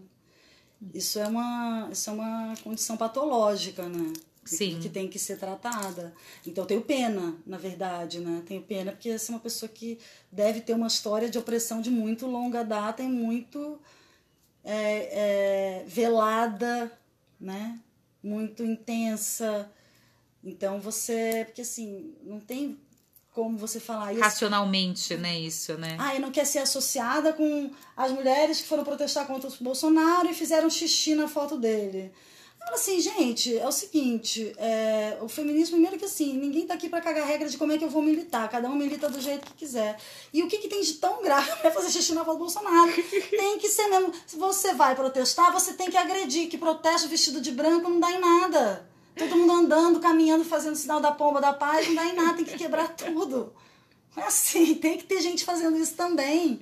Isso 0.93 1.19
é 1.19 1.27
uma 1.27 1.89
isso 1.91 2.09
é 2.09 2.13
uma 2.13 2.53
condição 2.63 2.95
patológica, 2.97 3.87
né? 3.89 4.13
Que- 4.43 4.55
Sim. 4.55 4.79
Que 4.79 4.89
tem 4.89 5.07
que 5.07 5.17
ser 5.17 5.37
tratada. 5.39 6.13
Então 6.45 6.63
eu 6.63 6.67
tenho 6.67 6.81
pena, 6.81 7.35
na 7.47 7.57
verdade, 7.57 8.19
né? 8.19 8.43
Tenho 8.45 8.61
pena 8.61 8.91
porque 8.91 9.09
essa 9.09 9.31
é 9.31 9.35
uma 9.35 9.41
pessoa 9.41 9.67
que 9.67 9.97
deve 10.31 10.61
ter 10.61 10.73
uma 10.73 10.85
história 10.87 11.29
de 11.29 11.37
opressão 11.39 11.81
de 11.81 11.89
muito 11.89 12.27
longa 12.27 12.63
data 12.63 13.01
e 13.01 13.07
muito 13.07 13.79
é, 14.63 15.79
é, 15.81 15.85
velada, 15.87 16.91
né? 17.39 17.79
Muito 18.25 18.63
intensa. 18.63 19.71
Então 20.43 20.79
você. 20.79 21.43
Porque 21.45 21.61
assim, 21.61 22.15
não 22.23 22.39
tem 22.39 22.75
como 23.31 23.55
você 23.55 23.79
falar 23.79 24.13
isso. 24.13 24.21
Racionalmente, 24.23 25.15
né? 25.15 25.37
Isso, 25.37 25.77
né? 25.77 25.95
Ah, 25.99 26.15
e 26.15 26.19
não 26.19 26.31
quer 26.31 26.45
ser 26.45 26.59
associada 26.59 27.33
com 27.33 27.69
as 27.95 28.11
mulheres 28.11 28.59
que 28.61 28.67
foram 28.67 28.83
protestar 28.83 29.27
contra 29.27 29.47
o 29.47 29.53
Bolsonaro 29.63 30.27
e 30.27 30.33
fizeram 30.33 30.69
xixi 30.71 31.13
na 31.13 31.27
foto 31.27 31.55
dele. 31.55 32.11
Eu 32.65 32.69
falo 32.69 32.75
assim, 32.77 32.99
gente, 32.99 33.55
é 33.55 33.67
o 33.67 33.71
seguinte, 33.71 34.51
é, 34.57 35.19
o 35.21 35.29
feminismo, 35.29 35.75
primeiro 35.75 35.99
que 35.99 36.05
assim, 36.05 36.33
ninguém 36.33 36.65
tá 36.65 36.73
aqui 36.73 36.89
pra 36.89 36.99
cagar 36.99 37.27
regra 37.27 37.47
de 37.47 37.59
como 37.59 37.71
é 37.71 37.77
que 37.77 37.83
eu 37.83 37.89
vou 37.89 38.01
militar, 38.01 38.49
cada 38.49 38.67
um 38.67 38.75
milita 38.75 39.07
do 39.07 39.21
jeito 39.21 39.45
que 39.45 39.53
quiser. 39.53 39.95
E 40.33 40.41
o 40.41 40.47
que, 40.47 40.57
que 40.57 40.67
tem 40.67 40.81
de 40.81 40.95
tão 40.95 41.21
grave 41.21 41.47
é 41.63 41.69
fazer 41.69 41.91
xixi 41.91 42.13
na 42.13 42.25
foto 42.25 42.37
do 42.37 42.39
Bolsonaro? 42.39 42.91
Tem 43.29 43.59
que 43.59 43.69
ser 43.69 43.87
mesmo. 43.87 44.11
Se 44.25 44.35
você 44.35 44.73
vai 44.73 44.95
protestar, 44.95 45.53
você 45.53 45.73
tem 45.73 45.91
que 45.91 45.95
agredir, 45.95 46.49
que 46.49 46.57
protesto 46.57 47.07
vestido 47.07 47.39
de 47.39 47.51
branco 47.51 47.87
não 47.87 47.99
dá 47.99 48.11
em 48.11 48.19
nada. 48.19 48.89
Todo 49.15 49.37
mundo 49.37 49.53
andando, 49.53 49.99
caminhando, 49.99 50.43
fazendo 50.43 50.75
sinal 50.75 50.99
da 50.99 51.11
pomba 51.11 51.39
da 51.39 51.53
paz, 51.53 51.87
não 51.87 51.95
dá 51.95 52.05
em 52.05 52.15
nada, 52.15 52.33
tem 52.33 52.45
que 52.45 52.57
quebrar 52.57 52.95
tudo. 52.95 53.53
É 54.17 54.21
assim, 54.23 54.73
tem 54.73 54.97
que 54.97 55.03
ter 55.03 55.21
gente 55.21 55.45
fazendo 55.45 55.77
isso 55.77 55.93
também. 55.93 56.61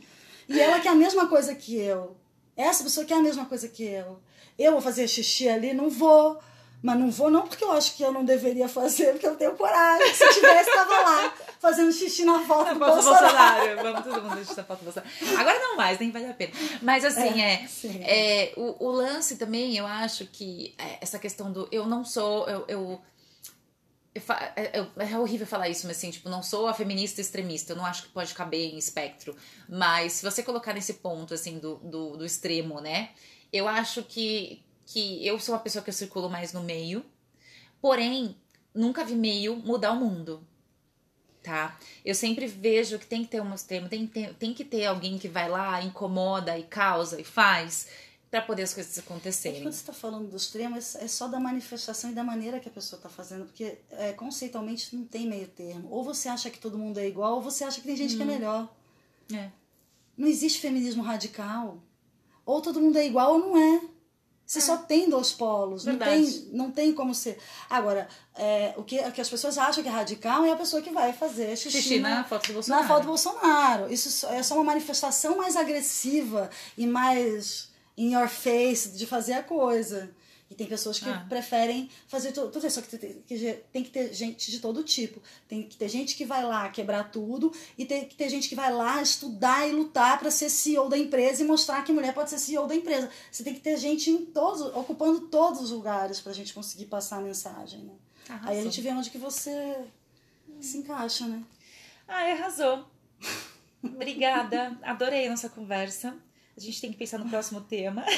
E 0.49 0.60
ela 0.60 0.82
que 0.82 0.88
é 0.88 0.91
a 0.91 0.95
mesma 0.95 1.28
coisa 1.28 1.56
que 1.56 1.78
eu. 1.78 2.18
Essa 2.56 2.84
pessoa 2.84 3.06
que 3.06 3.14
é 3.14 3.18
a 3.18 3.22
mesma 3.22 3.45
coisa 3.45 3.68
que 3.68 3.84
eu. 3.84 4.20
Eu 4.58 4.74
vou 4.74 4.82
fazer 4.82 5.08
xixi 5.08 5.49
ali? 5.49 5.74
Não 5.74 5.89
vou. 5.89 6.39
Mas 6.84 6.99
não 6.99 7.10
vou 7.10 7.30
não 7.30 7.47
porque 7.47 7.64
eu 7.64 7.72
acho 7.72 7.95
que 7.95 8.04
eu 8.04 8.12
não 8.12 8.26
deveria 8.26 8.68
fazer, 8.68 9.14
porque 9.14 9.26
eu 9.26 9.38
tenho 9.38 9.54
coragem. 9.54 10.14
Se 10.14 10.34
tivesse, 10.34 10.70
estava 10.70 10.99
lá, 10.99 11.34
fazendo 11.58 11.93
xixi 11.93 12.26
na 12.26 12.39
foto 12.41 12.74
do 12.74 12.80
Foto 12.80 12.93
Bolsonaro. 12.93 13.24
Bolsonaro. 13.24 13.84
Vamos 13.84 14.04
todo 14.04 14.22
mundo 14.22 14.36
deixar 14.36 14.62
a 14.62 14.64
foto 14.66 14.80
do 14.80 14.84
Bolsonaro. 14.84 15.10
Agora 15.39 15.60
não 15.60 15.78
mais, 15.78 15.97
nem 15.97 16.12
vale 16.12 16.26
a 16.26 16.34
pena. 16.34 16.51
Mas 16.82 17.06
assim, 17.06 17.41
é. 17.41 17.66
sim. 17.68 18.01
é, 18.04 18.51
o, 18.58 18.86
o 18.86 18.91
lance 18.91 19.38
também, 19.38 19.78
eu 19.78 19.88
acho 19.88 20.26
que 20.26 20.76
é, 20.78 20.97
essa 20.99 21.18
questão 21.18 21.54
do 21.54 21.70
eu 21.72 21.88
não 21.88 22.04
sou. 22.04 22.49
Eu, 22.49 22.66
eu, 22.68 23.01
é, 24.55 24.80
eu- 24.80 24.91
é 24.97 25.18
horrível 25.18 25.47
falar 25.47 25.70
isso, 25.70 25.88
mas 25.88 25.97
assim, 25.97 26.11
tipo, 26.11 26.30
não 26.30 26.43
sou 26.43 26.68
a 26.68 26.74
feminista 26.74 27.22
extremista. 27.22 27.74
Eu 27.74 27.78
não 27.78 27.86
acho 27.86 28.03
que 28.03 28.09
pode 28.09 28.34
caber 28.34 28.74
em 28.74 28.78
espectro. 28.78 29.36
Mas 29.68 30.14
se 30.14 30.26
você 30.26 30.43
colocar 30.43 30.74
nesse 30.74 30.95
ponto, 30.95 31.34
assim, 31.34 31.59
do, 31.59 31.76
do, 31.78 32.18
do 32.18 32.26
extremo, 32.26 32.80
né? 32.80 33.09
Eu 33.51 33.68
acho 33.68 34.03
que, 34.03 34.64
que 34.86 35.26
eu 35.26 35.39
sou 35.39 35.55
uma 35.55 35.61
pessoa 35.61 35.84
que 35.84 35.89
eu 35.89 35.93
circulo 35.93 36.30
mais 36.30 36.53
no 36.53 36.61
meio. 36.64 37.05
Porém, 37.82 38.38
nunca 38.74 39.03
vi 39.03 39.16
meio 39.16 39.55
mudar 39.57 39.91
o 39.91 39.95
mundo 39.95 40.45
tá? 41.43 41.78
Eu 42.05 42.16
sempre 42.16 42.47
vejo 42.47 42.97
que 42.97 43.05
tem 43.05 43.24
que 43.24 43.30
ter 43.30 43.41
um 43.41 43.53
extremo, 43.53 43.89
tem, 43.89 44.07
tem, 44.07 44.34
tem 44.34 44.53
que 44.53 44.64
ter 44.64 44.86
alguém 44.86 45.20
que 45.20 45.28
vai 45.28 45.49
lá, 45.49 45.84
incomoda 45.84 46.57
e 46.57 46.64
causa 46.64 47.20
e 47.20 47.24
faz 47.24 47.88
pra 48.34 48.42
poder 48.42 48.64
as 48.64 48.74
coisas 48.74 48.98
É 48.98 49.02
acontecerem. 49.02 49.62
quando 49.62 49.74
você 49.74 49.82
está 49.82 49.94
falando 49.94 50.28
do 50.28 50.36
extremo, 50.36 50.76
é 50.76 50.80
é 50.80 51.08
só 51.08 51.28
da 51.28 51.40
manifestação 51.40 52.10
e 52.10 52.14
da 52.14 52.24
maneira 52.24 52.60
que 52.60 52.68
a 52.68 52.72
pessoa 52.72 52.98
está 52.98 53.08
fazendo, 53.08 53.46
porque 53.46 53.78
é, 53.92 54.12
conceitualmente 54.14 54.96
não 54.96 55.06
tem 55.06 55.28
meio 55.28 55.48
termo. 55.48 55.88
Ou 55.92 56.04
você 56.04 56.28
acha 56.28 56.50
que 56.50 56.58
todo 56.58 56.76
mundo 56.76 56.98
é 57.00 57.08
igual, 57.08 57.36
ou 57.36 57.42
você 57.44 57.64
acha 57.64 57.80
que 57.80 57.86
tem 57.86 57.96
gente 57.96 58.16
que 58.16 58.24
é 58.24 58.26
melhor. 58.26 58.68
É. 59.32 59.52
Não 60.18 60.28
existe 60.28 60.60
feminismo 60.60 61.04
radical. 61.04 61.78
Ou 62.44 62.60
todo 62.60 62.82
mundo 62.82 62.98
é 62.98 63.06
igual 63.06 63.34
ou 63.34 63.40
não 63.40 63.56
é. 63.56 63.82
Você 64.48 64.60
só 64.60 64.78
tem 64.78 65.08
dois 65.08 65.32
polos. 65.32 65.86
Não 65.86 65.98
tem, 66.00 66.26
não 66.52 66.72
tem 66.72 66.92
como 66.92 67.14
ser. 67.14 67.38
Agora, 67.70 68.08
é, 68.36 68.74
o, 68.78 68.84
que, 68.84 69.00
o 69.00 69.12
que 69.12 69.22
as 69.22 69.30
pessoas 69.30 69.60
acham 69.60 69.84
que 69.84 69.90
é 69.90 69.92
radical 69.92 70.44
é 70.44 70.52
a 70.52 70.56
pessoa 70.56 70.82
que 70.82 70.90
vai 70.90 71.14
fazer 71.14 71.56
xixi, 71.56 71.82
Xixi 71.82 72.00
na 72.00 72.24
foto 72.24 72.48
do 72.48 72.54
Bolsonaro. 72.54 72.82
na 72.82 72.88
foto 72.88 73.02
do 73.04 73.08
Bolsonaro. 73.08 73.94
Isso 73.94 74.26
é 74.26 74.42
só 74.42 74.56
uma 74.56 74.64
manifestação 74.64 75.38
mais 75.38 75.56
agressiva 75.56 76.50
e 76.76 76.88
mais 76.88 77.72
in 77.98 78.14
your 78.14 78.28
face 78.28 78.89
de 78.89 79.06
fazer 79.06 79.34
a 79.34 79.44
coisa. 79.44 80.10
E 80.52 80.56
tem 80.56 80.68
pessoas 80.68 81.00
que 81.00 81.10
Ah. 81.10 81.26
preferem 81.28 81.89
fazer 82.08 82.32
tu- 82.32 82.48
tudo 82.52 82.68
isso. 82.68 82.76
Só 82.80 82.82
que 82.86 82.96
tem, 82.96 83.24
que 83.26 83.54
tem 83.72 83.84
que 83.84 83.89
ter 83.89 84.14
gente 84.14 84.52
de 84.52 84.60
todo 84.60 84.84
tipo. 84.84 85.20
Tem 85.48 85.64
que 85.68 85.76
ter 85.76 85.89
gente 85.89 86.16
que 86.16 86.26
vai 86.26 86.44
lá 86.44 86.70
quebrar 86.70 87.10
tudo 87.12 87.52
e 87.76 87.86
tem 87.86 88.06
que 88.08 88.14
ter 88.16 88.30
gente 88.30 88.48
que 88.48 88.54
vai 88.54 88.72
lá 88.72 89.02
estudar 89.02 89.68
e 89.68 89.72
lutar 89.72 90.20
para 90.20 90.30
ser 90.30 90.50
CEO 90.50 90.89
da 90.89 90.98
empresa 90.98 91.41
e 91.41 91.46
mostrar 91.46 91.84
que 91.84 91.91
mulher 91.91 92.14
pode 92.14 92.30
ser 92.30 92.38
CEO 92.38 92.68
da 92.68 92.76
empresa. 92.76 93.10
Você 93.32 93.44
tem 93.44 93.54
que 93.56 93.62
ter 93.62 93.78
gente 93.78 94.12
em 94.12 94.26
todos, 94.26 94.62
ocupando 94.76 95.22
todos 95.22 95.60
os 95.60 95.72
lugares 95.72 96.20
para 96.20 96.32
a 96.32 96.36
gente 96.36 96.54
conseguir 96.54 96.86
passar 96.86 97.18
a 97.18 97.22
mensagem. 97.22 97.80
Né? 97.82 97.94
Arrasou. 98.30 98.50
Aí 98.52 98.60
a 98.60 98.64
gente 98.64 98.80
vê 98.80 98.89
onde 98.91 99.10
que 99.10 99.18
você 99.18 99.76
se 100.62 100.78
encaixa, 100.78 101.26
né? 101.26 101.41
Ai, 102.08 102.34
arrasou. 102.34 102.86
Obrigada. 103.82 104.78
Adorei 104.84 105.28
a 105.28 105.32
nossa 105.32 105.50
conversa. 105.50 106.16
A 106.56 106.60
gente 106.60 106.80
tem 106.80 106.91
que 106.91 106.97
pensar 106.97 107.18
no 107.18 107.30
próximo 107.30 107.62
tema. 107.62 108.06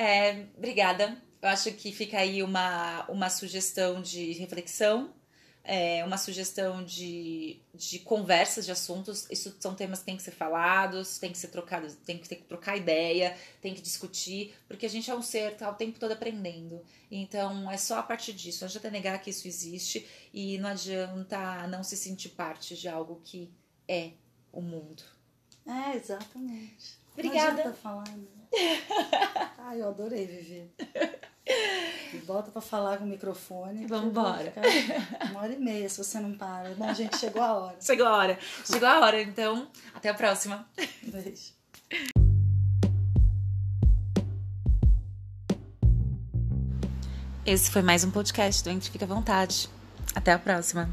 É, 0.00 0.46
obrigada. 0.56 1.20
Eu 1.42 1.48
acho 1.48 1.72
que 1.72 1.90
fica 1.90 2.18
aí 2.18 2.40
uma, 2.40 3.04
uma 3.08 3.28
sugestão 3.28 4.00
de 4.00 4.32
reflexão, 4.34 5.12
é, 5.64 6.04
uma 6.04 6.16
sugestão 6.16 6.84
de, 6.84 7.60
de 7.74 7.98
conversas 7.98 8.64
de 8.64 8.70
assuntos. 8.70 9.26
Isso 9.28 9.56
são 9.58 9.74
temas 9.74 9.98
que 9.98 10.04
têm 10.06 10.16
que 10.16 10.22
ser 10.22 10.30
falados, 10.30 11.18
tem 11.18 11.32
que 11.32 11.38
ser 11.38 11.48
trocados, 11.48 11.96
tem 11.96 12.16
que, 12.16 12.28
tem 12.28 12.38
que 12.38 12.44
trocar 12.44 12.76
ideia, 12.76 13.36
tem 13.60 13.74
que 13.74 13.82
discutir, 13.82 14.54
porque 14.68 14.86
a 14.86 14.88
gente 14.88 15.10
é 15.10 15.14
um 15.16 15.22
ser 15.22 15.56
tá 15.56 15.68
o 15.68 15.74
tempo 15.74 15.98
todo 15.98 16.12
aprendendo. 16.12 16.80
Então 17.10 17.68
é 17.68 17.76
só 17.76 17.98
a 17.98 18.02
partir 18.04 18.32
disso. 18.32 18.60
Não 18.60 18.68
adianta 18.68 18.90
negar 18.90 19.20
que 19.20 19.30
isso 19.30 19.48
existe 19.48 20.06
e 20.32 20.58
não 20.58 20.70
adianta 20.70 21.66
não 21.66 21.82
se 21.82 21.96
sentir 21.96 22.28
parte 22.30 22.76
de 22.76 22.88
algo 22.88 23.20
que 23.24 23.50
é 23.88 24.12
o 24.52 24.62
mundo. 24.62 25.17
É, 25.68 25.96
exatamente. 25.96 26.98
Obrigada. 27.12 27.64
Não 27.64 27.74
falar, 27.74 28.08
né? 28.08 28.24
Ai, 29.58 29.82
eu 29.82 29.88
adorei, 29.88 30.26
Vivi. 30.26 30.72
Me 32.12 32.20
bota 32.20 32.50
pra 32.50 32.62
falar 32.62 32.96
com 32.96 33.04
o 33.04 33.06
microfone. 33.06 33.86
Vambora. 33.86 34.50
ficar 34.50 35.30
Uma 35.30 35.40
hora 35.40 35.52
e 35.52 35.58
meia, 35.58 35.88
se 35.88 35.98
você 35.98 36.18
não 36.20 36.32
para. 36.32 36.70
Bom, 36.70 36.92
gente, 36.94 37.18
chegou 37.18 37.42
a 37.42 37.52
hora. 37.52 37.76
Chegou 37.80 38.06
a 38.06 38.16
hora. 38.16 38.38
Chegou 38.64 38.88
a 38.88 39.00
hora, 39.00 39.20
então 39.20 39.68
até 39.94 40.08
a 40.08 40.14
próxima. 40.14 40.66
Beijo. 41.02 41.52
Esse 47.44 47.70
foi 47.70 47.82
mais 47.82 48.04
um 48.04 48.10
podcast 48.10 48.62
do 48.62 48.70
Entre 48.70 48.90
Fica 48.90 49.04
à 49.04 49.08
Vontade. 49.08 49.68
Até 50.14 50.32
a 50.32 50.38
próxima. 50.38 50.88